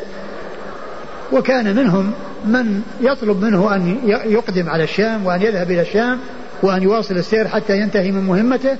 [1.31, 2.13] وكان منهم
[2.47, 6.19] من يطلب منه أن يقدم على الشام وأن يذهب إلى الشام
[6.63, 8.77] وأن يواصل السير حتى ينتهي من مهمته.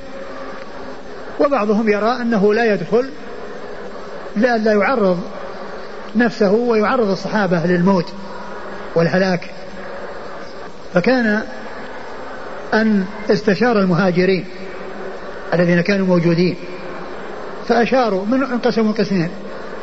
[1.39, 3.09] وبعضهم يرى أنه لا يدخل
[4.35, 5.19] لئلا يعرض
[6.15, 8.05] نفسه ويعرض الصحابة للموت
[8.95, 9.49] والهلاك.
[10.93, 11.41] فكان
[12.73, 14.45] أن استشار المهاجرين
[15.53, 16.55] الذين كانوا موجودين
[17.67, 19.29] فأشاروا من انقسموا قسمين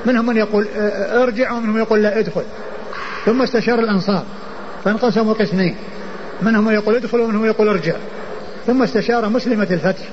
[0.07, 0.67] منهم من يقول
[1.13, 2.43] ارجع ومنهم من يقول لا ادخل.
[3.27, 4.25] ثم استشار الأنصار
[4.85, 5.77] فانقسموا قسمين
[6.43, 7.95] منهم من يقول ادخل ومنهم من يقول ارجع.
[8.67, 10.05] ثم استشار مسلمة الفتح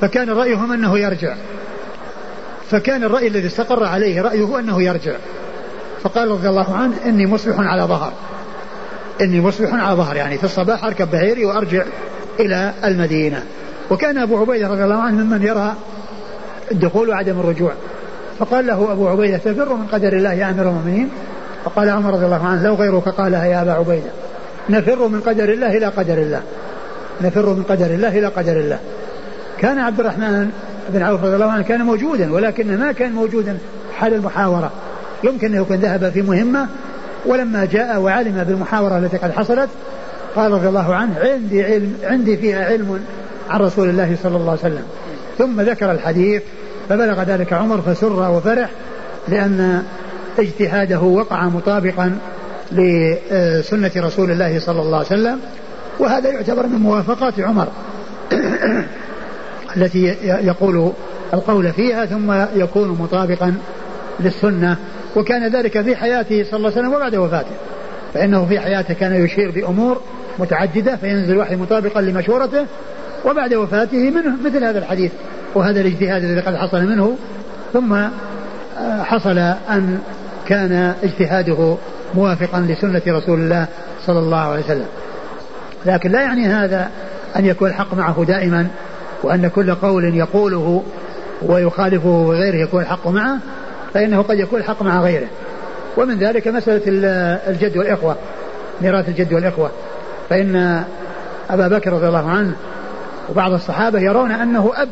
[0.00, 1.34] فكان رأيهم أنه يرجع.
[2.70, 5.16] فكان الرأي الذي استقر عليه رأيه أنه يرجع.
[6.02, 8.12] فقال رضي الله عنه إني مصبح على ظهر.
[9.20, 11.84] إني مصبح على ظهر يعني في الصباح أركب بعيري وأرجع
[12.40, 13.42] إلى المدينة.
[13.90, 15.74] وكان أبو عبيدة رضي الله عنه ممن يرى
[16.72, 17.72] الدخول وعدم الرجوع.
[18.38, 21.10] فقال له أبو عبيدة تفر من قدر الله يا أمير المؤمنين؟
[21.66, 24.10] فقال عمر رضي الله عنه لو غيرك قالها يا أبا عبيدة.
[24.70, 26.42] نفر من قدر الله إلى قدر الله.
[27.20, 28.78] نفر من قدر الله إلى قدر الله.
[29.58, 30.50] كان عبد الرحمن
[30.88, 33.58] بن عوف رضي الله عنه كان موجودا ولكن ما كان موجودا
[33.98, 34.70] حال المحاورة.
[35.24, 36.68] يمكن أن يكون ذهب في مهمة
[37.26, 39.68] ولما جاء وعلم بالمحاورة التي قد حصلت
[40.36, 43.00] قال رضي الله عنه عندي علم عندي فيها علم
[43.50, 44.84] عن رسول الله صلى الله عليه وسلم.
[45.38, 46.42] ثم ذكر الحديث
[46.88, 48.70] فبلغ ذلك عمر فسر وفرح
[49.28, 49.82] لأن
[50.38, 52.18] اجتهاده وقع مطابقا
[52.72, 55.40] لسنة رسول الله صلى الله عليه وسلم
[55.98, 57.68] وهذا يعتبر من موافقات عمر
[59.76, 60.92] التي يقول
[61.34, 63.54] القول فيها ثم يكون مطابقا
[64.20, 64.76] للسنة.
[65.16, 67.50] وكان ذلك في حياته صلى الله عليه وسلم وبعد وفاته.
[68.14, 70.00] فإنه في حياته كان يشير بأمور
[70.38, 72.66] متعددة فينزل الوحي مطابقا لمشورته
[73.24, 75.12] وبعد وفاته منه مثل هذا الحديث
[75.54, 77.16] وهذا الاجتهاد الذي قد حصل منه.
[77.72, 77.96] ثم
[79.02, 79.38] حصل
[79.70, 79.98] أن
[80.48, 81.76] كان اجتهاده
[82.14, 83.66] موافقا لسنة رسول الله
[84.06, 84.86] صلى الله عليه وسلم.
[85.86, 86.90] لكن لا يعني هذا
[87.36, 88.66] أن يكون الحق معه دائما
[89.22, 90.82] وأن كل قول يقوله
[91.42, 93.38] ويخالفه غيره يكون الحق معه
[93.94, 95.26] فإنه قد يكون الحق مع غيره.
[95.96, 96.82] ومن ذلك مسألة
[97.48, 98.16] الجد والإخوة
[98.80, 99.70] ميراث الجد والإخوة.
[100.30, 100.84] فإن
[101.50, 102.52] أبا بكر رضي الله عنه
[103.30, 104.88] وبعض الصحابة يرون أنه أب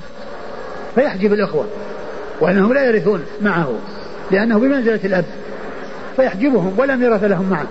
[0.95, 1.67] فيحجب الإخوة
[2.41, 3.73] وأنهم لا يرثون معه
[4.31, 5.25] لأنه بمنزلة الأب.
[6.17, 7.67] فيحجبهم ولا ميراث لهم معه.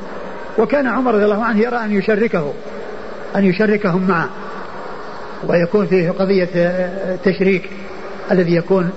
[0.57, 2.53] وكان عمر رضي الله عنه يرى أن يشركه
[3.35, 4.29] أن يشركهم معه.
[5.47, 6.49] ويكون فيه قضية
[7.23, 7.69] تشريك
[8.31, 8.91] الذي يكون.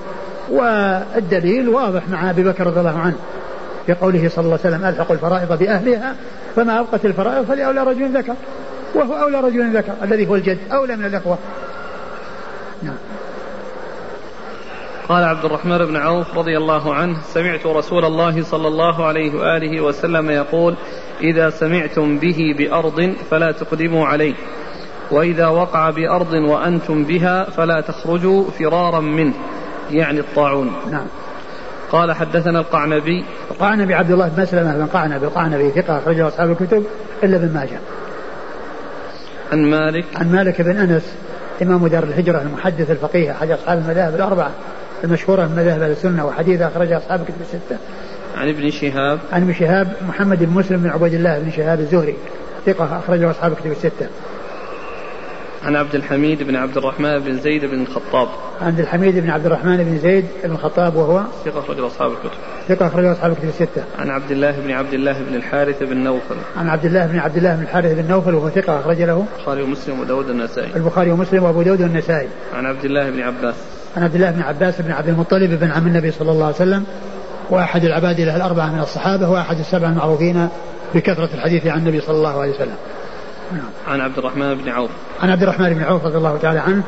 [0.51, 3.17] والدليل واضح مع أبي بكر رضي الله عنه.
[3.87, 6.15] في قوله صلى الله عليه وسلم ألحق الفرائض بأهلها
[6.57, 8.35] فما أبقت الفرائض فلأولى رجل ذكر.
[8.95, 11.39] وهو أولى رجل ذكر الذي هو الجد أولى من الإخوة.
[12.83, 12.95] نعم.
[15.09, 19.81] قال عبد الرحمن بن عوف رضي الله عنه سمعت رسول الله صلى الله عليه وآله
[19.81, 20.77] وسلم يقول
[21.21, 24.35] إذا سمعتم به بأرض فلا تقدموا عليه
[25.11, 29.35] وإذا وقع بأرض وأنتم بها فلا تخرجوا فرارا منه.
[29.91, 30.73] يعني الطاعون.
[30.91, 31.07] نعم.
[31.93, 33.25] قال حدثنا القعنبي.
[33.51, 36.85] القعنبي عبد الله بن مسلمة بن قعنبي القعنبي ثقة أخرجه أصحاب الكتب
[37.23, 37.79] إلا ابن ماجه.
[39.53, 40.05] عن مالك.
[40.17, 41.15] عن مالك بن أنس
[41.63, 44.51] إمام دار الهجرة المحدث الفقيه أحد أصحاب المذاهب الأربعة.
[45.05, 47.77] المشهورة من مذاهب السنة وحديث أخرجه أصحاب الكتب الستة.
[48.37, 49.19] عن ابن شهاب.
[49.33, 52.15] عن ابن شهاب محمد بن مسلم بن عبيد الله بن شهاب الزهري.
[52.67, 54.07] ثقة أخرجه أصحاب الكتب الستة.
[55.65, 58.29] عن عبد الحميد بن عبد الرحمن بن زيد بن الخطاب.
[58.61, 62.39] عبد الحميد بن عبد الرحمن بن زيد بن الخطاب وهو ثقة أخرجه أصحاب الكتب.
[62.69, 63.85] ثقة أخرجه أصحاب الكتب الستة.
[63.99, 66.37] عن عبد الله بن عبد الله بن الحارث بن نوفل.
[66.57, 69.27] عن عبد الله بن عبد الله بن الحارث بن نوفل وهو ثقة أخرج له.
[69.39, 70.77] البخاري ومسلم وداود النسائي.
[70.77, 73.76] البخاري ومسلم وأبو داود والنسائي عن عبد الله بن عباس.
[73.97, 76.85] عن عبد الله بن عباس بن عبد المطلب بن عم النبي صلى الله عليه وسلم
[77.51, 80.49] وأحد العباد له الأربعة من الصحابة وأحد السبع المعروفين
[80.95, 82.77] بكثرة الحديث عن النبي صلى الله عليه وسلم.
[83.89, 84.91] عن عبد الرحمن بن عوف.
[85.23, 86.83] عن عبد الرحمن بن عوف رضي الله تعالى عنه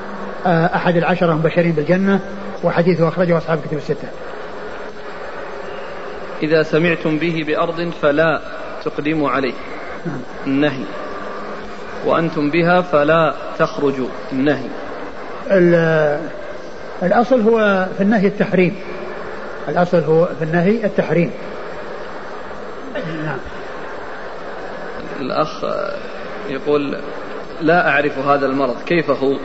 [0.46, 2.20] آه، أحد العشرة المبشرين بالجنة
[2.64, 4.08] وحديثه أخرجه أصحاب الكتب الستة.
[6.42, 8.40] إذا سمعتم به بأرض فلا
[8.84, 9.54] تقدموا عليه.
[10.06, 10.20] نعم.
[10.46, 10.84] النهي.
[12.06, 14.08] وأنتم بها فلا تخرجوا.
[14.32, 14.68] النهي.
[17.02, 18.76] الأصل هو في النهي التحريم.
[19.68, 21.30] الأصل هو في النهي التحريم.
[23.24, 23.38] نعم.
[25.20, 25.64] الأخ
[26.48, 26.98] يقول
[27.60, 29.36] لا أعرف هذا المرض كيف هو؟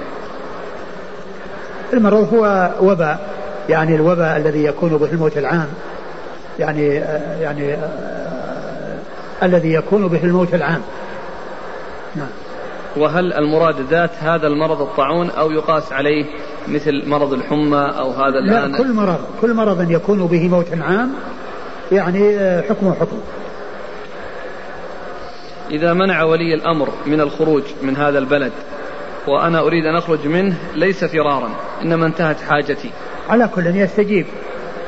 [1.94, 3.30] المرض هو وباء
[3.70, 5.68] يعني الوباء الذي يكون به الموت العام
[6.60, 6.88] يعني
[7.42, 7.78] يعني
[9.44, 10.82] الذي يكون به الموت العام.
[12.16, 12.28] نعم.
[12.98, 16.26] وهل المراد ذات هذا المرض الطاعون أو يقاس عليه؟
[16.68, 21.14] مثل مرض الحمى أو هذا الآن لا كل مرض كل مرض يكون به موت عام
[21.92, 22.38] يعني
[22.70, 23.20] حكمه حكم.
[25.72, 28.52] إذا منع ولي الأمر من الخروج من هذا البلد
[29.28, 31.50] وأنا أريد أن أخرج منه ليس فرارا
[31.82, 32.90] إنما انتهت حاجتي.
[33.30, 34.26] على كل يستجيب.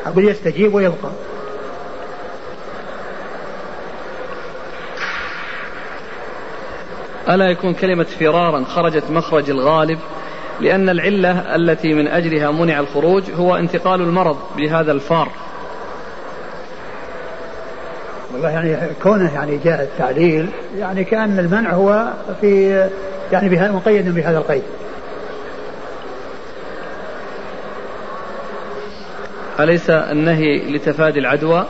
[0.05, 1.11] أقول يستجيب ويبقى.
[7.29, 9.99] ألا يكون كلمة فرارا خرجت مخرج الغالب
[10.61, 15.29] لأن العلة التي من أجلها منع الخروج هو انتقال المرض بهذا الفار.
[18.33, 22.69] والله يعني كونه يعني جاء التعليل يعني كأن المنع هو في
[23.31, 24.63] يعني بها مقيد بهذا القيد.
[29.59, 31.65] أليس النهي لتفادي العدوى؟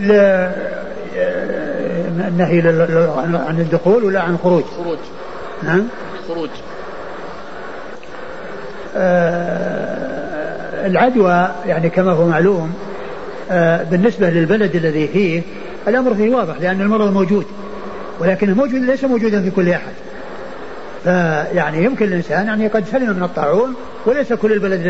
[0.00, 0.71] لا
[2.20, 2.60] النهي
[3.48, 4.98] عن الدخول ولا عن الخروج خروج.
[5.62, 5.82] نعم.
[6.28, 6.50] خروج.
[8.96, 12.74] آه العدوى يعني كما هو معلوم
[13.50, 15.42] آه بالنسبة للبلد الذي فيه
[15.88, 17.46] الأمر فيه واضح لأن المرض موجود
[18.20, 19.92] ولكنه موجود ليس موجودا في كل أحد.
[21.04, 23.74] فيعني يمكن الإنسان يعني قد سلم من الطاعون
[24.06, 24.80] وليس كل البلد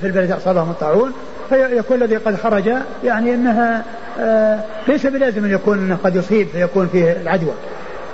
[0.00, 1.12] في البلد أصابهم الطاعون
[1.48, 2.72] فيكون الذي قد خرج
[3.04, 3.84] يعني أنها
[4.20, 7.54] آه، ليس بلازم أن يكون قد يصيب فيكون فيه العدوى.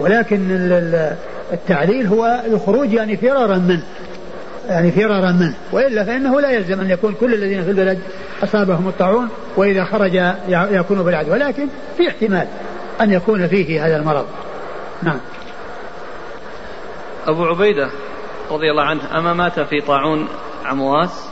[0.00, 0.46] ولكن
[1.52, 3.82] التعليل هو الخروج يعني فرارا منه
[4.68, 7.98] يعني فرارا منه وإلا فإنه لا يلزم أن يكون كل الذين في البلد
[8.42, 11.32] أصابهم الطاعون وإذا خرج يكون بالعدوى.
[11.32, 11.66] ولكن
[11.96, 12.46] في احتمال
[13.00, 14.26] أن يكون فيه هذا المرض.
[15.02, 15.18] نعم.
[17.26, 17.90] أبو عبيدة
[18.50, 20.28] رضي الله عنه أما مات في طاعون
[20.64, 21.24] عمواس؟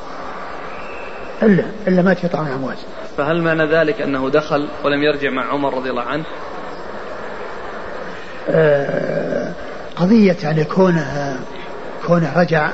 [1.42, 2.78] الا إلا مات في طاعون عمواس.
[3.16, 6.24] فهل معنى ذلك أنه دخل ولم يرجع مع عمر رضي الله عنه؟
[8.50, 9.52] آه
[9.96, 11.40] قضية يعني كونه
[12.06, 12.70] كونه رجع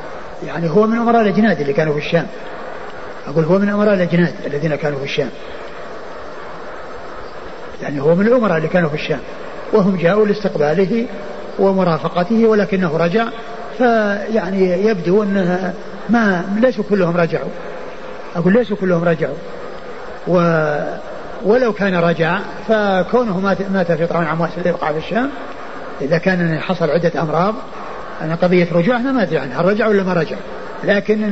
[0.47, 2.27] يعني هو من أمراء الأجناد اللي كانوا في الشام.
[3.29, 5.31] أقول هو من أمراء الأجناد الذين كانوا في الشام.
[7.83, 9.21] يعني هو من الأمراء اللي كانوا في الشام.
[9.73, 11.07] وهم جاءوا لاستقباله
[11.59, 13.27] ومرافقته ولكنه رجع
[13.79, 15.75] فيعني يبدو أنها
[16.09, 17.49] ما ليسوا كلهم رجعوا.
[18.37, 19.37] أقول ليسوا كلهم رجعوا.
[20.27, 20.39] و
[21.45, 25.31] ولو كان رجع فكونه مات, مات في طعام عمواس الذي وقع في الشام
[26.01, 27.55] إذا كان حصل عدة أمراض
[28.23, 30.37] أن قضية رجوع إحنا ما ندري عنها رجع ولا ما رجع.
[30.85, 31.25] لكن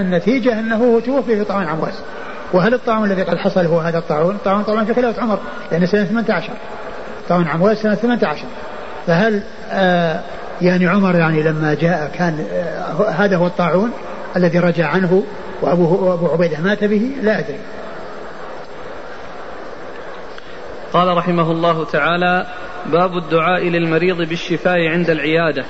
[0.00, 1.94] النتيجة أنه توفي في طاعون عمواس
[2.52, 5.38] وهل الطاعون الذي قد حصل هو هذا الطاعون؟ الطاعون طبعا في خلافة عمر
[5.72, 6.50] لأن سنة 18
[7.28, 8.44] طاعون عمواس سنة 18
[9.06, 10.20] فهل آه
[10.62, 13.90] يعني عمر يعني لما جاء كان آه هذا هو الطاعون
[14.36, 15.22] الذي رجع عنه
[15.62, 17.58] وأبو, أبو عبيدة مات به؟ لا أدري.
[20.92, 22.46] قال رحمه الله تعالى
[22.86, 25.64] باب الدعاء للمريض بالشفاء عند العيادة.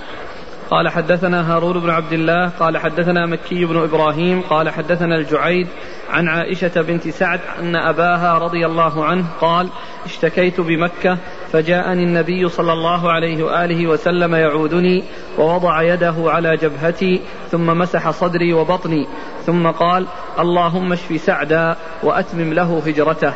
[0.70, 5.69] قال حدثنا هارون بن عبد الله قال حدثنا مكي بن إبراهيم قال حدثنا الجعيد
[6.11, 9.69] عن عائشة بنت سعد أن أباها رضي الله عنه قال
[10.05, 11.19] اشتكيت بمكة
[11.55, 15.05] فجاءني النبي صلى الله عليه وآله وسلم يعودني
[15.39, 17.21] ووضع يده على جبهتي
[17.53, 19.07] ثم مسح صدري وبطني
[19.47, 20.07] ثم قال
[20.39, 23.33] اللهم اشف سعدا وأتمم له هجرته.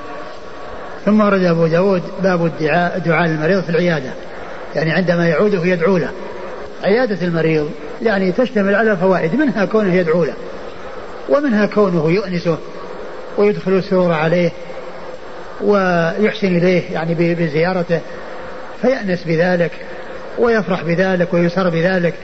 [1.04, 4.10] ثم ورد أبو داود باب الدعاء دعاء المريض في العيادة.
[4.74, 6.10] يعني عندما يعوده يدعو له.
[6.84, 7.70] عيادة المريض
[8.02, 10.34] يعني تشتمل على فوائد منها كونه يدعو له
[11.28, 12.58] ومنها كونه يؤنسه
[13.36, 14.50] ويدخل السرور عليه
[15.60, 18.00] ويحسن إليه يعني بزيارته
[18.82, 19.72] فيأنس بذلك
[20.38, 22.14] ويفرح بذلك ويسر بذلك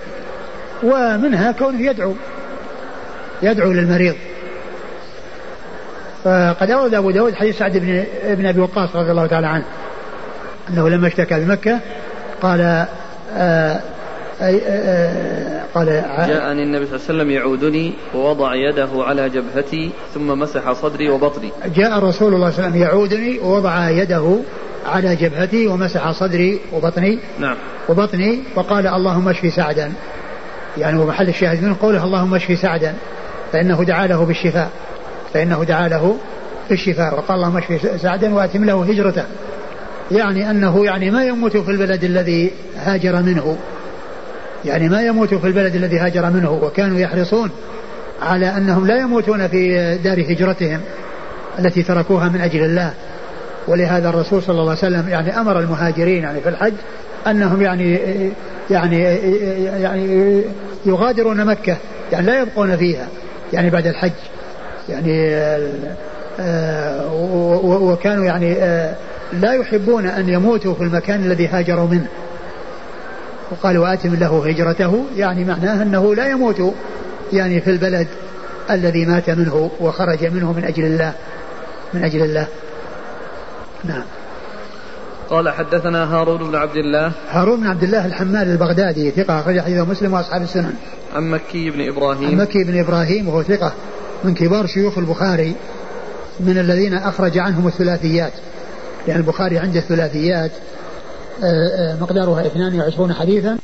[0.83, 2.15] ومنها كونه يدعو
[3.43, 4.15] يدعو للمريض.
[6.25, 9.65] فقد أورد أبو داود حديث سعد بن, ابن أبي وقاص رضي الله تعالى عنه
[10.71, 11.81] أنه لما اشتكى بمكة
[12.43, 12.87] قال
[13.37, 13.81] آه،
[14.45, 15.87] آه، قال
[16.29, 21.51] جاءني النبي صلى الله عليه وسلم يعودني ووضع يده على جبهتي ثم مسح صدري وبطني.
[21.77, 24.39] جاء رسول الله صلى الله عليه وسلم يعودني ووضع يده
[24.87, 27.57] على جبهتي ومسح صدري وبطني نعم.
[27.89, 29.93] وبطني وقال اللهم اشفي سعدا.
[30.79, 32.95] يعني ومحل الشاهد من قوله اللهم اشفي سعدا.
[33.53, 34.71] فإنه دعا له بالشفاء.
[35.35, 36.17] فإنه دعا له
[36.71, 39.25] بالشفاء وقال اللهم اشفي سعدا وأتم له هجرته.
[40.11, 43.57] يعني أنه يعني ما يموت في البلد الذي هاجر منه.
[44.65, 47.51] يعني ما يموت في البلد الذي هاجر منه وكانوا يحرصون
[48.23, 50.81] على أنهم لا يموتون في دار هجرتهم
[51.59, 52.93] التي تركوها من أجل الله.
[53.69, 56.73] ولهذا الرسول صلى الله عليه وسلم يعني أمر المهاجرين يعني في الحج
[57.27, 57.99] أنهم يعني
[58.71, 59.03] يعني
[59.83, 60.43] يعني
[60.87, 61.77] يغادرون مكة
[62.13, 63.09] يعني لا يبقون فيها
[63.53, 64.13] يعني بعد الحج.
[64.89, 65.35] يعني
[66.41, 67.13] آه،
[67.65, 68.95] وكانوا يعني آه،
[69.33, 72.07] لا يحبون أن يموتوا في المكان الذي هاجروا منه.
[73.51, 76.75] وقال وآتم له هجرته يعني معناه أنه لا يموت
[77.33, 78.07] يعني في البلد
[78.71, 81.13] الذي مات منه وخرج منه من أجل الله
[81.95, 82.47] من أجل الله.
[83.85, 84.03] نعم.
[85.31, 87.13] قال حدثنا هارون بن عبد الله.
[87.31, 90.75] هارون بن عبد الله الحمال البغدادي ثقة أخرج حديثه مسلم وأصحاب السنن.
[91.15, 92.29] عن مكي بن إبراهيم.
[92.29, 93.73] عن مكي بن إبراهيم وهو ثقة
[94.25, 95.55] من كبار شيوخ البخاري
[96.41, 98.33] من الذين أخرج عنهم الثلاثيات.
[99.09, 100.51] لأن البخاري عنده الثلاثيات
[102.01, 103.59] مقدارها 22 حديثا.